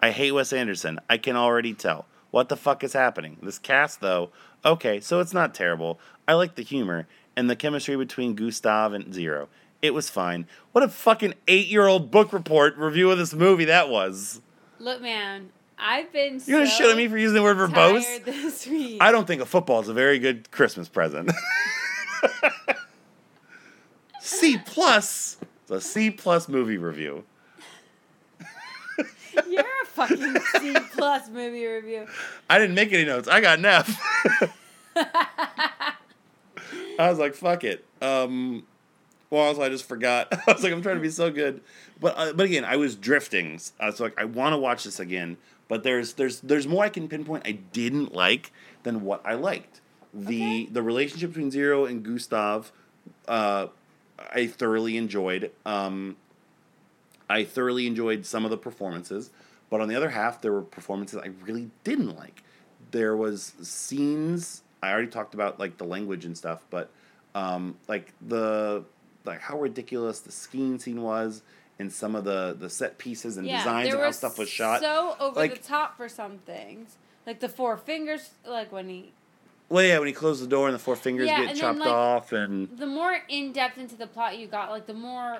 I 0.00 0.10
hate 0.10 0.32
Wes 0.32 0.52
Anderson. 0.52 0.98
I 1.08 1.16
can 1.16 1.36
already 1.36 1.74
tell. 1.74 2.06
What 2.32 2.48
the 2.48 2.56
fuck 2.56 2.82
is 2.82 2.92
happening? 2.94 3.36
This 3.40 3.60
cast, 3.60 4.00
though, 4.00 4.30
okay, 4.64 4.98
so 4.98 5.20
it's 5.20 5.32
not 5.32 5.54
terrible. 5.54 6.00
I 6.26 6.32
like 6.32 6.56
the 6.56 6.62
humor 6.62 7.06
and 7.36 7.48
the 7.48 7.54
chemistry 7.54 7.94
between 7.94 8.34
Gustav 8.34 8.92
and 8.94 9.14
Zero. 9.14 9.48
It 9.84 9.92
was 9.92 10.08
fine. 10.08 10.46
What 10.72 10.82
a 10.82 10.88
fucking 10.88 11.34
eight 11.46 11.66
year 11.66 11.86
old 11.86 12.10
book 12.10 12.32
report 12.32 12.78
review 12.78 13.10
of 13.10 13.18
this 13.18 13.34
movie 13.34 13.66
that 13.66 13.90
was. 13.90 14.40
Look, 14.78 15.02
man, 15.02 15.50
I've 15.78 16.10
been. 16.10 16.40
You're 16.46 16.60
to 16.60 16.66
so 16.66 16.78
shit 16.78 16.90
on 16.90 16.96
me 16.96 17.06
for 17.06 17.18
using 17.18 17.34
the 17.34 17.42
word 17.42 17.58
verbose? 17.58 18.24
this 18.24 18.66
week. 18.66 18.96
I 19.02 19.12
don't 19.12 19.26
think 19.26 19.42
a 19.42 19.44
football 19.44 19.80
is 19.80 19.90
a 19.90 19.92
very 19.92 20.18
good 20.18 20.50
Christmas 20.50 20.88
present. 20.88 21.30
C 24.22 24.56
plus. 24.64 25.36
It's 25.64 25.70
a 25.70 25.82
C 25.82 26.10
plus 26.10 26.48
movie 26.48 26.78
review. 26.78 27.24
You're 29.46 29.66
a 29.82 29.86
fucking 29.86 30.36
C 30.52 30.76
plus 30.94 31.28
movie 31.28 31.66
review. 31.66 32.06
I 32.48 32.58
didn't 32.58 32.74
make 32.74 32.90
any 32.90 33.04
notes. 33.04 33.28
I 33.28 33.42
got 33.42 33.58
an 33.58 33.66
F. 33.66 34.00
I 34.96 35.96
was 37.10 37.18
like, 37.18 37.34
fuck 37.34 37.64
it. 37.64 37.84
Um, 38.00 38.64
well, 39.34 39.42
also, 39.44 39.62
I 39.62 39.68
just 39.68 39.86
forgot. 39.86 40.28
I 40.48 40.52
was 40.52 40.62
like, 40.62 40.72
I'm 40.72 40.82
trying 40.82 40.96
to 40.96 41.02
be 41.02 41.10
so 41.10 41.30
good, 41.30 41.60
but 42.00 42.14
uh, 42.16 42.32
but 42.32 42.46
again, 42.46 42.64
I 42.64 42.76
was 42.76 42.94
drifting. 42.96 43.60
I 43.80 43.86
was 43.86 44.00
like, 44.00 44.14
I 44.18 44.24
want 44.24 44.52
to 44.52 44.58
watch 44.58 44.84
this 44.84 45.00
again, 45.00 45.36
but 45.68 45.82
there's 45.82 46.14
there's 46.14 46.40
there's 46.40 46.66
more 46.66 46.84
I 46.84 46.88
can 46.88 47.08
pinpoint 47.08 47.46
I 47.46 47.52
didn't 47.52 48.14
like 48.14 48.52
than 48.84 49.02
what 49.02 49.20
I 49.24 49.34
liked. 49.34 49.80
The 50.12 50.42
Okay. 50.42 50.66
the 50.66 50.82
relationship 50.82 51.30
between 51.30 51.50
Zero 51.50 51.84
and 51.84 52.02
Gustav, 52.04 52.70
uh, 53.28 53.66
I 54.18 54.46
thoroughly 54.46 54.96
enjoyed. 54.96 55.50
Um, 55.66 56.16
I 57.28 57.44
thoroughly 57.44 57.86
enjoyed 57.86 58.26
some 58.26 58.44
of 58.44 58.50
the 58.50 58.58
performances, 58.58 59.30
but 59.70 59.80
on 59.80 59.88
the 59.88 59.96
other 59.96 60.10
half, 60.10 60.40
there 60.40 60.52
were 60.52 60.62
performances 60.62 61.18
I 61.22 61.30
really 61.44 61.70
didn't 61.82 62.16
like. 62.16 62.42
There 62.90 63.16
was 63.16 63.54
scenes 63.62 64.62
I 64.82 64.92
already 64.92 65.08
talked 65.08 65.34
about, 65.34 65.58
like 65.58 65.78
the 65.78 65.84
language 65.84 66.24
and 66.26 66.36
stuff, 66.36 66.62
but 66.70 66.90
um, 67.34 67.76
like 67.88 68.12
the 68.20 68.84
like 69.24 69.40
how 69.40 69.58
ridiculous 69.58 70.20
the 70.20 70.32
skiing 70.32 70.78
scene 70.78 71.02
was, 71.02 71.42
and 71.78 71.92
some 71.92 72.14
of 72.14 72.24
the 72.24 72.56
the 72.58 72.70
set 72.70 72.98
pieces 72.98 73.36
and 73.36 73.46
yeah, 73.46 73.58
designs 73.58 73.92
and 73.94 74.02
how 74.02 74.10
stuff 74.10 74.38
was 74.38 74.48
shot. 74.48 74.80
So 74.80 75.16
over 75.20 75.40
Like- 75.40 75.54
the 75.62 75.66
top 75.68 75.96
for 75.96 76.08
some 76.08 76.38
things, 76.38 76.96
like 77.26 77.40
the 77.40 77.48
four 77.48 77.76
fingers, 77.76 78.30
like 78.46 78.70
when 78.72 78.88
he. 78.88 79.12
well, 79.68 79.84
yeah, 79.84 79.98
when 79.98 80.08
he 80.08 80.14
closed 80.14 80.42
the 80.42 80.46
door 80.46 80.66
and 80.68 80.74
the 80.74 80.78
four 80.78 80.96
fingers 80.96 81.26
Yeah, 81.26 81.40
get 81.40 81.48
and 81.50 81.56
then, 81.56 81.60
chopped 81.60 81.78
like- 81.78 81.88
off, 81.88 82.32
and 82.32 82.76
The 82.78 82.86
more 82.86 83.18
in 83.28 83.52
depth 83.52 83.78
into 83.78 83.96
the 83.96 84.06
plot 84.06 84.38
you 84.38 84.46
got, 84.46 84.70
like 84.70 84.86
the 84.86 84.94
more 84.94 85.38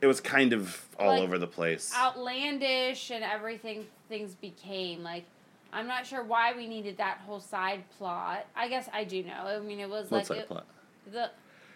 it 0.00 0.06
was 0.06 0.20
kind 0.20 0.52
of 0.52 0.86
all 0.96 1.08
Like, 1.14 1.22
over 1.22 1.38
the 1.38 1.48
place. 1.48 1.92
outlandish 1.96 3.10
and 3.10 3.24
everything 3.24 3.84
things 4.08 4.34
became 4.36 5.02
like 5.02 5.24
i'm 5.72 5.86
not 5.88 6.06
sure 6.06 6.22
why 6.22 6.54
we 6.54 6.66
needed 6.68 6.96
that 6.98 7.18
whole 7.26 7.40
side 7.40 7.82
plot 7.98 8.46
i 8.56 8.68
guess 8.68 8.88
i 8.92 9.02
do 9.04 9.22
know 9.24 9.32
i 9.44 9.58
mean 9.58 9.80
it 9.80 9.88
was 9.90 10.08
What's 10.10 10.30
like 10.30 10.38
that 10.38 10.42
it- 10.44 10.48
plot? 10.48 10.66
the 11.12 11.30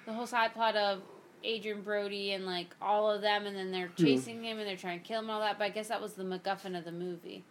the 0.07 0.13
whole 0.13 0.27
side 0.27 0.53
plot 0.55 0.77
of 0.77 1.01
adrien 1.45 1.83
brody 1.83 2.33
and 2.33 2.47
like 2.47 2.69
all 2.81 3.11
of 3.11 3.21
them 3.21 3.47
and 3.47 3.57
then 3.57 3.71
they're 3.73 3.89
Hmm. 3.97 4.05
chasing 4.05 4.45
him 4.45 4.59
and 4.59 4.69
they're 4.69 4.77
trying 4.77 5.01
to 5.01 5.05
kill 5.07 5.19
him 5.19 5.25
and 5.25 5.33
all 5.33 5.41
that 5.41 5.59
but 5.59 5.65
i 5.65 5.69
guess 5.71 5.89
that 5.89 6.01
was 6.01 6.13
the 6.15 6.23
macguffin 6.23 6.79
of 6.79 6.85
the 6.85 6.93
movie 6.93 7.43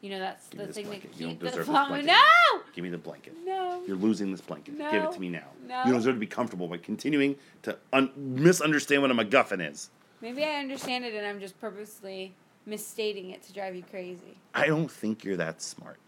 you 0.00 0.10
know 0.10 0.18
that's 0.18 0.48
Give 0.48 0.66
the 0.66 0.72
thing 0.72 0.86
blanket. 0.86 1.12
that 1.12 1.18
You 1.20 1.26
don't 1.26 1.34
keep 1.34 1.40
the 1.40 1.46
deserve 1.50 1.66
plot 1.66 1.88
blanket. 1.88 2.06
no 2.08 2.60
Give 2.74 2.82
me 2.84 2.90
the 2.90 2.98
blanket. 2.98 3.34
no 3.44 3.82
You're 3.86 3.96
losing 3.96 4.30
this 4.30 4.40
blanket. 4.42 4.74
No. 4.76 4.90
Give 4.90 5.02
it 5.04 5.12
to 5.12 5.20
me 5.20 5.30
now. 5.30 5.46
No. 5.66 5.78
You 5.84 5.92
don't 5.92 6.00
deserve 6.00 6.16
to 6.16 6.20
be 6.20 6.26
comfortable 6.26 6.68
by 6.68 6.76
continuing 6.76 7.36
to 7.62 7.78
un- 7.94 8.10
misunderstand 8.16 9.00
what 9.02 9.10
a 9.10 9.14
MacGuffin 9.14 9.70
is. 9.70 9.88
maybe 10.20 10.44
i 10.44 10.56
understand 10.56 11.04
it 11.04 11.14
and 11.14 11.26
i'm 11.26 11.40
just 11.40 11.58
purposely 11.60 12.34
misstating 12.66 13.30
it 13.30 13.42
to 13.44 13.52
drive 13.54 13.74
you 13.76 13.82
crazy 13.90 14.36
I 14.54 14.66
don't 14.66 14.90
think 14.90 15.24
you're 15.24 15.36
that 15.38 15.62
smart. 15.62 15.98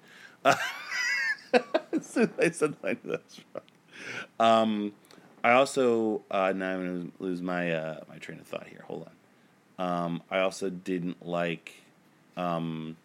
Uh, 0.45 0.55
as 1.93 2.07
soon 2.11 2.31
as 2.39 2.47
I 2.47 2.51
said 2.51 2.75
that, 2.83 2.99
that's 3.05 3.41
wrong. 3.55 3.63
Um, 4.41 4.93
I 5.49 5.55
also 5.55 6.21
uh, 6.31 6.53
now 6.55 6.75
I'm 6.75 6.87
gonna 6.87 7.11
lose 7.21 7.41
my 7.41 7.73
uh, 7.73 8.01
my 8.07 8.19
train 8.19 8.39
of 8.39 8.47
thought 8.47 8.67
here. 8.67 8.85
Hold 8.87 9.09
on. 9.79 9.87
Um, 10.05 10.23
I 10.31 10.41
also 10.41 10.69
didn't 10.69 11.27
like. 11.27 11.73
Um, 12.37 12.97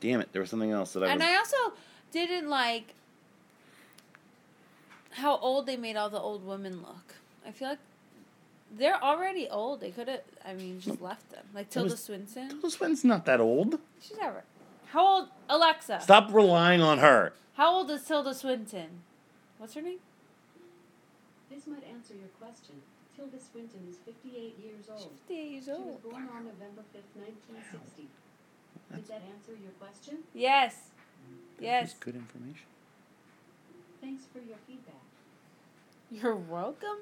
Damn 0.00 0.20
it! 0.20 0.28
There 0.32 0.42
was 0.42 0.50
something 0.50 0.72
else 0.72 0.92
that 0.92 1.02
I 1.02 1.06
was. 1.06 1.12
And 1.12 1.22
I 1.22 1.36
also 1.36 1.56
didn't 2.12 2.50
like 2.50 2.92
how 5.12 5.38
old 5.38 5.64
they 5.64 5.78
made 5.78 5.96
all 5.96 6.10
the 6.10 6.20
old 6.20 6.46
women 6.46 6.82
look. 6.82 7.14
I 7.46 7.50
feel 7.52 7.68
like 7.68 7.78
they're 8.76 9.02
already 9.02 9.48
old. 9.48 9.80
They 9.80 9.90
could 9.90 10.08
have, 10.08 10.20
I 10.44 10.52
mean, 10.52 10.80
just 10.80 11.00
left 11.00 11.30
them. 11.30 11.46
Like 11.54 11.70
Tilda 11.70 11.92
was- 11.92 12.02
Swinton. 12.02 12.50
Tilda 12.50 12.70
Swinton's 12.70 13.04
not 13.04 13.24
that 13.24 13.40
old. 13.40 13.78
She's 14.02 14.18
ever. 14.20 14.44
How 14.88 15.06
old? 15.06 15.28
Alexa. 15.48 16.00
Stop 16.02 16.28
relying 16.30 16.82
on 16.82 16.98
her. 16.98 17.32
How 17.54 17.72
old 17.72 17.90
is 17.90 18.02
Tilda 18.04 18.34
Swinton? 18.34 19.00
What's 19.64 19.72
her 19.76 19.80
name? 19.80 19.96
This 21.48 21.66
might 21.66 21.84
answer 21.88 22.12
your 22.12 22.28
question. 22.38 22.82
Tilda 23.16 23.38
Swinton 23.40 23.80
is 23.88 23.96
58 24.04 24.58
years 24.62 24.90
old. 24.92 25.08
58 25.26 25.50
years 25.52 25.68
old. 25.70 25.78
She 25.78 25.84
was 25.84 25.96
old. 26.04 26.12
born 26.12 26.28
on 26.36 26.44
November 26.44 26.82
5th, 26.92 27.16
1960. 27.16 28.08
Did 28.94 29.08
that 29.08 29.22
answer 29.32 29.52
your 29.52 29.72
question? 29.80 30.18
Yes. 30.34 30.90
Yes. 31.58 31.92
That's 31.94 31.98
good 31.98 32.16
information. 32.16 32.66
Thanks 34.02 34.24
for 34.30 34.40
your 34.40 34.58
feedback. 34.66 35.00
You're 36.10 36.36
welcome. 36.36 37.00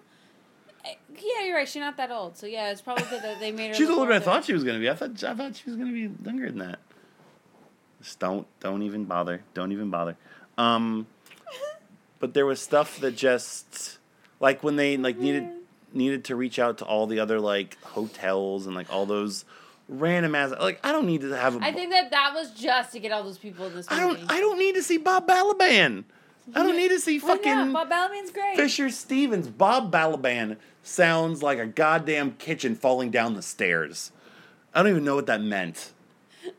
Eh, 0.85 0.95
Yeah, 1.17 1.45
you're 1.45 1.57
right. 1.57 1.69
She's 1.69 1.81
not 1.81 1.97
that 1.97 2.13
old. 2.13 2.37
So 2.37 2.47
yeah, 2.47 2.71
it's 2.71 2.81
probably 2.81 3.07
good 3.11 3.23
that 3.25 3.41
they 3.41 3.51
made 3.51 3.71
her. 3.71 3.75
She's 3.75 3.89
look 3.89 3.99
older 3.99 4.13
than 4.13 4.23
I 4.23 4.25
thought 4.25 4.45
she 4.45 4.53
was 4.53 4.63
gonna 4.63 4.79
be. 4.79 4.89
I 4.89 4.95
thought 4.95 5.21
I 5.25 5.35
thought 5.35 5.57
she 5.57 5.69
was 5.69 5.75
gonna 5.75 5.91
be 5.91 6.09
younger 6.25 6.47
than 6.47 6.61
that. 6.61 6.79
Just 8.01 8.21
don't 8.21 8.47
don't 8.61 8.85
even 8.85 9.05
bother. 9.05 9.43
Don't 9.53 9.73
even 9.73 9.91
bother. 9.91 10.17
Um, 10.57 11.09
but 12.23 12.35
there 12.35 12.47
was 12.47 12.61
stuff 12.61 13.01
that 13.01 13.17
just 13.17 13.99
like 14.39 14.63
when 14.63 14.77
they 14.77 14.97
like 14.97 15.19
needed 15.19 15.49
needed 15.93 16.25
to 16.27 16.37
reach 16.37 16.61
out 16.61 16.79
to 16.79 16.85
all 16.85 17.09
the 17.09 17.19
other 17.19 17.41
like 17.41 17.77
hotels 17.83 18.65
and 18.65 18.77
like 18.77 18.91
all 18.93 19.05
those 19.05 19.45
random 19.89 20.33
ass 20.37 20.53
like 20.61 20.79
I 20.85 20.93
don't 20.93 21.07
need 21.07 21.23
to 21.23 21.37
have 21.37 21.57
a 21.57 21.65
I 21.65 21.73
think 21.73 21.91
that 21.91 22.13
that 22.13 22.33
was 22.33 22.53
just 22.53 22.93
to 22.93 23.01
get 23.01 23.11
all 23.11 23.25
those 23.25 23.39
people 23.39 23.67
in 23.67 23.75
this 23.75 23.87
I 23.91 23.99
don't 23.99 24.21
I 24.31 24.39
don't 24.39 24.57
need 24.57 24.77
to 24.77 24.83
see 24.85 24.99
Bob 24.99 25.27
Balaban. 25.27 26.05
I 26.55 26.63
don't 26.63 26.77
need 26.77 26.89
to 26.89 26.99
see 26.99 27.19
fucking? 27.19 27.73
Bob 27.73 27.89
Balaban's 27.89 28.31
great. 28.31 28.57
Fisher 28.57 28.91
Stevens. 28.91 29.49
Bob 29.49 29.93
Balaban 29.93 30.57
sounds 30.83 31.43
like 31.43 31.59
a 31.59 31.67
goddamn 31.67 32.33
kitchen 32.33 32.75
falling 32.75 33.11
down 33.11 33.35
the 33.35 33.43
stairs. 33.43 34.13
I 34.75 34.83
don't 34.83 34.91
even 34.91 35.05
know 35.05 35.17
what 35.17 35.27
that 35.27 35.43
meant. 35.43 35.93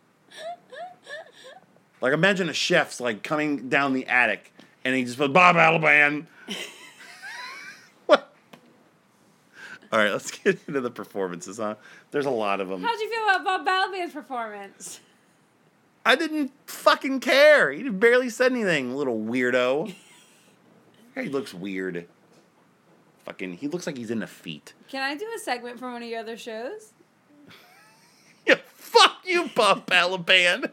Like 2.01 2.11
imagine 2.11 2.49
a 2.49 2.53
chef's 2.53 2.99
like 2.99 3.23
coming 3.23 3.69
down 3.69 3.93
the 3.93 4.05
attic 4.07 4.52
and 4.85 4.95
he 4.95 5.03
just 5.03 5.17
goes 5.17 5.29
Bob 5.29 5.55
Balaban. 5.55 6.25
what? 8.05 8.33
All 9.91 9.99
right, 9.99 10.11
let's 10.11 10.31
get 10.31 10.59
into 10.67 10.81
the 10.81 10.91
performances, 10.91 11.57
huh? 11.57 11.75
There's 12.11 12.25
a 12.25 12.31
lot 12.31 12.59
of 12.61 12.69
them. 12.69 12.81
How'd 12.81 12.99
you 12.99 13.09
feel 13.09 13.23
about 13.23 13.65
Bob 13.65 13.65
Balaban's 13.65 14.13
performance? 14.13 14.99
I 16.05 16.15
didn't 16.15 16.51
fucking 16.65 17.21
care. 17.21 17.71
He 17.71 17.87
barely 17.89 18.29
said 18.29 18.51
anything, 18.51 18.95
little 18.95 19.17
weirdo. 19.19 19.93
he 21.15 21.29
looks 21.29 21.53
weird. 21.53 22.07
Fucking, 23.23 23.53
he 23.53 23.69
looks 23.69 23.87
like 23.87 23.97
he's 23.97 24.11
in 24.11 24.21
a 24.21 24.27
feet. 24.27 24.73
Can 24.89 25.01
I 25.01 25.15
do 25.15 25.25
a 25.33 25.39
segment 25.39 25.79
from 25.79 25.93
one 25.93 26.03
of 26.03 26.09
your 26.09 26.19
other 26.19 26.37
shows? 26.37 26.93
Yeah, 28.45 28.57
fuck 28.75 29.19
you, 29.23 29.49
Bob 29.55 29.85
Balaban. 29.85 30.69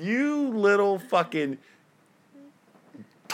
You 0.00 0.48
little 0.48 0.98
fucking 0.98 1.58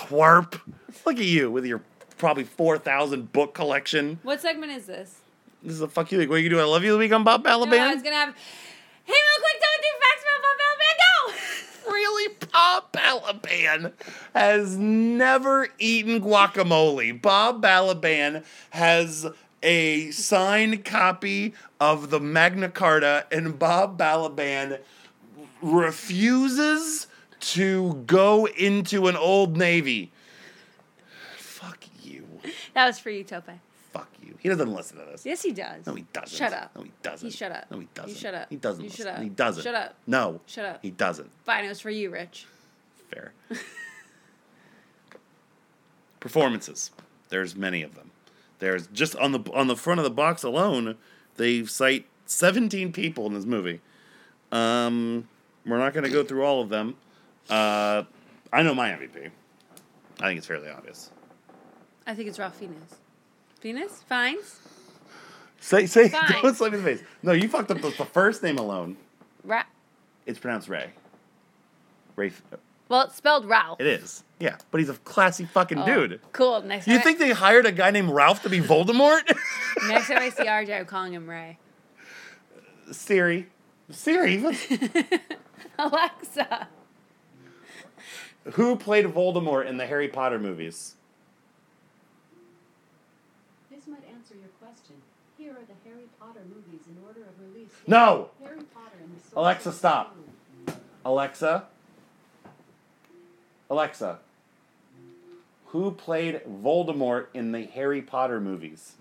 twerp. 0.07 0.61
Look 1.07 1.19
at 1.19 1.25
you 1.25 1.51
with 1.51 1.65
your 1.65 1.83
probably 2.19 2.45
4,000 2.45 3.33
book 3.33 3.55
collection. 3.55 4.19
What 4.23 4.41
segment 4.41 4.73
is 4.73 4.87
this? 4.87 5.21
This 5.63 5.75
is 5.75 5.81
a 5.81 5.89
fuck 5.89 6.11
you 6.11 6.19
week. 6.19 6.29
What 6.29 6.37
are 6.37 6.39
you 6.39 6.49
do? 6.49 6.61
I 6.61 6.65
love 6.65 6.83
you 6.85 6.93
the 6.93 6.99
week 6.99 7.13
on 7.13 7.25
Bob 7.25 7.45
Balaban? 7.45 7.71
No, 7.71 7.79
I 7.79 7.95
was 7.95 8.03
gonna 8.03 8.17
have. 8.17 8.35
Hey, 9.05 9.13
real 9.13 9.41
quick, 9.41 9.61
me 9.61 9.79
three 9.81 9.99
facts 10.01 10.25
about 10.25 10.43
Bob 10.43 10.57
Balaban. 10.63 11.85
Go. 11.85 11.91
really 11.93 12.35
Bob 12.53 12.93
Balaban 12.93 13.93
has 14.35 14.77
never 14.77 15.69
eaten 15.79 16.21
guacamole. 16.21 17.21
Bob 17.21 17.63
Balaban 17.63 18.45
has 18.71 19.27
a 19.63 20.11
signed 20.11 20.85
copy 20.85 21.55
of 21.81 22.11
the 22.11 22.19
Magna 22.19 22.69
Carta, 22.69 23.27
and 23.31 23.59
Bob 23.59 23.99
Balaban 23.99 24.81
refuses 25.61 27.07
to 27.43 27.95
go 28.07 28.47
into 28.47 29.09
an 29.09 29.17
old 29.17 29.57
navy. 29.57 30.13
Fuck 31.37 31.85
you. 32.03 32.27
That 32.75 32.87
was 32.87 32.99
for 32.99 33.11
you, 33.11 33.25
Tope. 33.25 33.51
Fuck 33.93 34.09
you. 34.23 34.37
He 34.39 34.49
doesn't 34.49 34.73
listen 34.73 34.99
to 34.99 35.05
this. 35.05 35.27
Yes, 35.27 35.43
he 35.43 35.53
does. 35.53 35.87
No, 35.87 35.95
he 35.95 36.07
doesn't. 36.13 36.37
Shut 36.37 36.53
up. 36.53 36.75
No, 36.75 36.83
he 36.83 36.93
doesn't. 37.03 37.29
He 37.29 37.33
shut 37.33 37.53
up. 37.53 37.71
No, 37.71 37.79
he 37.81 37.89
doesn't. 37.95 38.11
You 38.11 38.17
shut 38.17 38.35
up. 38.35 38.47
He 38.49 38.57
doesn't. 38.57 38.83
You 38.83 38.89
listen. 38.89 39.05
shut 39.05 39.15
up. 39.15 39.23
He 39.23 39.29
doesn't. 39.29 39.63
Shut 39.63 39.75
up. 39.75 39.95
No. 40.07 40.41
Shut 40.47 40.65
up. 40.65 40.79
He 40.83 40.91
doesn't. 40.91 41.31
Fine, 41.45 41.65
it 41.65 41.69
was 41.69 41.81
for 41.81 41.91
you, 41.91 42.11
Rich. 42.11 42.47
Fair. 43.11 43.33
Performances. 46.21 46.93
There's 47.29 47.57
many 47.57 47.83
of 47.83 47.95
them. 47.95 48.11
There's 48.61 48.87
just 48.87 49.17
on 49.17 49.33
the 49.33 49.41
on 49.53 49.67
the 49.67 49.77
front 49.77 49.99
of 49.99 50.05
the 50.05 50.11
box 50.11 50.45
alone, 50.45 50.97
they 51.37 51.65
cite 51.65 52.07
17 52.27 52.93
people 52.93 53.27
in 53.27 53.35
this 53.35 53.45
movie. 53.45 53.81
Um, 54.53 55.29
we're 55.67 55.79
not 55.79 55.93
going 55.95 56.05
to 56.05 56.11
go 56.11 56.23
through 56.23 56.45
all 56.45 56.61
of 56.61 56.69
them. 56.69 56.97
Uh, 57.51 58.05
I 58.53 58.63
know 58.63 58.75
my 58.75 58.91
MVP. 58.91 59.31
I 60.21 60.27
think 60.27 60.39
it's 60.39 60.47
fairly 60.47 60.69
obvious. 60.69 61.11
I 62.07 62.15
think 62.15 62.29
it's 62.29 62.39
Ralph 62.39 62.57
Fiennes. 62.57 62.97
Fiennes? 63.61 64.03
Fines? 64.09 64.61
Say 65.61 65.87
say 65.87 66.09
Fine. 66.11 66.43
don't 66.43 66.57
slap 66.57 66.73
me 66.73 66.79
in 66.79 66.85
the 66.85 66.91
face. 66.97 67.05
No, 67.23 67.33
you 67.33 67.49
fucked 67.49 67.71
up 67.71 67.81
the, 67.81 67.91
the 67.91 68.05
first 68.05 68.43
name 68.43 68.59
alone. 68.59 68.97
Ra- 69.45 69.65
It's 70.27 70.39
pronounced 70.39 70.69
Ray. 70.69 70.91
Ray. 72.17 72.33
well, 72.89 73.03
it's 73.03 73.17
spelled 73.17 73.47
Ralph. 73.47 73.81
It 73.81 73.87
is. 73.87 74.25
Yeah, 74.41 74.57
but 74.73 74.79
he's 74.79 74.89
a 74.89 74.95
classy 74.95 75.45
fucking 75.45 75.79
Oh, 75.79 75.87
dude. 75.87 76.21
Cool. 76.33 76.63
Next 76.63 76.87
You 76.89 76.95
time, 76.97 77.03
think 77.05 77.19
they 77.21 77.31
hired 77.31 77.65
a 77.65 77.73
guy 77.73 77.91
named 77.93 78.11
Ralph 78.11 78.43
to 78.43 78.49
be 78.51 78.61
Voldemort? 78.61 79.23
next 79.89 80.09
time 80.09 80.19
I 80.19 80.31
see 80.31 80.45
RJ, 80.45 80.81
I'm 80.81 80.85
calling 80.87 81.13
him 81.15 81.31
Ray. 81.31 81.59
Siri. 82.91 83.47
Siri, 83.91 84.43
Alexa. 85.79 86.69
Who 88.53 88.77
played 88.77 89.07
Voldemort 89.07 89.67
in 89.67 89.77
the 89.77 89.87
Harry 89.87 90.09
Potter 90.09 90.39
movies? 90.39 90.95
This 93.71 93.87
might 93.87 94.03
answer 94.13 94.35
your 94.35 94.51
question. 94.61 94.97
Here 95.39 95.53
are 95.53 95.65
the 95.67 95.89
Harry 95.89 96.07
Potter 96.21 96.41
movies 96.49 96.87
in 96.87 96.97
order 97.07 97.21
of 97.23 97.41
release. 97.41 97.71
No! 97.87 98.31
Harry 98.43 98.63
Potter 98.75 98.97
and 99.03 99.17
the 99.17 99.39
Alexa, 99.39 99.73
stop. 99.73 100.17
Alexa. 101.05 101.65
Alexa. 103.71 104.19
Who 105.67 105.91
played 105.93 106.43
Voldemort 106.45 107.27
in 107.33 107.53
the 107.53 107.65
Harry 107.65 108.03
Potter 108.03 108.41
movies? 108.41 108.93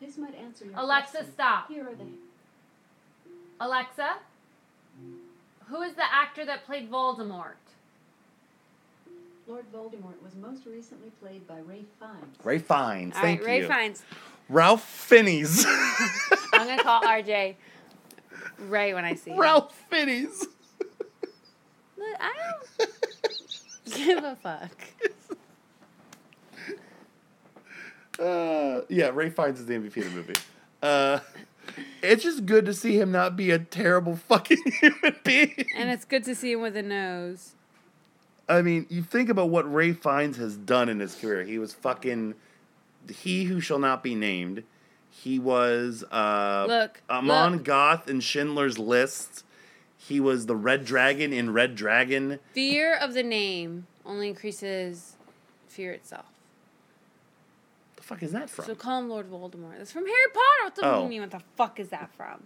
This 0.00 0.18
might 0.18 0.34
answer 0.34 0.66
your 0.66 0.74
Alexa, 0.76 1.12
question. 1.12 1.32
stop. 1.32 1.68
Here 1.68 1.88
are 1.88 1.94
the 1.94 2.06
Alexa. 3.60 4.16
Who 5.72 5.80
is 5.80 5.94
the 5.94 6.04
actor 6.04 6.44
that 6.44 6.66
played 6.66 6.90
Voldemort? 6.90 7.54
Lord 9.46 9.64
Voldemort 9.72 10.22
was 10.22 10.34
most 10.38 10.66
recently 10.66 11.08
played 11.18 11.48
by 11.48 11.60
Ray 11.60 11.86
Fiennes. 11.98 12.36
Ray 12.44 12.58
Fiennes. 12.58 13.14
All 13.16 13.22
Thank 13.22 13.40
right, 13.40 13.46
Ray 13.46 13.60
you. 13.62 13.68
Fiennes. 13.68 14.02
Ralph 14.50 14.84
Fiennes. 14.84 15.64
I'm 16.52 16.66
gonna 16.66 16.82
call 16.82 17.00
RJ 17.00 17.54
Ray 18.68 18.92
when 18.92 19.06
I 19.06 19.14
see 19.14 19.30
him. 19.30 19.38
Ralph 19.38 19.74
Fiennes. 19.88 20.46
Look, 21.96 22.16
I 22.20 22.32
don't 22.78 22.90
give 23.96 24.24
a 24.24 24.36
fuck. 24.36 24.78
Uh, 28.18 28.82
yeah, 28.90 29.08
Ray 29.08 29.30
Fiennes 29.30 29.58
is 29.58 29.64
the 29.64 29.72
MVP 29.72 29.96
of 29.96 30.04
the 30.04 30.10
movie. 30.10 30.34
Uh, 30.82 31.18
it's 32.02 32.22
just 32.22 32.46
good 32.46 32.66
to 32.66 32.74
see 32.74 32.98
him 33.00 33.12
not 33.12 33.36
be 33.36 33.50
a 33.50 33.58
terrible 33.58 34.16
fucking 34.16 34.62
human 34.80 35.16
being. 35.24 35.66
And 35.76 35.90
it's 35.90 36.04
good 36.04 36.24
to 36.24 36.34
see 36.34 36.52
him 36.52 36.60
with 36.60 36.76
a 36.76 36.82
nose. 36.82 37.54
I 38.48 38.62
mean, 38.62 38.86
you 38.90 39.02
think 39.02 39.28
about 39.28 39.50
what 39.50 39.72
Ray 39.72 39.92
Fiennes 39.92 40.36
has 40.36 40.56
done 40.56 40.88
in 40.88 41.00
his 41.00 41.14
career. 41.14 41.44
He 41.44 41.58
was 41.58 41.72
fucking 41.72 42.34
he 43.10 43.44
who 43.44 43.60
shall 43.60 43.78
not 43.78 44.02
be 44.02 44.14
named. 44.14 44.64
He 45.10 45.38
was 45.38 46.04
uh, 46.10 46.66
Look, 46.68 47.02
Amon 47.08 47.52
look. 47.52 47.64
Goth 47.64 48.08
in 48.08 48.20
Schindler's 48.20 48.78
List. 48.78 49.44
He 49.96 50.18
was 50.18 50.46
the 50.46 50.56
Red 50.56 50.84
Dragon 50.84 51.32
in 51.32 51.52
Red 51.52 51.76
Dragon. 51.76 52.40
Fear 52.54 52.96
of 52.96 53.14
the 53.14 53.22
name 53.22 53.86
only 54.04 54.28
increases 54.28 55.16
fear 55.68 55.92
itself. 55.92 56.26
The 58.02 58.08
fuck 58.08 58.22
is 58.24 58.32
that 58.32 58.50
from? 58.50 58.64
So 58.64 58.74
call 58.74 58.98
him 58.98 59.08
Lord 59.08 59.30
Voldemort. 59.30 59.78
That's 59.78 59.92
from 59.92 60.04
Harry 60.04 60.26
Potter. 60.34 60.64
What 60.64 60.74
the 60.74 60.84
Oh. 60.86 61.06
mean? 61.08 61.20
What 61.20 61.30
the 61.30 61.40
fuck 61.56 61.78
is 61.78 61.90
that 61.90 62.12
from? 62.16 62.42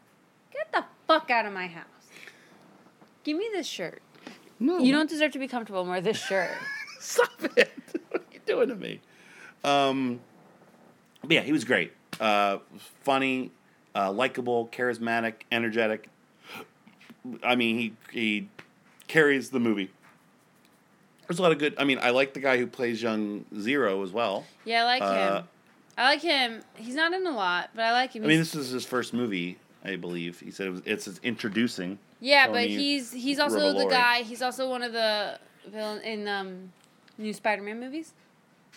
Get 0.52 0.70
the 0.70 0.84
fuck 1.08 1.30
out 1.30 1.46
of 1.46 1.54
my 1.54 1.66
house. 1.66 1.86
Give 3.24 3.38
me 3.38 3.48
this 3.54 3.66
shirt. 3.66 4.02
no, 4.60 4.78
You 4.78 4.92
don't 4.92 5.08
deserve 5.08 5.32
to 5.32 5.38
be 5.38 5.48
comfortable 5.48 5.80
and 5.80 5.88
wear 5.88 6.02
this 6.02 6.18
shirt. 6.22 6.50
Stop 7.00 7.30
it! 7.56 7.72
What 8.10 8.20
are 8.20 8.24
you 8.34 8.40
doing 8.44 8.68
to 8.68 8.74
me? 8.76 9.00
Um, 9.64 10.20
but 11.22 11.32
yeah, 11.32 11.40
he 11.40 11.52
was 11.52 11.64
great. 11.64 11.92
Uh, 12.20 12.58
funny, 13.02 13.50
uh, 13.94 14.12
likable, 14.12 14.68
charismatic, 14.68 15.34
energetic. 15.50 16.08
I 17.42 17.56
mean, 17.56 17.78
he 17.78 17.94
he 18.12 18.48
carries 19.08 19.50
the 19.50 19.58
movie. 19.60 19.90
There's 21.28 21.38
a 21.38 21.42
lot 21.42 21.52
of 21.52 21.58
good. 21.58 21.74
I 21.78 21.84
mean, 21.84 21.98
I 22.00 22.10
like 22.10 22.34
the 22.34 22.40
guy 22.40 22.56
who 22.58 22.66
plays 22.66 23.02
young 23.02 23.44
Zero 23.58 24.02
as 24.02 24.12
well. 24.12 24.44
Yeah, 24.64 24.82
I 24.82 24.84
like 24.84 25.02
Uh, 25.02 25.36
him. 25.38 25.44
I 25.98 26.04
like 26.04 26.20
him. 26.22 26.62
He's 26.76 26.94
not 26.94 27.12
in 27.12 27.26
a 27.26 27.30
lot, 27.30 27.70
but 27.74 27.84
I 27.84 27.92
like 27.92 28.12
him. 28.12 28.22
I 28.24 28.26
mean, 28.26 28.36
He's- 28.38 28.52
this 28.52 28.66
is 28.66 28.70
his 28.70 28.84
first 28.84 29.14
movie, 29.14 29.58
I 29.84 29.96
believe. 29.96 30.40
He 30.40 30.50
said 30.50 30.66
it 30.68 30.70
was, 30.70 30.82
it's 30.84 31.06
his 31.06 31.18
introducing. 31.22 31.98
yeah, 32.20 32.48
but 32.48 32.66
he's 32.66 33.12
he's 33.12 33.38
also 33.38 33.72
the 33.72 33.86
guy. 33.86 34.22
He's 34.22 34.42
also 34.42 34.68
one 34.68 34.82
of 34.82 34.92
the 34.92 35.38
villain 35.66 36.02
in 36.02 36.28
um 36.28 36.72
new 37.18 37.32
Spider-Man 37.32 37.80
movies. 37.80 38.12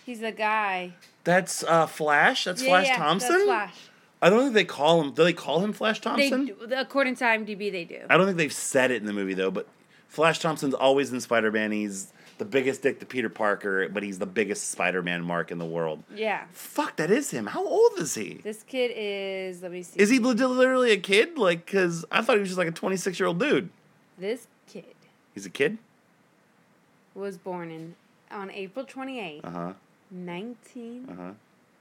He's 0.06 0.22
the 0.22 0.32
guy. 0.32 0.94
That's 1.26 1.64
uh, 1.64 1.86
Flash. 1.88 2.46
That's 2.46 2.64
yeah, 2.64 2.70
Flash 2.70 2.88
yeah, 2.88 2.96
Thompson. 2.98 3.32
That's 3.32 3.44
Flash. 3.44 3.76
I 4.22 4.30
don't 4.30 4.42
think 4.42 4.54
they 4.54 4.64
call 4.66 5.02
him. 5.02 5.12
Do 5.14 5.24
they 5.24 5.34
call 5.34 5.60
him 5.64 5.72
Flash 5.72 6.02
Thompson? 6.02 6.46
do- 6.48 6.58
according 6.76 7.16
to 7.18 7.26
IMDb, 7.26 7.72
they 7.72 7.86
do. 7.86 8.00
I 8.10 8.18
don't 8.18 8.26
think 8.26 8.38
they've 8.38 8.52
said 8.52 8.92
it 8.92 8.96
in 9.02 9.06
the 9.06 9.14
movie 9.14 9.34
though. 9.34 9.52
But 9.52 9.68
Flash 10.08 10.40
Thompson's 10.40 10.74
always 10.74 11.12
in 11.14 11.20
Spider 11.22 11.52
Man. 11.52 11.72
He's 11.72 12.12
the 12.40 12.46
biggest 12.46 12.82
dick 12.82 13.00
to 13.02 13.06
Peter 13.06 13.30
Parker, 13.30 13.88
but 13.90 14.02
he's 14.02 14.18
the 14.18 14.26
biggest 14.26 14.72
Spider 14.72 15.04
Man 15.04 15.24
mark 15.24 15.52
in 15.52 15.60
the 15.60 15.66
world. 15.66 16.04
Yeah. 16.16 16.46
Fuck, 16.52 16.96
that 16.96 17.12
is 17.12 17.30
him. 17.30 17.46
How 17.46 17.64
old 17.66 17.92
is 18.00 18.16
he? 18.16 18.40
This 18.44 18.64
kid 18.64 18.92
is. 18.96 19.62
Let 19.62 19.72
me 19.72 19.84
see. 19.84 20.00
Is 20.00 20.10
he 20.10 20.18
literally 20.20 20.92
a 20.92 20.98
kid? 20.98 21.38
Like, 21.38 21.68
cause 21.68 22.04
I 22.12 22.22
thought 22.24 22.34
he 22.36 22.40
was 22.40 22.50
just 22.50 22.58
like 22.58 22.68
a 22.68 22.72
twenty 22.72 22.98
six 22.98 23.20
year 23.20 23.28
old 23.28 23.40
dude. 23.40 23.70
This 24.18 24.48
kid 24.68 24.86
He's 25.36 25.46
a 25.46 25.50
kid. 25.50 25.78
was 27.14 27.38
born 27.38 27.72
in 27.72 27.96
on 28.32 28.50
April 28.52 28.86
twenty 28.86 29.20
eighth, 29.20 29.46
Uh 29.46 29.50
huh. 29.52 29.74
nineteen 30.12 31.08
Uh 31.12 31.16
huh. 31.16 31.32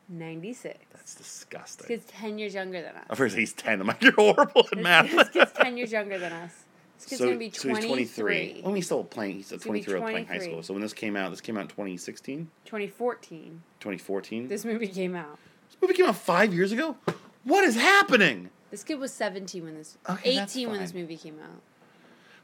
ninety 0.09 0.53
six. 0.53 0.79
That's 0.93 1.15
This 1.15 1.27
disgusting. 1.27 1.87
kid's 1.87 2.05
ten 2.07 2.39
years 2.39 2.55
younger 2.55 2.83
than 2.83 2.95
us. 2.97 3.05
At 3.11 3.17
first, 3.17 3.37
he's 3.37 3.53
ten. 3.53 3.81
I'm 3.81 3.87
like, 3.87 4.03
you're 4.03 4.13
horrible 4.13 4.63
at 4.65 4.71
This, 4.71 4.83
math. 4.83 5.11
this 5.11 5.29
kid's 5.31 5.53
ten 5.55 5.77
years 5.77 5.93
younger 5.93 6.19
than 6.19 6.33
us. 6.33 6.53
This 6.99 7.07
kid's 7.07 7.19
so, 7.21 7.27
gonna 7.27 7.39
be 7.39 7.51
so 7.51 7.69
he's 7.69 7.79
23. 7.79 7.87
23. 7.87 8.63
Well, 8.65 8.75
he's 8.75 8.87
still 8.87 9.05
playing. 9.05 9.37
He's 9.37 9.53
a 9.53 9.59
gonna 9.59 9.79
be 9.79 9.85
23 9.85 9.93
year 9.93 10.03
old 10.03 10.11
playing 10.11 10.27
high 10.27 10.35
23. 10.35 10.53
school. 10.53 10.63
So 10.65 10.75
when 10.75 10.83
this 10.83 10.93
came 10.93 11.17
out, 11.17 11.31
this 11.31 11.41
came 11.41 11.57
out 11.57 11.63
in 11.63 11.69
2016, 11.69 12.51
2014. 12.65 13.63
2014. 13.79 14.49
This 14.49 14.65
movie 14.65 14.89
came 14.89 15.15
out. 15.15 15.39
This 15.71 15.81
movie 15.81 15.95
came 15.95 16.07
out 16.07 16.17
five 16.17 16.53
years 16.53 16.73
ago. 16.73 16.97
What 17.45 17.65
is 17.65 17.77
happening? 17.77 18.51
This 18.71 18.83
kid 18.83 18.99
was 18.99 19.13
17 19.13 19.63
when 19.65 19.75
this. 19.75 19.97
Okay, 20.09 20.35
that's 20.35 20.57
18 20.57 20.71
when 20.71 20.81
this 20.81 20.93
fine. 20.93 21.03
movie 21.03 21.17
came 21.17 21.39
out. 21.41 21.63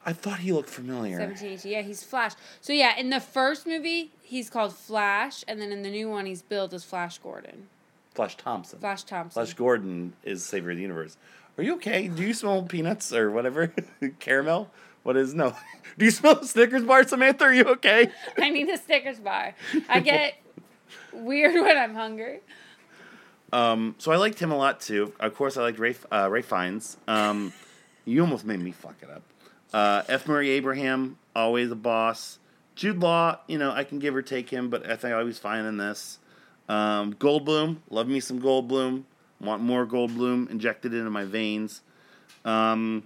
I 0.07 0.13
thought 0.13 0.39
he 0.39 0.53
looked 0.53 0.71
familiar. 0.71 1.19
17, 1.19 1.53
18. 1.53 1.73
Yeah, 1.73 1.83
he's 1.83 2.05
Flash. 2.05 2.33
So 2.61 2.73
yeah, 2.73 2.97
in 2.97 3.11
the 3.11 3.21
first 3.21 3.67
movie, 3.67 4.13
he's 4.23 4.51
called 4.51 4.75
Flash, 4.75 5.45
and 5.49 5.61
then 5.61 5.73
in 5.73 5.83
the 5.83 5.91
new 5.91 6.09
one, 6.11 6.27
he's 6.27 6.43
billed 6.43 6.75
as 6.75 6.85
Flash 6.85 7.19
Gordon. 7.19 7.69
Flash 8.15 8.37
Thompson. 8.37 8.79
Flash 8.79 9.03
Thompson. 9.03 9.43
Flash 9.43 9.55
Gordon 9.55 10.13
is 10.23 10.45
Savior 10.45 10.71
of 10.71 10.77
the 10.77 10.83
Universe. 10.83 11.17
Are 11.57 11.63
you 11.63 11.75
okay? 11.75 12.09
Do 12.09 12.23
you 12.23 12.35
smell 12.35 12.63
peanuts 12.63 13.13
or 13.13 13.31
whatever? 13.31 13.73
Caramel? 14.19 14.71
What 15.05 15.17
is 15.17 15.35
no? 15.35 15.55
Do 15.99 16.05
you 16.05 16.11
smell 16.11 16.43
Snickers 16.43 16.83
bar, 16.83 17.07
Samantha? 17.07 17.45
Are 17.45 17.55
you 17.55 17.65
okay? 17.65 18.11
I 18.39 18.51
need 18.51 18.69
a 18.69 18.77
Snickers 18.77 19.21
bar. 19.21 19.55
I 19.89 20.01
get 20.01 20.35
weird 21.13 21.55
when 21.55 21.79
I'm 21.79 21.95
hungry. 21.95 22.41
Um, 23.53 23.95
so 23.99 24.11
I 24.11 24.17
liked 24.17 24.41
him 24.41 24.51
a 24.51 24.57
lot 24.57 24.81
too. 24.81 25.13
Of 25.21 25.37
course, 25.37 25.57
I 25.57 25.63
liked 25.63 25.79
Ray 25.79 25.95
uh, 26.11 26.29
Ray 26.29 26.43
Fiennes. 26.43 26.97
Um, 27.07 27.53
you 28.05 28.21
almost 28.23 28.45
made 28.45 28.61
me 28.61 28.73
fuck 28.73 28.97
it 29.01 29.11
up. 29.11 29.23
Uh, 29.73 30.03
F. 30.09 30.27
Murray 30.27 30.51
Abraham, 30.51 31.19
always 31.37 31.71
a 31.71 31.77
boss. 31.77 32.39
Jude 32.75 32.99
Law, 32.99 33.39
you 33.47 33.59
know, 33.59 33.71
I 33.71 33.85
can 33.85 34.01
give 34.01 34.17
or 34.17 34.23
take 34.23 34.51
him, 34.51 34.71
but 34.71 34.91
I 34.91 34.97
think 34.97 35.15
I 35.15 35.23
was 35.23 35.39
fine 35.39 35.65
in 35.65 35.77
this. 35.77 36.19
Um, 36.69 37.15
Goldblum, 37.15 37.77
love 37.91 38.09
me 38.09 38.19
some 38.19 38.41
Goldblum. 38.41 39.05
Want 39.41 39.63
more 39.63 39.87
Goldblum 39.87 40.51
injected 40.51 40.95
into 40.95 41.11
my 41.11 41.25
veins. 41.25 41.83
Um, 42.45 43.05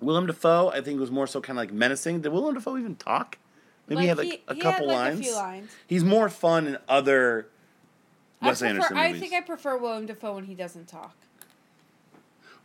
Willem 0.00 0.26
Dafoe, 0.26 0.70
I 0.70 0.80
think 0.80 1.00
was 1.00 1.10
more 1.10 1.26
so 1.26 1.40
kind 1.40 1.58
of 1.58 1.62
like 1.62 1.72
menacing. 1.72 2.20
Did 2.20 2.32
Willem 2.32 2.54
Dafoe 2.54 2.76
even 2.76 2.96
talk? 2.96 3.38
Maybe 3.88 4.02
he 4.02 4.08
had 4.08 4.18
like 4.18 4.42
a 4.48 4.54
he 4.54 4.60
couple 4.60 4.88
had, 4.88 4.96
like, 4.96 5.14
lines. 5.14 5.28
A 5.28 5.34
lines. 5.34 5.70
He's 5.86 6.04
more 6.04 6.28
fun 6.28 6.66
in 6.66 6.76
other 6.88 7.48
I, 8.40 8.48
Wes 8.48 8.58
prefer, 8.58 8.70
Anderson 8.70 8.96
I 8.96 9.12
think 9.12 9.32
I 9.32 9.40
prefer 9.40 9.76
Willem 9.76 10.06
Dafoe 10.06 10.34
when 10.34 10.44
he 10.44 10.54
doesn't 10.54 10.88
talk. 10.88 11.16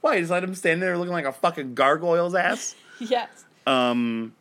Why? 0.01 0.19
Just 0.19 0.31
let 0.31 0.43
him 0.43 0.55
stand 0.55 0.81
there 0.81 0.97
looking 0.97 1.13
like 1.13 1.25
a 1.25 1.31
fucking 1.31 1.75
gargoyle's 1.75 2.35
ass? 2.35 2.75
Yes. 2.99 3.45
um, 3.65 4.35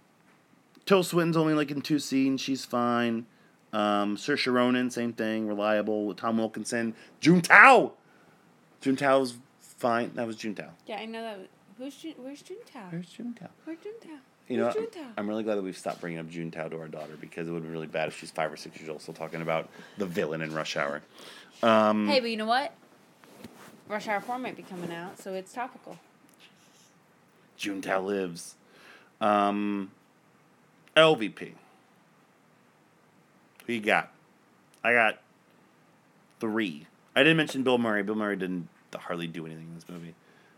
Tilda 0.85 1.03
Swinton's 1.03 1.39
only 1.39 1.55
like 1.55 1.71
in 1.71 1.81
two 1.81 1.99
scenes. 1.99 2.43
She's 2.43 2.67
fine. 2.67 3.25
Um, 3.73 4.19
Saoirse 4.19 4.53
Ronan, 4.53 4.91
same 4.91 5.15
thing, 5.15 5.47
reliable. 5.47 6.05
With 6.07 6.19
Tom 6.19 6.37
Wilkinson. 6.37 6.95
Juntao! 7.23 7.93
Juntao's 8.83 9.35
fine. 9.61 10.13
That 10.15 10.27
was 10.27 10.37
Juntao. 10.37 10.71
Yeah, 10.87 10.97
I 10.97 11.07
know 11.07 11.23
that. 11.23 11.39
Who's 11.79 11.97
Jun, 11.97 12.13
Where's 12.19 12.43
Juntao? 12.43 12.93
Where's 12.93 13.07
Juntao? 13.07 13.49
Where's 13.65 13.79
Juntao? 13.79 14.19
You 14.49 14.59
know, 14.59 14.65
Where's 14.65 14.77
I'm, 14.97 15.13
I'm 15.17 15.29
really 15.29 15.45
glad 15.45 15.55
that 15.55 15.63
we've 15.63 15.79
stopped 15.79 16.01
bringing 16.01 16.19
up 16.19 16.29
Juntao 16.29 16.71
to 16.71 16.79
our 16.79 16.89
daughter 16.89 17.17
because 17.19 17.49
it 17.49 17.53
would 17.53 17.63
be 17.63 17.69
really 17.71 17.87
bad 17.87 18.09
if 18.09 18.19
she's 18.19 18.31
five 18.31 18.53
or 18.53 18.57
six 18.57 18.77
years 18.79 18.89
old 18.91 19.01
still 19.01 19.15
talking 19.15 19.41
about 19.41 19.69
the 19.97 20.07
villain 20.07 20.43
in 20.43 20.53
Rush 20.53 20.77
Hour. 20.77 21.01
Um, 21.63 22.07
Hey, 22.07 22.21
but 22.21 22.31
you 22.31 22.37
know 22.37 22.47
what? 22.47 22.73
Rush 23.89 24.09
Hour 24.09 24.21
4 24.21 24.39
might 24.39 24.57
be 24.57 24.63
coming 24.63 24.93
out, 24.93 25.19
so 25.19 25.33
it's 25.35 25.53
topical. 25.53 25.99
Juntao 27.59 28.05
lives. 28.05 28.57
Um, 29.21 29.91
LVP. 30.97 31.53
Who 33.67 33.73
you 33.73 33.81
got? 33.81 34.13
I 34.83 34.93
got 34.93 35.19
three. 36.41 36.87
I 37.15 37.21
didn't 37.23 37.37
mention 37.37 37.63
Bill 37.63 37.79
Murray. 37.79 38.03
Bill 38.03 38.15
Murray 38.15 38.37
didn't 38.37 38.69
hardly 38.95 39.27
do 39.27 39.47
anything 39.47 39.67
in 39.69 39.75
this 39.75 39.89
movie. 39.89 40.15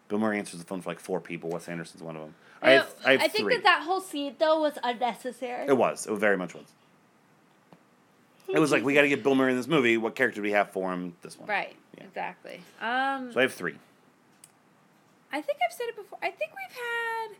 Bill 0.08 0.18
Murray 0.18 0.38
answers 0.38 0.60
the 0.60 0.66
phone 0.66 0.80
for 0.82 0.90
like 0.90 1.00
four 1.00 1.20
people. 1.20 1.50
Wes 1.50 1.68
Anderson's 1.68 2.02
one 2.02 2.16
of 2.16 2.22
them. 2.22 2.34
I 2.60 2.72
have, 2.72 2.94
I 3.04 3.12
have 3.16 3.32
think 3.32 3.44
three. 3.46 3.54
that 3.56 3.64
that 3.64 3.82
whole 3.82 4.00
scene, 4.00 4.36
though, 4.38 4.60
was 4.60 4.74
unnecessary. 4.82 5.66
It 5.66 5.76
was. 5.76 6.06
It 6.06 6.12
very 6.18 6.36
much 6.36 6.54
was. 6.54 6.64
It 8.48 8.58
was 8.58 8.70
like 8.70 8.84
we 8.84 8.92
got 8.94 9.02
to 9.02 9.08
get 9.08 9.22
Bill 9.22 9.34
Murray 9.34 9.52
in 9.52 9.56
this 9.56 9.66
movie. 9.66 9.96
What 9.96 10.14
character 10.14 10.36
do 10.40 10.42
we 10.42 10.52
have 10.52 10.70
for 10.70 10.92
him? 10.92 11.16
This 11.22 11.38
one. 11.38 11.48
Right, 11.48 11.74
Yeah. 11.96 12.04
exactly. 12.04 12.60
Um, 12.80 13.32
So 13.32 13.40
I 13.40 13.42
have 13.42 13.54
three. 13.54 13.76
I 15.32 15.40
think 15.40 15.58
I've 15.66 15.72
said 15.74 15.86
it 15.88 15.96
before. 15.96 16.18
I 16.22 16.30
think 16.30 16.50
we've 16.52 16.76
had 16.76 17.36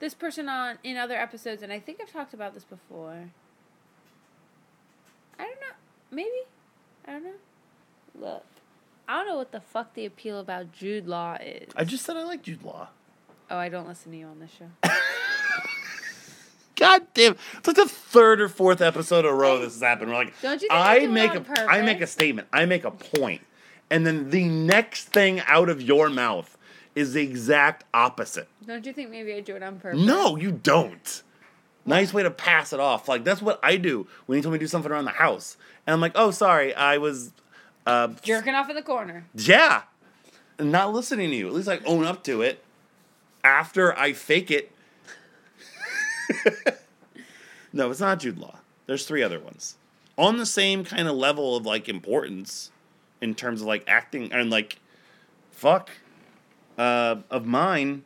this 0.00 0.14
person 0.14 0.48
on 0.48 0.78
in 0.82 0.96
other 0.96 1.14
episodes, 1.16 1.62
and 1.62 1.70
I 1.70 1.78
think 1.78 1.98
I've 2.00 2.10
talked 2.10 2.32
about 2.32 2.54
this 2.54 2.64
before. 2.64 3.28
I 5.38 5.42
don't 5.42 5.60
know. 5.60 5.76
Maybe. 6.10 6.30
I 7.06 7.12
don't 7.12 7.24
know. 7.24 7.30
Look. 8.18 8.44
I 9.08 9.18
don't 9.18 9.28
know 9.28 9.36
what 9.36 9.52
the 9.52 9.60
fuck 9.60 9.94
the 9.94 10.04
appeal 10.04 10.40
about 10.40 10.72
Jude 10.72 11.06
Law 11.06 11.36
is. 11.40 11.68
I 11.76 11.84
just 11.84 12.04
said 12.04 12.16
I 12.16 12.24
like 12.24 12.42
Jude 12.42 12.62
Law. 12.64 12.88
oh, 13.50 13.56
I 13.56 13.68
don't 13.68 13.86
listen 13.86 14.10
to 14.12 14.18
you 14.18 14.26
on 14.26 14.40
this 14.40 14.50
show. 14.50 14.66
God 16.76 17.06
damn! 17.14 17.36
It's 17.56 17.66
like 17.66 17.76
the 17.76 17.88
third 17.88 18.38
or 18.40 18.48
fourth 18.50 18.82
episode 18.82 19.20
in 19.20 19.30
a 19.30 19.32
row 19.34 19.58
this 19.60 19.72
has 19.74 19.82
happened. 19.82 20.10
We're 20.10 20.16
like, 20.18 20.34
Don't 20.42 20.60
you 20.60 20.68
think 20.68 20.72
I 20.72 20.96
you 20.96 21.00
do 21.02 21.06
it 21.06 21.12
make 21.12 21.34
a, 21.34 21.60
I 21.70 21.80
make 21.80 22.00
a 22.02 22.06
statement, 22.06 22.48
I 22.52 22.66
make 22.66 22.84
a 22.84 22.90
point, 22.90 23.40
and 23.90 24.06
then 24.06 24.28
the 24.28 24.44
next 24.46 25.04
thing 25.04 25.40
out 25.46 25.70
of 25.70 25.80
your 25.80 26.10
mouth 26.10 26.58
is 26.94 27.14
the 27.14 27.22
exact 27.22 27.84
opposite. 27.94 28.48
don't 28.66 28.84
you 28.84 28.92
think 28.92 29.10
maybe 29.10 29.32
I 29.34 29.40
do 29.40 29.56
it 29.56 29.62
on 29.62 29.78
purpose? 29.78 30.00
No, 30.04 30.36
you 30.36 30.50
don't. 30.52 31.22
Nice 31.86 32.12
way 32.12 32.22
to 32.24 32.30
pass 32.30 32.72
it 32.74 32.80
off. 32.80 33.08
Like 33.08 33.24
that's 33.24 33.40
what 33.40 33.58
I 33.62 33.76
do 33.76 34.06
when 34.26 34.36
you 34.36 34.42
tell 34.42 34.50
me 34.50 34.58
to 34.58 34.64
do 34.64 34.68
something 34.68 34.90
around 34.92 35.06
the 35.06 35.12
house, 35.12 35.56
and 35.86 35.94
I'm 35.94 36.00
like, 36.02 36.12
oh, 36.14 36.30
sorry, 36.30 36.74
I 36.74 36.98
was, 36.98 37.32
uh, 37.86 38.08
Jerking 38.22 38.54
off 38.54 38.68
in 38.68 38.76
the 38.76 38.82
corner. 38.82 39.24
yeah, 39.34 39.82
not 40.58 40.92
listening 40.92 41.30
to 41.30 41.36
you. 41.36 41.46
At 41.48 41.54
least 41.54 41.68
I 41.68 41.78
own 41.84 42.04
up 42.04 42.24
to 42.24 42.42
it 42.42 42.62
after 43.44 43.96
I 43.98 44.12
fake 44.12 44.50
it. 44.50 44.72
no, 47.72 47.90
it's 47.90 48.00
not 48.00 48.18
Jude 48.20 48.38
Law. 48.38 48.58
There's 48.86 49.06
three 49.06 49.22
other 49.22 49.38
ones 49.40 49.76
on 50.18 50.38
the 50.38 50.46
same 50.46 50.84
kind 50.84 51.08
of 51.08 51.14
level 51.16 51.56
of 51.56 51.66
like 51.66 51.88
importance 51.88 52.70
in 53.20 53.34
terms 53.34 53.60
of 53.60 53.66
like 53.66 53.84
acting 53.86 54.32
and 54.32 54.50
like 54.50 54.78
fuck 55.50 55.90
uh, 56.78 57.16
of 57.30 57.46
mine. 57.46 58.04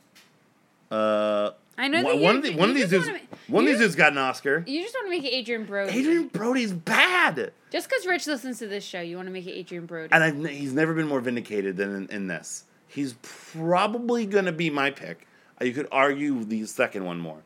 Uh, 0.90 1.52
I 1.82 1.88
know 1.88 2.02
one, 2.02 2.14
that 2.16 2.22
one 2.22 2.32
you- 2.34 2.38
of 2.38 2.42
the, 2.44 2.54
one 2.56 2.68
of 2.68 2.74
these 2.74 2.88
dudes. 2.90 3.06
wanna- 3.06 3.20
One 3.48 3.64
of 3.64 3.70
these 3.70 3.78
dudes 3.78 3.94
got 3.96 4.12
an 4.12 4.18
Oscar. 4.18 4.62
You 4.66 4.82
just 4.82 4.94
want 4.94 5.06
to 5.06 5.10
make 5.10 5.24
it 5.24 5.34
Adrien 5.36 5.64
Brody. 5.64 5.98
Adrien 5.98 6.28
Brody's 6.28 6.72
bad. 6.72 7.52
Just 7.72 7.88
because 7.88 8.06
Rich 8.06 8.26
listens 8.26 8.58
to 8.58 8.66
this 8.68 8.84
show, 8.84 9.00
you 9.00 9.16
want 9.16 9.26
to 9.28 9.32
make 9.32 9.46
it 9.46 9.58
Adrien 9.58 9.86
Brody. 9.86 10.08
and 10.12 10.22
I've, 10.22 10.44
he's 10.50 10.72
never 10.74 10.92
been 10.94 11.08
more 11.08 11.20
vindicated 11.20 11.76
than 11.78 11.94
in, 11.96 12.08
in 12.10 12.26
this. 12.26 12.64
He's 12.86 13.14
probably 13.22 14.26
gonna 14.26 14.52
be 14.52 14.68
my 14.70 14.90
pick. 14.90 15.26
Uh, 15.60 15.64
You 15.64 15.72
could 15.72 15.88
argue 15.90 16.44
the 16.44 16.66
second 16.66 17.04
one 17.04 17.18
more. 17.18 17.38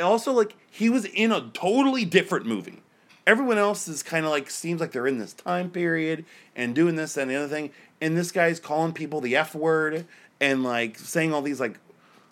Also, 0.00 0.32
like 0.32 0.56
he 0.70 0.88
was 0.90 1.04
in 1.04 1.32
a 1.32 1.48
totally 1.54 2.04
different 2.04 2.46
movie. 2.46 2.82
Everyone 3.26 3.56
else 3.56 3.88
is 3.88 4.02
kind 4.02 4.26
of 4.26 4.30
like 4.32 4.50
seems 4.50 4.80
like 4.80 4.92
they're 4.92 5.06
in 5.06 5.18
this 5.18 5.32
time 5.32 5.70
period 5.70 6.24
and 6.54 6.74
doing 6.74 6.96
this 6.96 7.16
and 7.16 7.30
the 7.30 7.36
other 7.36 7.48
thing, 7.48 7.70
and 8.00 8.16
this 8.16 8.30
guy's 8.30 8.60
calling 8.60 8.92
people 8.92 9.20
the 9.20 9.34
f 9.36 9.54
word 9.54 10.04
and 10.40 10.62
like 10.64 10.98
saying 10.98 11.32
all 11.32 11.40
these 11.40 11.60
like 11.60 11.78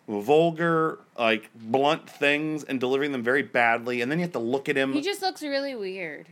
vulgar, 0.08 0.98
like 1.18 1.50
blunt 1.54 2.08
things 2.08 2.64
and 2.64 2.78
delivering 2.80 3.12
them 3.12 3.22
very 3.22 3.42
badly, 3.42 4.00
and 4.00 4.10
then 4.10 4.18
you 4.18 4.24
have 4.24 4.32
to 4.32 4.38
look 4.38 4.68
at 4.68 4.76
him. 4.76 4.92
he 4.92 5.00
just 5.02 5.22
looks 5.22 5.42
really 5.42 5.74
weird. 5.74 6.26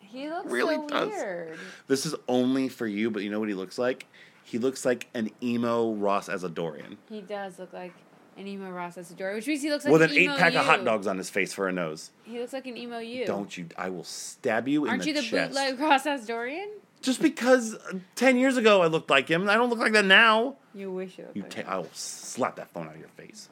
He 0.00 0.28
looks 0.28 0.50
Really 0.50 0.74
so 0.76 0.88
does. 0.88 1.08
weird. 1.08 1.58
This 1.88 2.04
is 2.04 2.14
only 2.28 2.68
for 2.68 2.86
you, 2.86 3.10
but 3.10 3.22
you 3.22 3.30
know 3.30 3.40
what 3.40 3.48
he 3.48 3.54
looks 3.54 3.78
like? 3.78 4.06
He 4.44 4.58
looks 4.58 4.84
like 4.84 5.06
an 5.14 5.30
emo 5.42 5.94
Ross 5.94 6.28
Asadorian. 6.28 6.98
He 7.08 7.22
does 7.22 7.58
look 7.58 7.72
like 7.72 7.94
an 8.36 8.46
emo 8.46 8.70
Ross 8.70 8.96
Asadorian, 8.96 9.36
which 9.36 9.46
means 9.46 9.62
he 9.62 9.70
looks 9.70 9.84
like 9.86 9.92
with 9.92 10.02
an, 10.02 10.10
an 10.10 10.16
eight 10.18 10.28
pack 10.36 10.52
of 10.54 10.66
hot 10.66 10.84
dogs 10.84 11.06
on 11.06 11.16
his 11.16 11.30
face 11.30 11.54
for 11.54 11.66
a 11.66 11.72
nose. 11.72 12.10
He 12.24 12.38
looks 12.38 12.52
like 12.52 12.66
an 12.66 12.76
emo 12.76 12.98
you. 12.98 13.24
Don't 13.24 13.56
you? 13.56 13.66
I 13.78 13.88
will 13.88 14.04
stab 14.04 14.68
you 14.68 14.86
Aren't 14.86 15.06
in 15.06 15.14
the 15.14 15.22
chest. 15.22 15.32
Aren't 15.32 15.44
you 15.44 15.54
the 15.54 15.54
chest. 15.54 15.78
bootleg 15.78 15.80
Ross 15.80 16.04
Asadorian? 16.04 16.68
Just 17.02 17.20
because 17.20 17.74
uh, 17.74 17.98
ten 18.14 18.36
years 18.38 18.56
ago 18.56 18.80
I 18.82 18.86
looked 18.86 19.10
like 19.10 19.28
him, 19.28 19.48
I 19.48 19.54
don't 19.54 19.68
look 19.70 19.78
like 19.80 19.92
that 19.92 20.04
now. 20.04 20.56
You 20.74 20.90
wish 20.90 21.18
looked 21.18 21.26
You 21.34 21.42
ta- 21.42 21.62
I 21.66 21.76
will 21.78 21.90
slap 21.92 22.56
that 22.56 22.70
phone 22.70 22.86
out 22.86 22.94
of 22.94 23.00
your 23.00 23.08
face. 23.10 23.48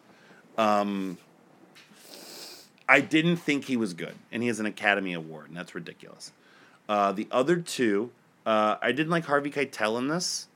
Um, 0.57 1.19
I 2.89 3.01
didn't 3.01 3.37
think 3.37 3.65
he 3.67 3.77
was 3.77 3.93
good, 3.95 4.15
and 4.33 4.43
he 4.43 4.49
has 4.49 4.59
an 4.61 4.67
Academy 4.67 5.13
Award, 5.13 5.49
and 5.49 5.57
that's 5.57 5.75
ridiculous. 5.75 6.33
Uh, 6.89 7.13
the 7.13 7.29
other 7.31 7.57
two, 7.57 8.11
uh, 8.47 8.77
I 8.81 8.93
didn't 8.93 9.11
like 9.11 9.25
Harvey 9.27 9.51
Keitel 9.51 9.99
in 9.99 10.09
this. 10.09 10.49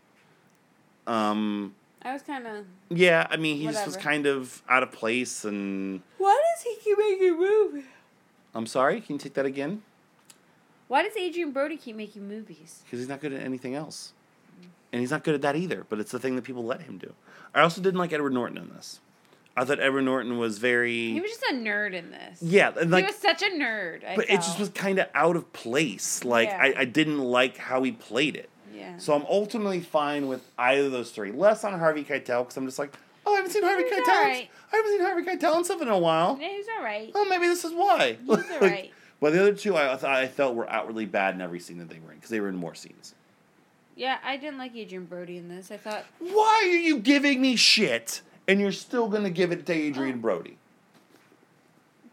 Um, 1.06 1.74
I 2.02 2.12
was 2.12 2.22
kind 2.22 2.46
of. 2.46 2.66
yeah, 2.90 3.26
I 3.30 3.36
mean, 3.36 3.56
he 3.56 3.64
just 3.66 3.86
was 3.86 3.96
kind 3.96 4.26
of 4.26 4.62
out 4.68 4.82
of 4.82 4.90
place, 4.92 5.44
and 5.44 6.00
Why 6.18 6.40
does 6.56 6.64
he 6.64 6.76
keep 6.82 6.98
making 6.98 7.38
movies? 7.38 7.84
I'm 8.54 8.66
sorry. 8.66 9.00
Can 9.00 9.14
you 9.14 9.18
take 9.18 9.34
that 9.34 9.46
again? 9.46 9.82
Why 10.94 11.02
does 11.02 11.16
Adrien 11.16 11.50
Brody 11.50 11.76
keep 11.76 11.96
making 11.96 12.28
movies? 12.28 12.82
Because 12.84 13.00
he's 13.00 13.08
not 13.08 13.20
good 13.20 13.32
at 13.32 13.42
anything 13.42 13.74
else, 13.74 14.12
and 14.92 15.00
he's 15.00 15.10
not 15.10 15.24
good 15.24 15.34
at 15.34 15.42
that 15.42 15.56
either. 15.56 15.84
But 15.88 15.98
it's 15.98 16.12
the 16.12 16.20
thing 16.20 16.36
that 16.36 16.42
people 16.42 16.64
let 16.64 16.82
him 16.82 16.98
do. 16.98 17.14
I 17.52 17.62
also 17.62 17.80
didn't 17.82 17.98
like 17.98 18.12
Edward 18.12 18.32
Norton 18.32 18.56
in 18.56 18.68
this. 18.68 19.00
I 19.56 19.64
thought 19.64 19.80
Edward 19.80 20.02
Norton 20.02 20.38
was 20.38 20.58
very 20.58 21.10
He 21.12 21.20
was 21.20 21.32
just 21.32 21.42
a 21.50 21.54
nerd 21.54 21.94
in 21.94 22.12
this. 22.12 22.40
yeah, 22.40 22.70
and 22.80 22.92
like 22.92 23.06
he 23.06 23.08
was 23.08 23.16
such 23.16 23.42
a 23.42 23.46
nerd. 23.46 24.08
I 24.08 24.14
but 24.14 24.26
it 24.30 24.36
just 24.36 24.60
was 24.60 24.68
kind 24.68 25.00
of 25.00 25.08
out 25.16 25.34
of 25.34 25.52
place. 25.52 26.24
Like 26.24 26.50
Yeah. 26.50 26.62
I, 26.62 26.74
I 26.82 26.84
didn't 26.84 27.18
like 27.18 27.56
how 27.56 27.82
he 27.82 27.90
played 27.90 28.36
it. 28.36 28.48
Yeah. 28.72 28.96
So 28.98 29.14
I'm 29.14 29.26
ultimately 29.28 29.80
fine 29.80 30.28
with 30.28 30.42
either 30.60 30.86
of 30.86 30.92
those 30.92 31.10
three. 31.10 31.32
Less 31.32 31.64
on 31.64 31.76
Harvey 31.76 32.04
Keitel 32.04 32.42
because 32.44 32.56
I'm 32.56 32.66
just 32.66 32.78
like, 32.78 32.94
oh, 33.26 33.32
I 33.32 33.38
haven't 33.38 33.50
seen 33.50 33.64
Harvey 33.64 33.82
Keitel. 33.82 34.16
alright. 34.16 34.48
I 34.72 34.76
haven't 34.76 34.92
seen 34.92 35.00
Harvey 35.00 35.22
Keitel 35.24 35.58
in 35.58 35.64
something 35.64 35.88
in 35.88 35.94
a 35.94 35.98
while. 35.98 36.38
yeah, 36.40 36.50
he's 36.50 36.66
all 36.78 36.84
right. 36.84 37.10
Oh, 37.16 37.24
maybe 37.24 37.48
this 37.48 37.64
is 37.64 37.72
why. 37.72 38.16
He's 38.24 38.50
alright. 38.52 38.92
But 39.20 39.32
the 39.32 39.40
other 39.40 39.54
two, 39.54 39.76
I 39.76 40.22
I 40.22 40.26
felt 40.28 40.54
were 40.54 40.68
outwardly 40.70 41.06
bad 41.06 41.34
in 41.34 41.40
every 41.40 41.60
scene 41.60 41.78
that 41.78 41.88
they 41.88 41.98
were 41.98 42.10
in 42.12 42.16
because 42.18 42.30
they 42.30 42.40
were 42.40 42.48
in 42.48 42.56
more 42.56 42.74
scenes. 42.74 43.14
Yeah, 43.96 44.18
I 44.24 44.36
didn't 44.36 44.58
like 44.58 44.72
Adrien 44.76 45.04
Brody 45.04 45.36
in 45.36 45.48
this. 45.48 45.70
I 45.70 45.76
thought 45.76 46.04
Why 46.18 46.62
are 46.64 46.76
you 46.76 46.98
giving 46.98 47.40
me 47.40 47.56
shit 47.56 48.22
and 48.48 48.60
you're 48.60 48.72
still 48.72 49.08
gonna 49.08 49.30
give 49.30 49.52
it 49.52 49.64
to 49.66 49.72
Oh. 49.72 49.88
Adrien 49.88 50.20
Brody? 50.20 50.56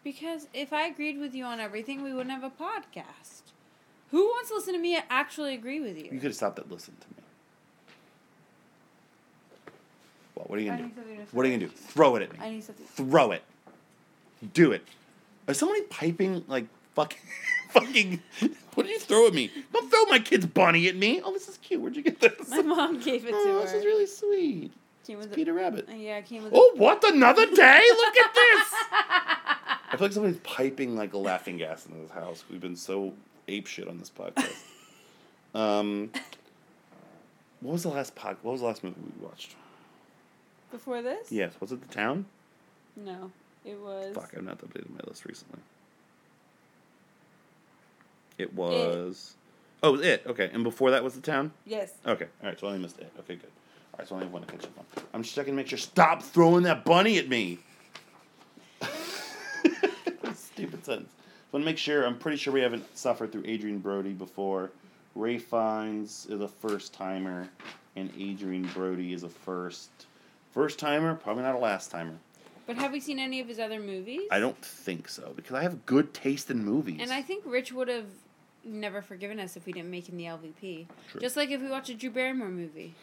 because 0.03 0.47
if 0.53 0.73
I 0.73 0.87
agreed 0.87 1.19
with 1.19 1.35
you 1.35 1.43
on 1.43 1.59
everything, 1.59 2.01
we 2.01 2.11
wouldn't 2.11 2.31
have 2.31 2.43
a 2.43 2.49
podcast. 2.49 3.41
Who 4.09 4.25
wants 4.25 4.49
to 4.49 4.55
listen 4.55 4.73
to 4.73 4.79
me 4.79 4.97
actually 5.09 5.53
agree 5.53 5.79
with 5.79 5.95
you? 5.97 6.05
You 6.05 6.09
could 6.19 6.23
have 6.23 6.35
stopped 6.35 6.57
and 6.59 6.71
listen 6.71 6.95
to 6.99 7.07
me. 7.09 7.23
Well, 10.35 10.45
what 10.47 10.59
are 10.59 10.61
you 10.61 10.71
I 10.71 10.75
gonna 10.75 10.87
need 10.87 10.95
do? 10.95 11.01
something 11.01 11.17
to 11.25 11.35
What 11.35 11.45
are 11.45 11.49
you 11.49 11.57
gonna 11.57 11.67
do? 11.69 11.75
Throw 11.75 12.15
it 12.15 12.23
at 12.23 12.33
me. 12.33 12.39
I 12.41 12.49
need 12.49 12.63
something. 12.63 12.85
Throw 12.87 13.31
it. 13.31 13.43
Do 14.53 14.71
it. 14.71 14.83
Is 15.47 15.57
somebody 15.59 15.81
piping 15.83 16.43
like 16.47 16.65
fucking 16.95 17.19
fucking 17.69 18.21
what 18.73 18.85
did 18.85 18.93
you 18.93 18.99
throw 18.99 19.27
at 19.27 19.33
me? 19.33 19.51
Don't 19.73 19.89
throw 19.89 20.05
my 20.05 20.19
kid's 20.19 20.45
bunny 20.45 20.87
at 20.87 20.95
me. 20.95 21.21
Oh, 21.23 21.33
this 21.33 21.47
is 21.49 21.57
cute. 21.57 21.81
Where'd 21.81 21.95
you 21.95 22.03
get 22.03 22.19
this? 22.19 22.49
My 22.49 22.61
mom 22.61 22.99
gave 22.99 23.25
it 23.25 23.31
to 23.31 23.35
oh, 23.35 23.53
her. 23.59 23.61
this 23.61 23.73
is 23.73 23.85
really 23.85 24.05
sweet. 24.05 24.71
Came 25.05 25.17
with 25.17 25.27
It's 25.27 25.33
a- 25.33 25.35
Peter 25.35 25.53
Rabbit. 25.53 25.89
Uh, 25.89 25.95
yeah, 25.95 26.21
came 26.21 26.43
with. 26.43 26.53
Oh, 26.55 26.73
what 26.75 27.03
another 27.03 27.45
day? 27.45 27.81
Look 27.89 28.17
at 28.17 28.33
this. 28.33 28.73
I 29.91 29.97
feel 29.97 30.07
like 30.07 30.13
somebody's 30.13 30.39
piping 30.43 30.95
like 30.95 31.13
a 31.13 31.17
laughing 31.17 31.57
gas 31.57 31.85
in 31.85 32.01
this 32.01 32.11
house. 32.11 32.43
We've 32.49 32.61
been 32.61 32.75
so 32.77 33.13
ape 33.47 33.67
shit 33.67 33.87
on 33.87 33.97
this 33.97 34.09
podcast. 34.09 34.55
um, 35.53 36.11
what 37.59 37.73
was 37.73 37.83
the 37.83 37.89
last 37.89 38.15
pod? 38.15 38.37
What 38.41 38.53
was 38.53 38.61
the 38.61 38.67
last 38.67 38.83
movie 38.83 38.95
we 39.19 39.25
watched? 39.25 39.55
Before 40.71 41.01
this? 41.01 41.31
Yes, 41.31 41.53
was 41.59 41.73
it 41.73 41.81
The 41.81 41.93
Town? 41.93 42.25
No, 42.95 43.31
it 43.65 43.77
was. 43.77 44.15
Fuck, 44.15 44.31
I've 44.37 44.43
not 44.43 44.59
updated 44.59 44.89
my 44.91 45.01
list 45.05 45.25
recently. 45.25 45.59
It 48.41 48.53
was. 48.55 49.35
Oh, 49.83 49.89
it 49.89 49.91
was 49.91 50.01
it. 50.01 50.23
Okay, 50.25 50.49
and 50.51 50.63
before 50.63 50.89
that 50.91 51.03
was 51.03 51.13
The 51.13 51.21
Town. 51.21 51.51
Yes. 51.65 51.93
Okay, 52.07 52.25
all 52.41 52.49
right. 52.49 52.59
So 52.59 52.65
I 52.67 52.71
only 52.71 52.81
missed 52.81 52.97
it. 52.99 53.11
Okay, 53.19 53.35
good. 53.35 53.51
All 53.93 53.99
right, 53.99 54.07
so 54.07 54.15
I 54.15 54.17
only 54.17 54.25
have 54.25 54.33
one 54.33 54.41
to 54.43 54.47
catch 54.47 54.65
up 54.65 54.79
on. 54.79 55.03
I'm 55.13 55.21
just 55.21 55.35
checking 55.35 55.53
to 55.53 55.55
make 55.55 55.67
sure. 55.67 55.77
Stop 55.77 56.23
throwing 56.23 56.63
that 56.63 56.83
bunny 56.83 57.19
at 57.19 57.29
me. 57.29 57.59
Stupid 60.33 60.83
sentence. 60.83 61.09
I 61.13 61.57
want 61.57 61.63
to 61.63 61.65
make 61.65 61.77
sure. 61.77 62.03
I'm 62.05 62.17
pretty 62.17 62.37
sure 62.37 62.51
we 62.51 62.61
haven't 62.61 62.97
suffered 62.97 63.31
through 63.31 63.43
Adrien 63.43 63.77
Brody 63.77 64.13
before. 64.13 64.71
Ray 65.13 65.37
Fiennes 65.37 66.25
is 66.29 66.41
a 66.41 66.47
first 66.47 66.93
timer, 66.93 67.47
and 67.95 68.09
Adrien 68.19 68.63
Brody 68.73 69.13
is 69.13 69.21
a 69.23 69.29
first 69.29 69.89
first 70.51 70.79
timer. 70.79 71.13
Probably 71.13 71.43
not 71.43 71.53
a 71.53 71.59
last 71.59 71.91
timer. 71.91 72.17
But 72.65 72.77
have 72.77 72.91
we 72.91 72.99
seen 72.99 73.19
any 73.19 73.39
of 73.41 73.47
his 73.47 73.59
other 73.59 73.79
movies? 73.79 74.21
I 74.31 74.39
don't 74.39 74.63
think 74.63 75.09
so 75.09 75.33
because 75.35 75.55
I 75.55 75.63
have 75.63 75.85
good 75.85 76.13
taste 76.13 76.49
in 76.49 76.63
movies. 76.63 76.99
And 77.01 77.11
I 77.11 77.21
think 77.21 77.43
Rich 77.45 77.73
would 77.73 77.87
have 77.89 78.05
never 78.63 79.01
forgiven 79.01 79.39
us 79.39 79.55
if 79.57 79.65
we 79.65 79.73
didn't 79.73 79.89
make 79.91 80.07
him 80.07 80.17
the 80.17 80.25
LVP. 80.25 80.87
True. 81.11 81.21
Just 81.21 81.35
like 81.37 81.49
if 81.51 81.61
we 81.61 81.69
watch 81.69 81.89
a 81.89 81.93
Drew 81.93 82.09
Barrymore 82.09 82.49
movie. 82.49 82.93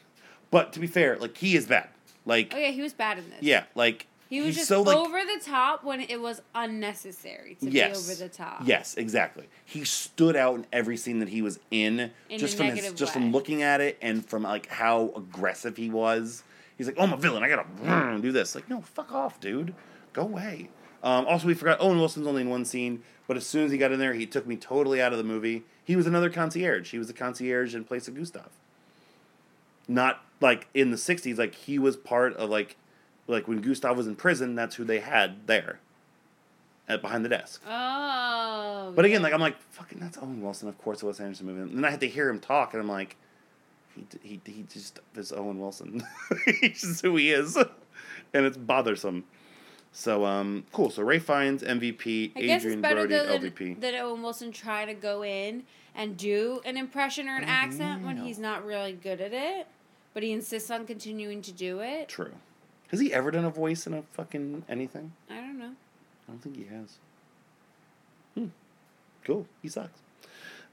but 0.51 0.73
to 0.75 0.81
be 0.81 0.87
fair, 0.87 1.17
like 1.19 1.37
he 1.37 1.57
is 1.57 1.67
bad. 1.67 1.89
Like 2.25 2.53
Oh 2.55 2.59
yeah, 2.59 2.71
he 2.71 2.83
was 2.83 2.93
bad 2.93 3.19
in 3.19 3.29
this. 3.31 3.43
yeah, 3.43 3.65
like 3.75 4.07
He 4.29 4.41
was 4.43 4.55
just 4.55 4.69
so 4.69 4.83
like 4.83 4.97
over 4.97 5.19
the 5.25 5.41
top 5.45 5.83
when 5.85 6.01
it 6.01 6.21
was 6.21 6.43
unnecessary 6.55 7.57
to 7.61 7.71
yes, 7.71 8.07
be 8.07 8.13
over 8.13 8.23
the 8.23 8.29
top. 8.29 8.63
Yes, 8.65 8.95
exactly. 8.97 9.49
He 9.65 9.85
stood 9.85 10.37
out 10.37 10.55
in 10.57 10.67
every 10.73 10.97
scene 10.97 11.19
that 11.21 11.29
he 11.29 11.43
was 11.43 11.59
in, 11.71 12.11
In 12.29 12.39
just 12.39 12.57
from 12.57 12.67
his, 12.67 12.93
just 12.93 13.15
way. 13.15 13.23
from 13.23 13.33
looking 13.33 13.63
at 13.63 13.81
it 13.81 13.99
and 14.03 14.25
from 14.25 14.43
like 14.43 14.67
how 14.69 15.13
aggressive 15.17 15.77
he 15.77 15.91
was. 15.91 16.43
He's 16.77 16.87
like, 16.87 16.97
"Oh, 16.99 17.03
I'm 17.03 17.13
a 17.13 17.17
villain. 17.17 17.43
I 17.43 17.49
gotta 17.49 17.65
mm, 17.83 18.23
do 18.23 18.31
this." 18.31 18.55
Like, 18.55 18.69
no, 18.71 18.83
fuck 18.83 19.13
off, 19.13 19.41
dude. 19.41 19.75
Go 20.13 20.23
away. 20.23 20.69
Um, 21.03 21.27
also, 21.27 21.47
we 21.47 21.55
forgot 21.55 21.79
Owen 21.81 21.99
Wilson's 21.99 22.27
only 22.27 22.43
in 22.43 22.51
one 22.51 22.65
scene, 22.65 23.03
but 23.27 23.37
as 23.37 23.47
soon 23.47 23.65
as 23.65 23.73
he 23.73 23.79
got 23.79 23.93
in 23.93 23.99
there, 23.99 24.15
he 24.15 24.27
took 24.27 24.47
me 24.47 24.57
totally 24.57 25.01
out 25.01 25.13
of 25.13 25.19
the 25.19 25.25
movie. 25.25 25.65
He 25.85 25.97
was 25.97 26.07
another 26.07 26.31
concierge. 26.31 26.91
He 26.91 26.99
was 26.99 27.07
the 27.07 27.13
concierge 27.13 27.75
in 27.75 27.85
place 27.85 28.09
of 28.09 28.17
Gustav. 28.17 28.51
Not 29.87 30.23
like 30.41 30.67
in 30.75 30.91
the 30.91 30.97
'60s. 30.97 31.39
Like 31.39 31.55
he 31.55 31.79
was 31.79 31.97
part 31.97 32.35
of 32.37 32.51
like, 32.51 32.77
like 33.27 33.49
when 33.49 33.61
Gustav 33.61 33.97
was 33.97 34.07
in 34.07 34.17
prison. 34.17 34.55
That's 34.55 34.75
who 34.75 34.85
they 34.85 35.01
had 35.01 35.47
there, 35.47 35.79
at 36.89 37.01
behind 37.01 37.25
the 37.25 37.29
desk. 37.29 37.63
Oh. 37.67 38.93
But 38.95 39.05
again, 39.05 39.21
yeah. 39.21 39.25
like 39.25 39.33
I'm 39.33 39.41
like, 39.41 39.61
fucking, 39.71 40.01
that's 40.01 40.19
Owen 40.19 40.43
Wilson. 40.43 40.69
Of 40.69 40.79
course, 40.79 41.03
a 41.03 41.07
Wes 41.07 41.21
Anderson 41.21 41.47
movie. 41.47 41.61
And 41.61 41.77
then 41.77 41.85
I 41.85 41.91
had 41.91 42.01
to 42.01 42.09
hear 42.09 42.29
him 42.29 42.41
talk, 42.41 42.75
and 42.75 42.83
I'm 42.83 42.89
like, 42.89 43.17
he 43.95 44.07
he 44.23 44.41
he 44.45 44.65
just 44.69 45.01
is 45.15 45.33
Owen 45.33 45.61
Wilson. 45.61 46.03
He's 46.61 46.81
just 46.81 47.03
who 47.03 47.17
he 47.17 47.31
is, 47.31 47.57
and 48.35 48.47
it's 48.47 48.57
bothersome. 48.57 49.25
So 49.99 50.25
um, 50.25 50.65
cool. 50.73 50.91
So 50.91 51.03
Ray 51.03 51.19
Fiennes 51.19 51.65
MVP, 51.65 52.31
I 52.37 52.41
guess 52.43 52.61
Adrien 52.61 52.79
it's 52.79 52.83
better 52.83 53.09
Brody 53.09 53.51
LVP. 53.51 53.81
that 53.81 53.95
Owen 53.97 54.23
Wilson 54.23 54.53
try 54.53 54.85
to 54.85 54.95
go 54.95 55.25
in 55.25 55.65
and 55.93 56.17
do 56.17 56.61
an 56.65 56.77
impression 56.77 57.29
or 57.29 57.35
an 57.35 57.43
accent 57.43 58.05
when 58.05 58.17
he's 58.19 58.39
not 58.39 58.65
really 58.65 58.93
good 58.93 59.21
at 59.21 59.33
it, 59.33 59.67
but 60.15 60.23
he 60.23 60.31
insists 60.31 60.71
on 60.71 60.87
continuing 60.87 61.43
to 61.43 61.51
do 61.51 61.81
it. 61.81 62.09
True. 62.09 62.31
Has 62.93 63.01
he 63.01 63.13
ever 63.13 63.33
done 63.33 63.45
a 63.45 63.51
voice 63.51 63.89
in 63.89 63.93
a 63.93 64.03
fucking 64.13 64.63
anything? 64.69 65.11
I 65.29 65.35
don't 65.35 65.59
know. 65.59 65.73
I 66.29 66.31
don't 66.31 66.43
think 66.43 66.57
he 66.57 66.67
has. 66.73 66.99
Hmm. 68.37 68.47
Cool. 69.25 69.47
He 69.63 69.69
sucks. 69.69 69.99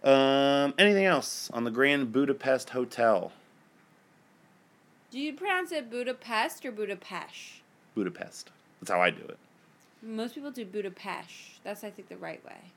Um, 0.03 0.76
anything 0.78 1.05
else 1.05 1.49
on 1.51 1.63
the 1.63 1.71
Grand 1.71 2.11
Budapest 2.11 2.69
Hotel? 2.69 3.32
Do 5.09 5.17
you 5.17 5.34
pronounce 5.34 5.71
it 5.71 5.89
Budapest 5.89 6.63
or 6.63 6.71
Budapest? 6.71 7.63
Budapest. 7.95 8.51
That's 8.86 8.95
how 8.95 9.01
I 9.01 9.09
do 9.09 9.23
it. 9.23 9.39
Most 10.03 10.36
people 10.36 10.51
do 10.51 10.63
Budapest. 10.63 11.63
That's 11.63 11.83
I 11.83 11.89
think 11.89 12.07
the 12.07 12.17
right 12.17 12.43
way. 12.45 12.69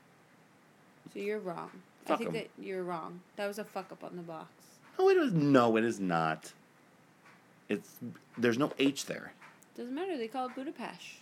So 1.13 1.19
you're 1.19 1.37
wrong. 1.37 1.69
I 2.05 2.09
Fuck 2.09 2.17
think 2.17 2.27
'em. 2.29 2.33
that 2.33 2.49
you're 2.57 2.81
wrong. 2.81 3.19
That 3.35 3.45
was 3.45 3.59
a 3.59 3.63
fuck 3.63 3.91
up 3.91 4.03
on 4.03 4.15
the 4.15 4.23
box. 4.23 4.49
No, 4.97 5.09
it 5.09 5.17
is. 5.17 5.31
No, 5.33 5.77
it 5.77 5.83
is 5.83 5.99
not. 5.99 6.53
It's 7.67 7.97
there's 8.39 8.57
no 8.57 8.73
H 8.79 9.05
there. 9.05 9.33
Doesn't 9.77 9.93
matter. 9.93 10.17
They 10.17 10.27
call 10.27 10.47
it 10.47 10.55
Budapest. 10.55 11.19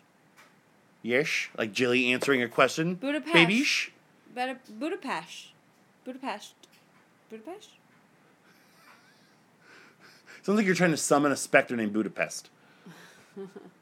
Yesh, 1.01 1.49
like 1.57 1.73
Jilly 1.73 2.13
answering 2.13 2.41
a 2.41 2.47
question. 2.47 2.95
Budapest. 2.95 3.33
Babyish. 3.33 3.91
Beta- 4.33 4.51
uh, 4.53 4.71
Budapest. 4.79 5.47
Budapest. 6.05 6.53
Budapest. 7.29 7.71
Sounds 10.43 10.55
like 10.55 10.65
you're 10.65 10.75
trying 10.75 10.91
to 10.91 10.97
summon 10.97 11.33
a 11.33 11.35
specter 11.35 11.75
named 11.75 11.91
Budapest. 11.91 12.49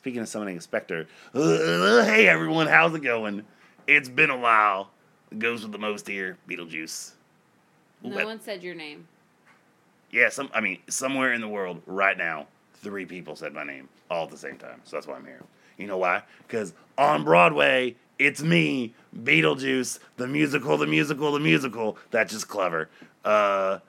Speaking 0.00 0.22
of 0.22 0.28
summoning 0.30 0.56
a 0.56 0.62
specter, 0.62 1.06
uh, 1.34 2.04
hey 2.06 2.26
everyone, 2.26 2.66
how's 2.68 2.94
it 2.94 3.02
going? 3.02 3.44
It's 3.86 4.08
been 4.08 4.30
a 4.30 4.36
while. 4.38 4.88
Ghost 5.38 5.62
with 5.62 5.72
the 5.72 5.78
most 5.78 6.08
here, 6.08 6.38
Beetlejuice. 6.48 7.10
No 8.02 8.16
What? 8.16 8.24
one 8.24 8.40
said 8.40 8.62
your 8.62 8.74
name. 8.74 9.06
Yeah, 10.10 10.30
some. 10.30 10.48
I 10.54 10.62
mean, 10.62 10.78
somewhere 10.88 11.34
in 11.34 11.42
the 11.42 11.48
world 11.48 11.82
right 11.84 12.16
now, 12.16 12.46
three 12.76 13.04
people 13.04 13.36
said 13.36 13.52
my 13.52 13.62
name 13.62 13.90
all 14.10 14.24
at 14.24 14.30
the 14.30 14.38
same 14.38 14.56
time. 14.56 14.80
So 14.84 14.96
that's 14.96 15.06
why 15.06 15.16
I'm 15.16 15.26
here. 15.26 15.42
You 15.76 15.86
know 15.86 15.98
why? 15.98 16.22
Because 16.46 16.72
on 16.96 17.22
Broadway, 17.22 17.94
it's 18.18 18.42
me, 18.42 18.94
Beetlejuice, 19.14 19.98
the 20.16 20.26
musical, 20.26 20.78
the 20.78 20.86
musical, 20.86 21.30
the 21.32 21.40
musical. 21.40 21.98
That's 22.10 22.32
just 22.32 22.48
clever. 22.48 22.88
Uh, 23.22 23.80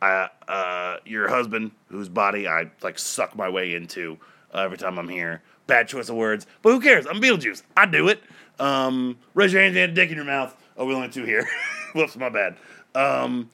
I, 0.00 0.28
uh, 0.46 0.98
your 1.04 1.26
husband, 1.28 1.72
whose 1.88 2.08
body 2.08 2.46
I 2.46 2.70
like 2.82 3.00
suck 3.00 3.34
my 3.34 3.48
way 3.48 3.74
into 3.74 4.16
uh, 4.54 4.60
every 4.60 4.78
time 4.78 4.96
I'm 4.96 5.08
here. 5.08 5.42
Bad 5.66 5.88
choice 5.88 6.08
of 6.08 6.16
words, 6.16 6.46
but 6.62 6.70
who 6.70 6.80
cares? 6.80 7.06
I'm 7.06 7.20
Beetlejuice. 7.20 7.62
I 7.76 7.86
do 7.86 8.08
it. 8.08 8.22
Um, 8.58 9.18
raise 9.34 9.52
your 9.52 9.62
hand 9.62 9.76
and 9.76 9.90
a 9.90 9.94
dick 9.94 10.10
in 10.10 10.16
your 10.16 10.24
mouth. 10.24 10.56
Oh, 10.76 10.86
we 10.86 10.94
only 10.94 11.08
two 11.08 11.24
here. 11.24 11.46
Whoops, 11.94 12.16
my 12.16 12.28
bad. 12.28 12.56
Um, 12.94 13.50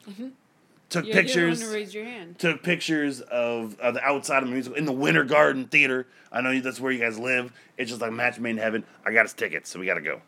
took 0.89 1.05
You're 1.05 1.15
pictures 1.15 1.61
to 1.61 1.73
raise 1.73 1.93
your 1.93 2.05
hand. 2.05 2.37
took 2.37 2.61
pictures 2.61 3.21
of, 3.21 3.79
of 3.79 3.95
the 3.95 4.03
outside 4.03 4.43
of 4.43 4.49
the 4.49 4.53
musical 4.53 4.77
in 4.77 4.85
the 4.85 4.91
Winter 4.91 5.23
Garden 5.23 5.65
Theater. 5.67 6.07
I 6.31 6.41
know 6.41 6.59
that's 6.59 6.79
where 6.79 6.91
you 6.91 6.99
guys 6.99 7.17
live. 7.17 7.51
It's 7.77 7.89
just 7.89 8.01
like 8.01 8.11
match 8.11 8.39
made 8.39 8.51
in 8.51 8.57
heaven. 8.57 8.83
I 9.05 9.11
got 9.11 9.25
us 9.25 9.33
tickets, 9.33 9.69
so 9.69 9.79
we 9.79 9.85
got 9.85 9.95
to 9.95 10.01
go. 10.01 10.21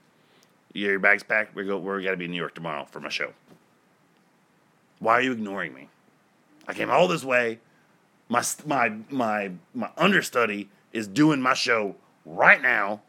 You 0.74 0.88
your 0.88 1.00
bags 1.00 1.24
packed. 1.24 1.56
We 1.56 1.66
go. 1.66 1.78
We 1.78 2.04
got 2.04 2.12
to 2.12 2.18
be 2.18 2.26
in 2.26 2.32
New 2.32 2.38
York 2.38 2.56
tomorrow 2.56 2.86
for 2.92 3.00
my 3.00 3.10
show. 3.10 3.34
Why 5.00 5.14
are 5.14 5.22
you 5.22 5.32
ignoring 5.32 5.74
me? 5.74 5.90
I 6.68 6.74
came 6.74 6.90
all 6.90 7.08
this 7.08 7.24
way. 7.24 7.60
My 8.28 8.44
my 8.66 8.90
my 9.10 9.52
my 9.74 9.90
understudy 9.98 10.70
is 10.96 11.08
doing 11.10 11.42
my 11.42 11.54
show 11.54 11.94
right 12.26 12.62
now, 12.62 13.02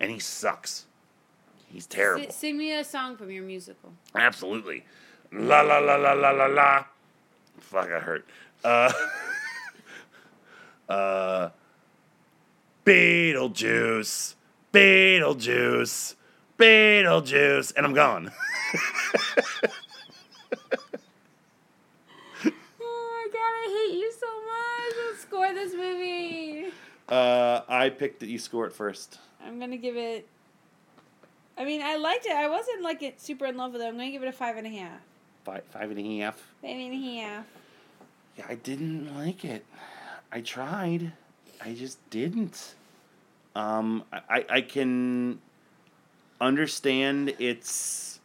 and 0.00 0.10
he 0.10 0.18
sucks. 0.18 0.86
He's 1.66 1.86
terrible. 1.86 2.26
S- 2.28 2.36
sing 2.36 2.56
me 2.56 2.72
a 2.72 2.82
song 2.82 3.16
from 3.16 3.30
your 3.30 3.44
musical. 3.44 3.92
Absolutely. 4.14 4.84
La 5.30 5.60
la 5.60 5.78
la 5.78 5.96
la 5.96 6.12
la 6.14 6.30
la 6.30 6.46
la. 6.46 6.84
Fuck, 7.60 7.90
I 7.92 8.00
hurt. 8.00 8.26
Uh, 8.64 8.90
uh, 10.88 11.50
Beetlejuice, 12.86 14.34
Beetlejuice, 14.72 16.14
Beetlejuice, 16.58 17.72
and 17.76 17.84
I'm 17.86 17.92
gone. 17.94 18.32
Oh 22.80 23.24
my 23.24 23.26
god, 23.32 23.40
I 23.40 23.88
hate 23.90 23.98
you 23.98 24.12
so 24.12 24.26
much. 24.26 24.94
Let's 25.10 25.22
score 25.22 25.54
this 25.54 25.74
movie. 25.74 26.72
Uh, 27.08 27.60
I 27.88 27.90
picked 27.90 28.20
that 28.20 28.28
you 28.28 28.38
score 28.38 28.66
it 28.66 28.72
first. 28.74 29.18
I'm 29.42 29.58
gonna 29.58 29.78
give 29.78 29.96
it. 29.96 30.28
I 31.56 31.64
mean, 31.64 31.80
I 31.80 31.96
liked 31.96 32.26
it. 32.26 32.32
I 32.32 32.46
wasn't 32.46 32.82
like 32.82 33.02
it 33.02 33.18
super 33.18 33.46
in 33.46 33.56
love 33.56 33.72
with 33.72 33.80
it. 33.80 33.86
I'm 33.86 33.96
gonna 33.96 34.10
give 34.10 34.22
it 34.22 34.28
a 34.28 34.32
five 34.32 34.58
and 34.58 34.66
a 34.66 34.70
half. 34.70 35.00
Five, 35.44 35.64
five 35.70 35.90
and 35.90 35.98
a 35.98 36.18
half. 36.18 36.36
Five 36.60 36.70
and 36.70 36.92
a 36.92 37.20
half. 37.22 37.46
Yeah, 38.36 38.44
I 38.46 38.56
didn't 38.56 39.16
like 39.16 39.42
it. 39.42 39.64
I 40.30 40.42
tried. 40.42 41.12
I 41.64 41.72
just 41.72 41.98
didn't. 42.10 42.74
Um, 43.56 44.04
I, 44.12 44.44
I 44.50 44.60
can 44.60 45.40
understand 46.42 47.30
its 47.38 48.20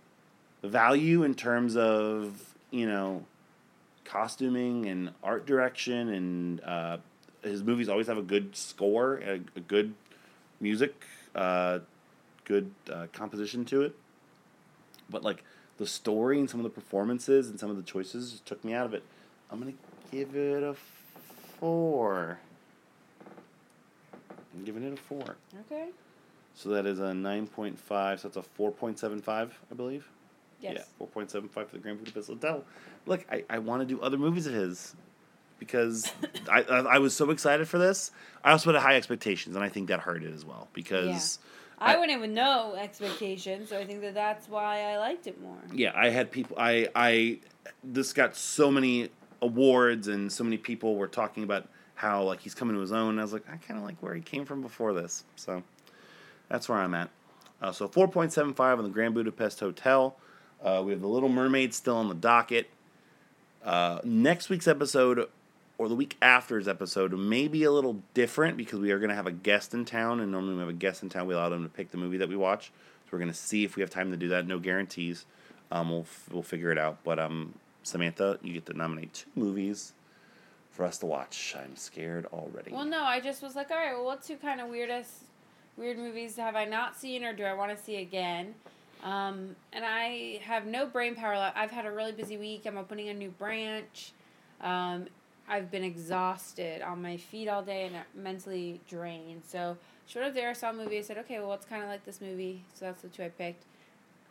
value 0.61 1.23
in 1.23 1.35
terms 1.35 1.77
of, 1.77 2.53
you 2.69 2.85
know, 2.85 3.23
costuming 4.03 4.87
and 4.87 5.11
art 5.23 5.45
direction, 5.45 6.09
and 6.09 6.61
uh, 6.65 6.97
his 7.43 7.63
movies 7.63 7.89
always 7.89 8.07
have 8.07 8.17
a 8.17 8.23
good 8.23 8.55
score, 8.55 9.17
a, 9.17 9.41
a 9.55 9.59
good 9.59 9.93
music, 10.59 11.05
uh, 11.35 11.79
good 12.45 12.71
uh, 12.91 13.07
composition 13.13 13.65
to 13.65 13.81
it. 13.83 13.95
But, 15.09 15.23
like, 15.23 15.43
the 15.77 15.85
story 15.85 16.39
and 16.39 16.49
some 16.49 16.59
of 16.59 16.63
the 16.63 16.69
performances 16.69 17.49
and 17.49 17.59
some 17.59 17.69
of 17.69 17.77
the 17.77 17.83
choices 17.83 18.41
took 18.45 18.63
me 18.63 18.73
out 18.73 18.85
of 18.85 18.93
it. 18.93 19.03
I'm 19.51 19.59
gonna 19.59 19.73
give 20.11 20.35
it 20.35 20.63
a 20.63 20.75
four. 21.59 22.39
I'm 24.55 24.63
giving 24.63 24.83
it 24.83 24.93
a 24.93 24.97
four. 24.97 25.35
Okay. 25.65 25.89
So 26.55 26.69
that 26.69 26.85
is 26.85 26.99
a 26.99 27.13
nine 27.13 27.47
point 27.47 27.79
five. 27.79 28.19
So 28.19 28.27
that's 28.27 28.37
a 28.37 28.43
four 28.43 28.71
point 28.71 28.99
seven 28.99 29.21
five, 29.21 29.57
I 29.71 29.75
believe. 29.75 30.07
Yes. 30.61 30.73
Yeah, 30.77 30.83
four 30.97 31.07
point 31.07 31.31
seven 31.31 31.49
five 31.49 31.69
for 31.69 31.75
the 31.75 31.81
Grand 31.81 31.99
Budapest 31.99 32.29
Hotel. 32.29 32.63
Look, 33.05 33.25
I, 33.31 33.43
I 33.49 33.57
want 33.59 33.81
to 33.81 33.85
do 33.85 33.99
other 34.01 34.17
movies 34.17 34.45
of 34.45 34.53
his 34.53 34.95
because 35.67 36.11
I, 36.51 36.61
I 36.63 36.77
I 36.79 36.97
was 36.99 37.15
so 37.15 37.29
excited 37.31 37.67
for 37.67 37.77
this. 37.77 38.11
I 38.43 38.51
also 38.51 38.71
had 38.73 38.81
high 38.81 38.95
expectations, 38.95 39.55
and 39.55 39.63
I 39.63 39.69
think 39.69 39.87
that 39.87 40.01
hurt 40.01 40.23
it 40.23 40.33
as 40.33 40.45
well 40.45 40.67
because. 40.73 41.39
I, 41.79 41.95
I- 41.95 41.99
went 41.99 42.11
in 42.11 42.21
with 42.21 42.29
no 42.29 42.75
expectations, 42.75 43.69
so 43.69 43.77
I 43.77 43.85
think 43.85 44.01
that 44.01 44.13
that's 44.13 44.47
why 44.47 44.81
I 44.83 44.97
liked 44.99 45.27
it 45.27 45.41
more. 45.41 45.57
yeah, 45.73 45.91
I 45.95 46.09
had 46.09 46.31
people. 46.31 46.55
I 46.59 46.87
I 46.95 47.39
this 47.83 48.13
got 48.13 48.35
so 48.37 48.69
many 48.71 49.09
awards, 49.41 50.07
and 50.07 50.31
so 50.31 50.43
many 50.43 50.57
people 50.57 50.95
were 50.95 51.07
talking 51.09 51.43
about 51.43 51.67
how 51.95 52.23
like 52.23 52.39
he's 52.41 52.53
coming 52.53 52.75
to 52.75 52.81
his 52.81 52.91
own. 52.93 53.11
And 53.11 53.19
I 53.19 53.23
was 53.23 53.33
like, 53.33 53.43
I 53.51 53.57
kind 53.57 53.77
of 53.79 53.85
like 53.85 53.97
where 54.01 54.13
he 54.13 54.21
came 54.21 54.45
from 54.45 54.61
before 54.61 54.93
this, 54.93 55.23
so 55.35 55.61
that's 56.47 56.69
where 56.69 56.77
I'm 56.77 56.93
at. 56.93 57.09
Uh, 57.61 57.71
so 57.71 57.87
four 57.87 58.07
point 58.07 58.31
seven 58.31 58.53
five 58.53 58.77
on 58.77 58.83
the 58.85 58.91
Grand 58.91 59.13
Budapest 59.13 59.59
Hotel. 59.59 60.15
Uh, 60.63 60.81
we 60.85 60.91
have 60.93 61.01
the 61.01 61.07
Little 61.07 61.27
Mermaid 61.29 61.73
still 61.73 61.97
on 61.97 62.07
the 62.07 62.15
docket. 62.15 62.69
Uh, 63.65 63.99
next 64.05 64.49
week's 64.49 64.67
episode, 64.67 65.27
or 65.77 65.89
the 65.89 65.95
week 65.95 66.17
after's 66.21 66.67
episode, 66.67 67.13
may 67.17 67.47
be 67.47 67.63
a 67.63 67.71
little 67.71 68.01
different 68.13 68.57
because 68.57 68.79
we 68.79 68.91
are 68.91 68.99
going 68.99 69.09
to 69.09 69.15
have 69.15 69.27
a 69.27 69.31
guest 69.31 69.73
in 69.73 69.85
town, 69.85 70.19
and 70.19 70.31
normally 70.31 70.51
when 70.51 70.57
we 70.57 70.61
have 70.67 70.75
a 70.75 70.79
guest 70.79 71.03
in 71.03 71.09
town. 71.09 71.27
We 71.27 71.33
allow 71.33 71.49
them 71.49 71.63
to 71.63 71.69
pick 71.69 71.91
the 71.91 71.97
movie 71.97 72.17
that 72.17 72.29
we 72.29 72.35
watch. 72.35 72.71
So 73.05 73.09
we're 73.11 73.19
going 73.19 73.31
to 73.31 73.37
see 73.37 73.63
if 73.63 73.75
we 73.75 73.81
have 73.81 73.89
time 73.89 74.11
to 74.11 74.17
do 74.17 74.29
that. 74.29 74.47
No 74.47 74.59
guarantees. 74.59 75.25
Um, 75.71 75.89
we'll 75.89 76.05
we'll 76.31 76.43
figure 76.43 76.71
it 76.71 76.77
out. 76.77 76.99
But 77.03 77.19
um, 77.19 77.53
Samantha, 77.81 78.39
you 78.43 78.53
get 78.53 78.65
to 78.67 78.73
nominate 78.73 79.13
two 79.13 79.29
movies 79.35 79.93
for 80.71 80.85
us 80.85 80.97
to 80.99 81.05
watch. 81.05 81.55
I'm 81.57 81.75
scared 81.75 82.25
already. 82.33 82.71
Well, 82.71 82.85
no, 82.85 83.03
I 83.03 83.19
just 83.19 83.41
was 83.41 83.55
like, 83.55 83.71
all 83.71 83.77
right, 83.77 83.93
well, 83.93 84.05
what 84.05 84.23
two 84.23 84.37
kind 84.37 84.59
of 84.59 84.69
weirdest, 84.69 85.11
weird 85.77 85.97
movies 85.97 86.35
have 86.37 86.55
I 86.55 86.65
not 86.65 86.95
seen 86.95 87.23
or 87.23 87.33
do 87.33 87.43
I 87.43 87.53
want 87.53 87.75
to 87.77 87.83
see 87.83 87.97
again? 87.97 88.55
Um, 89.03 89.55
and 89.73 89.83
I 89.85 90.39
have 90.43 90.65
no 90.65 90.85
brain 90.85 91.13
power 91.15 91.37
left. 91.37 91.57
I've 91.57 91.71
had 91.71 91.85
a 91.85 91.91
really 91.91 92.13
busy 92.13 92.37
week. 92.37 92.63
I'm 92.65 92.77
opening 92.77 93.09
a 93.09 93.13
new 93.13 93.29
branch. 93.29 94.13
Um, 94.61 95.07
I've 95.47 95.69
been 95.69 95.83
exhausted 95.83 96.81
on 96.81 97.01
my 97.01 97.17
feet 97.17 97.47
all 97.47 97.61
day 97.61 97.85
and 97.85 97.95
mentally 98.15 98.79
drained. 98.87 99.43
So, 99.45 99.77
short 100.07 100.25
of 100.25 100.33
there, 100.33 100.49
I 100.49 100.53
saw 100.53 100.69
a 100.69 100.73
movie. 100.73 100.97
I 100.97 101.01
said, 101.01 101.17
okay, 101.19 101.39
well, 101.39 101.53
it's 101.53 101.65
kind 101.65 101.83
of 101.83 101.89
like 101.89 102.05
this 102.05 102.21
movie. 102.21 102.63
So 102.73 102.85
that's 102.85 103.01
the 103.01 103.09
two 103.09 103.23
I 103.23 103.29
picked. 103.29 103.63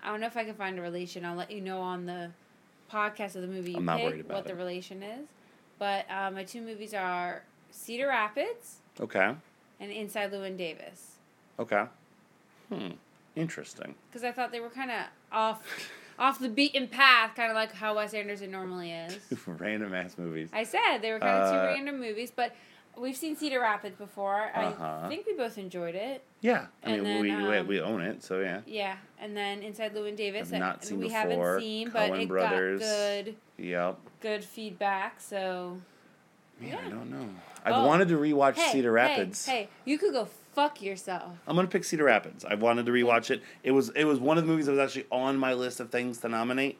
I 0.03 0.11
don't 0.11 0.21
know 0.21 0.27
if 0.27 0.37
I 0.37 0.45
can 0.45 0.55
find 0.55 0.79
a 0.79 0.83
relation. 0.83 1.25
I'll 1.25 1.37
let 1.37 1.51
you 1.51 1.61
know 1.61 1.81
on 1.81 2.07
the 2.07 2.31
podcast 2.91 3.37
of 3.37 3.43
the 3.43 3.49
movie 3.49 3.77
I'm 3.77 3.85
not 3.85 3.99
pick 3.99 4.29
what 4.29 4.41
it. 4.41 4.47
the 4.47 4.55
relation 4.55 5.03
is. 5.03 5.29
But 5.79 6.07
uh, 6.11 6.31
my 6.31 6.45
two 6.45 6.61
movies 6.61 6.95
are 6.95 7.43
Cedar 7.71 8.09
Rapids 8.09 8.77
okay. 9.01 9.35
and 9.81 9.91
Inside 9.91 10.33
Llewyn 10.33 10.57
Davis. 10.57 11.17
Okay. 11.59 11.85
Hmm. 12.69 12.93
Interesting. 13.37 13.95
Because 14.11 14.25
I 14.25 14.33
thought 14.33 14.53
they 14.53 14.61
were 14.61 14.71
kind 14.71 14.91
of 14.91 15.05
off 15.31 15.63
off 16.19 16.39
the 16.39 16.49
beaten 16.49 16.89
path, 16.89 17.35
kind 17.35 17.51
of 17.51 17.55
like 17.55 17.73
how 17.73 17.97
Wes 17.97 18.15
Anderson 18.15 18.51
normally 18.51 18.93
is. 18.93 19.19
Random 19.47 19.95
ass 19.95 20.17
movies. 20.19 20.51
I 20.53 20.65
said 20.65 20.99
they 20.99 21.13
were 21.13 21.19
kind 21.19 21.43
of 21.43 21.51
two 21.51 21.59
Uh, 21.59 21.65
random 21.67 21.99
movies, 22.01 22.31
but 22.35 22.55
we've 22.97 23.17
seen 23.17 23.37
Cedar 23.37 23.61
Rapids 23.61 23.97
before. 23.97 24.51
Uh-huh. 24.55 25.01
I 25.05 25.09
think 25.09 25.27
we 25.27 25.35
both 25.35 25.57
enjoyed 25.59 25.95
it. 25.95 26.23
Yeah. 26.41 26.67
I 26.85 26.91
And 26.91 27.03
mean, 27.03 27.05
then, 27.05 27.23
we, 27.23 27.31
we 27.51 27.59
um, 27.59 27.67
we 27.67 27.81
own 27.81 28.03
it, 28.03 28.23
so 28.23 28.41
yeah. 28.41 28.61
Yeah, 28.67 28.97
and 29.19 29.37
then 29.37 29.63
Inside 29.63 29.95
Llewyn 29.95 30.17
Davis, 30.17 30.53
I've 30.53 30.59
not 30.61 30.79
uh, 30.79 30.87
seen 30.87 30.99
we 30.99 31.05
before. 31.05 31.19
haven't 31.19 31.61
seen, 31.61 31.91
but 31.91 32.11
Coen 32.11 32.23
it 32.23 32.29
Brothers. 32.29 32.81
got 32.81 32.87
good 33.25 33.37
Yep. 33.59 33.99
good 34.21 34.45
feedback. 34.45 35.21
So 35.21 35.79
Man, 36.61 36.69
Yeah. 36.71 36.79
I 36.87 36.89
don't 36.91 37.11
know. 37.11 37.29
I've 37.65 37.75
Oh. 37.77 37.87
wanted 37.87 38.09
to 38.09 38.17
rewatch 38.19 38.55
hey, 38.57 38.73
Cedar 38.73 38.93
Rapids. 38.93 39.47
Hey, 39.47 39.53
hey, 39.53 39.69
you 39.85 39.97
could 39.99 40.13
go 40.13 40.29
fuck 40.53 40.83
yourself. 40.83 41.33
I'm 41.47 41.57
gonna 41.57 41.69
pick 41.69 41.85
Cedar 41.85 42.05
Rapids. 42.05 42.45
I've 42.45 42.63
wanted 42.63 42.87
to 42.87 42.93
rewatch 42.93 43.31
it. 43.31 43.43
It 43.63 43.71
was 43.73 43.91
it 43.91 44.05
was 44.05 44.19
one 44.21 44.39
of 44.39 44.45
the 44.45 44.51
movies 44.51 44.67
that 44.67 44.73
was 44.73 44.81
actually 44.81 45.07
on 45.11 45.37
my 45.37 45.55
list 45.55 45.81
of 45.81 45.91
things 45.91 46.19
to 46.19 46.29
nominate. 46.29 46.79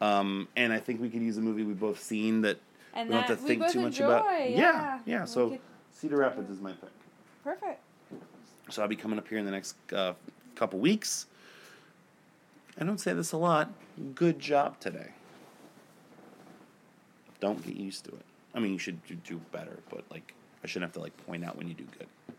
Um, 0.00 0.48
and 0.56 0.72
I 0.72 0.78
think 0.78 1.00
we 1.00 1.08
could 1.08 1.22
use 1.22 1.38
a 1.38 1.40
movie 1.40 1.62
we've 1.64 1.80
both 1.80 2.02
seen 2.02 2.42
that 2.42 2.58
And 2.92 3.08
we 3.08 3.14
don't 3.14 3.22
that 3.22 3.28
have 3.30 3.40
to 3.40 3.46
think 3.46 3.66
too 3.72 3.80
much 3.80 3.98
enjoy. 4.00 4.04
about. 4.04 4.50
Yeah, 4.50 4.50
yeah, 4.50 4.98
yeah. 5.06 5.24
So 5.24 5.50
could- 5.50 5.60
Cedar 5.92 6.18
Rapids 6.18 6.50
is 6.50 6.60
my 6.60 6.72
pick. 6.72 6.90
perfect. 7.42 7.80
So 8.68 8.82
I'll 8.82 8.88
be 8.88 8.96
coming 8.96 9.18
up 9.18 9.26
here 9.28 9.38
in 9.38 9.44
the 9.46 9.50
next 9.52 9.76
uh, 9.92 10.12
couple 10.54 10.78
weeks. 10.80 11.26
I 12.78 12.84
don't 12.84 12.98
say 12.98 13.14
this 13.14 13.32
a 13.32 13.36
lot. 13.38 13.70
Good 14.14 14.38
job 14.38 14.78
today. 14.80 15.10
Don't 17.40 17.64
get 17.64 17.76
used 17.76 18.04
to 18.06 18.10
it. 18.10 18.24
I 18.54 18.58
mean, 18.60 18.72
you 18.72 18.78
should 18.78 18.98
do 19.24 19.40
better, 19.52 19.78
but 19.90 20.04
like, 20.10 20.34
I 20.64 20.66
shouldn't 20.66 20.88
have 20.90 20.94
to 20.94 21.00
like 21.00 21.16
point 21.26 21.44
out 21.44 21.56
when 21.56 21.68
you 21.68 21.74
do 21.74 21.84
good. 21.98 22.35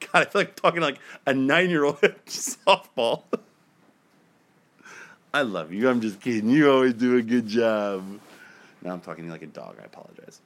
God, 0.00 0.10
I 0.14 0.24
feel 0.24 0.40
like 0.40 0.56
talking 0.56 0.80
like 0.80 0.98
a 1.26 1.34
nine-year-old 1.34 2.00
softball. 2.26 3.22
I 5.32 5.42
love 5.42 5.72
you. 5.72 5.88
I'm 5.88 6.00
just 6.00 6.20
kidding. 6.20 6.48
You 6.48 6.70
always 6.70 6.94
do 6.94 7.16
a 7.16 7.22
good 7.22 7.46
job. 7.46 8.04
Now 8.82 8.92
I'm 8.92 9.00
talking 9.00 9.24
to 9.24 9.26
you 9.26 9.32
like 9.32 9.42
a 9.42 9.46
dog. 9.46 9.76
I 9.80 9.84
apologize. 9.84 10.40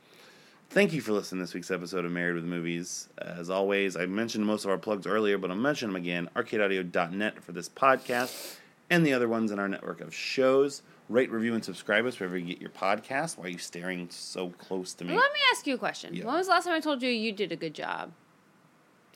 Thank 0.71 0.93
you 0.93 1.01
for 1.01 1.13
listening 1.13 1.41
to 1.41 1.43
this 1.45 1.55
week's 1.55 1.71
episode 1.71 2.05
of 2.05 2.13
Married 2.13 2.35
with 2.37 2.45
Movies. 2.45 3.09
As 3.19 3.51
always, 3.51 3.97
I 3.97 4.07
mentioned 4.07 4.47
most 4.47 4.65
of 4.65 4.71
our 4.71 4.79
plugs 4.79 5.07
earlier, 5.07 5.37
but 5.37 5.51
I'll 5.51 5.57
mention 5.57 5.89
them 5.89 5.97
again. 5.97 6.29
ArcadeAudio.net 6.37 7.43
for 7.43 7.53
this 7.53 7.69
podcast 7.69 8.57
and 8.89 9.05
the 9.05 9.13
other 9.13 9.29
ones 9.29 9.51
in 9.51 9.59
our 9.59 9.69
network 9.69 10.01
of 10.01 10.15
shows. 10.15 10.83
Rate, 11.09 11.31
review, 11.31 11.55
and 11.55 11.65
subscribe 11.65 12.07
us 12.07 12.21
wherever 12.21 12.39
you 12.39 12.47
get 12.47 12.61
your 12.61 12.71
podcast. 12.71 13.37
Why 13.37 13.47
are 13.47 13.49
you 13.49 13.59
staring 13.59 14.09
so 14.11 14.51
close 14.51 14.95
to 14.95 15.05
me? 15.05 15.15
Let 15.15 15.33
me 15.33 15.41
ask 15.53 15.67
you 15.67 15.75
a 15.75 15.79
question. 15.79 16.15
Yeah. 16.15 16.25
When 16.25 16.37
was 16.37 16.47
the 16.47 16.53
last 16.53 16.65
time 16.65 16.75
I 16.75 16.81
told 16.81 17.03
you 17.03 17.11
you 17.11 17.33
did 17.33 17.51
a 17.51 17.57
good 17.57 17.75
job 17.75 18.13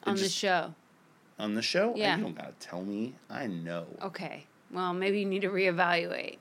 on 0.05 0.16
the 0.16 0.28
show? 0.28 0.74
On 1.38 1.55
the 1.55 1.62
show? 1.62 1.94
Yeah. 1.96 2.16
You 2.16 2.22
don't 2.24 2.36
gotta 2.36 2.55
tell 2.61 2.82
me. 2.82 3.14
I 3.28 3.46
know. 3.46 3.86
Okay. 4.02 4.46
Well, 4.70 4.92
maybe 4.92 5.20
you 5.20 5.24
need 5.26 5.42
to 5.42 5.50
reevaluate. 5.50 6.38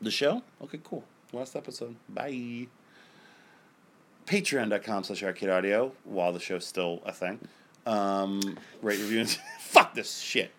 The 0.00 0.10
show? 0.10 0.42
Okay, 0.62 0.80
cool. 0.82 1.04
Last 1.32 1.56
episode. 1.56 1.96
Bye. 2.08 2.66
Patreon.com 4.26 5.04
slash 5.04 5.22
arcade 5.22 5.48
audio 5.48 5.92
while 6.04 6.32
the 6.32 6.40
show's 6.40 6.64
still 6.66 7.02
a 7.04 7.12
thing. 7.12 7.38
Um, 7.86 8.40
rate 8.82 8.98
reviews. 9.00 9.38
Fuck 9.60 9.94
this 9.94 10.18
shit. 10.20 10.52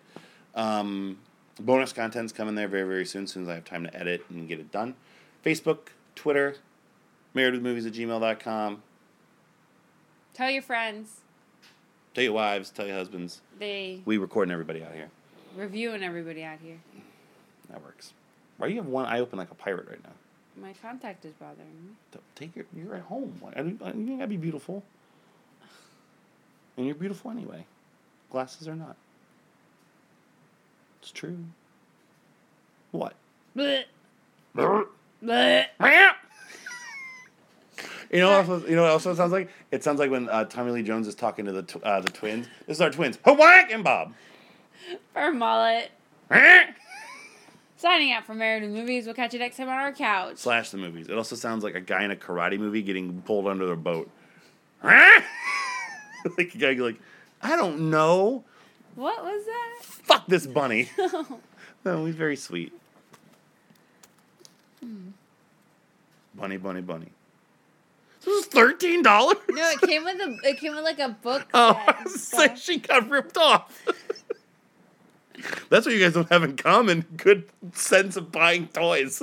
Um, 0.54 1.18
bonus 1.60 1.92
content's 1.92 2.32
coming 2.32 2.54
there 2.54 2.68
very, 2.68 2.86
very 2.86 3.06
soon, 3.06 3.24
as 3.24 3.32
soon 3.32 3.44
as 3.44 3.48
I 3.48 3.54
have 3.54 3.64
time 3.64 3.84
to 3.84 3.96
edit 3.96 4.24
and 4.30 4.48
get 4.48 4.60
it 4.60 4.70
done. 4.70 4.94
Facebook, 5.44 5.88
Twitter, 6.14 6.56
marriedwithmovies 7.34 7.86
at 7.86 7.92
gmail.com. 7.92 8.82
Tell 10.34 10.50
your 10.50 10.62
friends. 10.62 11.20
Tell 12.14 12.22
your 12.24 12.32
wives, 12.32 12.70
tell 12.70 12.86
your 12.86 12.96
husbands. 12.96 13.40
They 13.58 14.00
We 14.04 14.18
recording 14.18 14.52
everybody 14.52 14.82
out 14.84 14.92
here. 14.92 15.08
reviewing 15.56 16.02
everybody 16.02 16.44
out 16.44 16.58
here. 16.62 16.78
That 17.70 17.82
works. 17.82 18.12
Why 18.56 18.68
do 18.68 18.74
you 18.74 18.80
have 18.80 18.88
one 18.88 19.06
eye 19.06 19.18
open 19.20 19.38
like 19.38 19.50
a 19.50 19.54
pirate 19.54 19.88
right 19.88 20.02
now? 20.04 20.12
My 20.60 20.72
contact 20.80 21.24
is 21.24 21.32
bothering 21.34 21.66
me. 21.88 22.20
Take 22.36 22.54
your, 22.54 22.66
you're 22.76 22.94
at 22.94 23.02
home. 23.02 23.40
I 23.56 23.62
mean, 23.62 23.78
You 23.82 23.88
ain't 24.12 24.18
gotta 24.20 24.28
be 24.28 24.36
beautiful. 24.36 24.84
And 26.76 26.86
you're 26.86 26.94
beautiful 26.94 27.30
anyway. 27.32 27.66
Glasses 28.30 28.68
or 28.68 28.76
not. 28.76 28.96
It's 31.02 31.10
true. 31.10 31.38
What? 32.92 33.14
Blech. 33.56 33.84
you 34.56 34.88
Blech. 35.22 35.66
Know 38.20 38.30
also, 38.30 38.66
you 38.66 38.76
know 38.76 38.82
what 38.82 38.90
also 38.92 39.12
it 39.12 39.16
sounds 39.16 39.32
like? 39.32 39.50
It 39.70 39.82
sounds 39.82 39.98
like 39.98 40.10
when 40.10 40.28
uh, 40.28 40.44
Tommy 40.44 40.70
Lee 40.70 40.82
Jones 40.82 41.08
is 41.08 41.14
talking 41.14 41.44
to 41.46 41.52
the 41.52 41.62
tw- 41.62 41.82
uh, 41.82 42.00
the 42.00 42.10
twins. 42.10 42.46
This 42.66 42.78
is 42.78 42.80
our 42.80 42.90
twins. 42.90 43.18
Hawaii 43.24 43.72
and 43.72 43.82
Bob. 43.82 44.14
For 45.12 45.32
mullet. 45.32 45.90
Signing 47.76 48.12
out 48.12 48.24
for 48.24 48.34
Married 48.34 48.62
with 48.62 48.72
Movies. 48.72 49.04
We'll 49.04 49.14
catch 49.14 49.32
you 49.34 49.38
next 49.38 49.56
time 49.56 49.68
on 49.68 49.74
our 49.74 49.92
couch. 49.92 50.38
Slash 50.38 50.70
the 50.70 50.78
movies. 50.78 51.08
It 51.08 51.16
also 51.16 51.36
sounds 51.36 51.62
like 51.64 51.74
a 51.74 51.80
guy 51.80 52.04
in 52.04 52.10
a 52.10 52.16
karate 52.16 52.58
movie 52.58 52.82
getting 52.82 53.20
pulled 53.22 53.46
under 53.46 53.72
a 53.72 53.76
boat. 53.76 54.10
like 54.82 55.22
a 56.54 56.58
guy 56.58 56.72
like, 56.72 57.00
I 57.42 57.56
don't 57.56 57.90
know. 57.90 58.44
What 58.94 59.22
was 59.22 59.44
that? 59.44 59.78
Fuck 59.82 60.26
this 60.26 60.46
bunny. 60.46 60.88
no, 61.84 62.04
he's 62.06 62.14
very 62.14 62.36
sweet. 62.36 62.72
Bunny, 66.34 66.56
bunny, 66.56 66.80
bunny. 66.80 67.08
This 68.24 68.44
is 68.44 68.46
thirteen 68.46 69.02
dollars. 69.02 69.36
No, 69.50 69.70
it 69.70 69.80
came 69.82 70.04
with 70.04 70.20
a. 70.20 70.38
It 70.48 70.58
came 70.58 70.74
with 70.74 70.84
like 70.84 70.98
a 70.98 71.10
book. 71.10 71.46
Oh, 71.54 71.74
set 71.74 71.88
I 71.88 71.96
and 71.98 72.04
was 72.04 72.22
saying 72.22 72.56
stuff. 72.56 72.58
she 72.58 72.78
got 72.78 73.08
ripped 73.08 73.36
off. 73.36 73.82
That's 75.68 75.84
what 75.84 75.94
you 75.94 76.00
guys 76.00 76.14
don't 76.14 76.28
have 76.30 76.42
in 76.44 76.56
common. 76.56 77.04
Good 77.16 77.48
sense 77.72 78.16
of 78.16 78.32
buying 78.32 78.68
toys. 78.68 79.22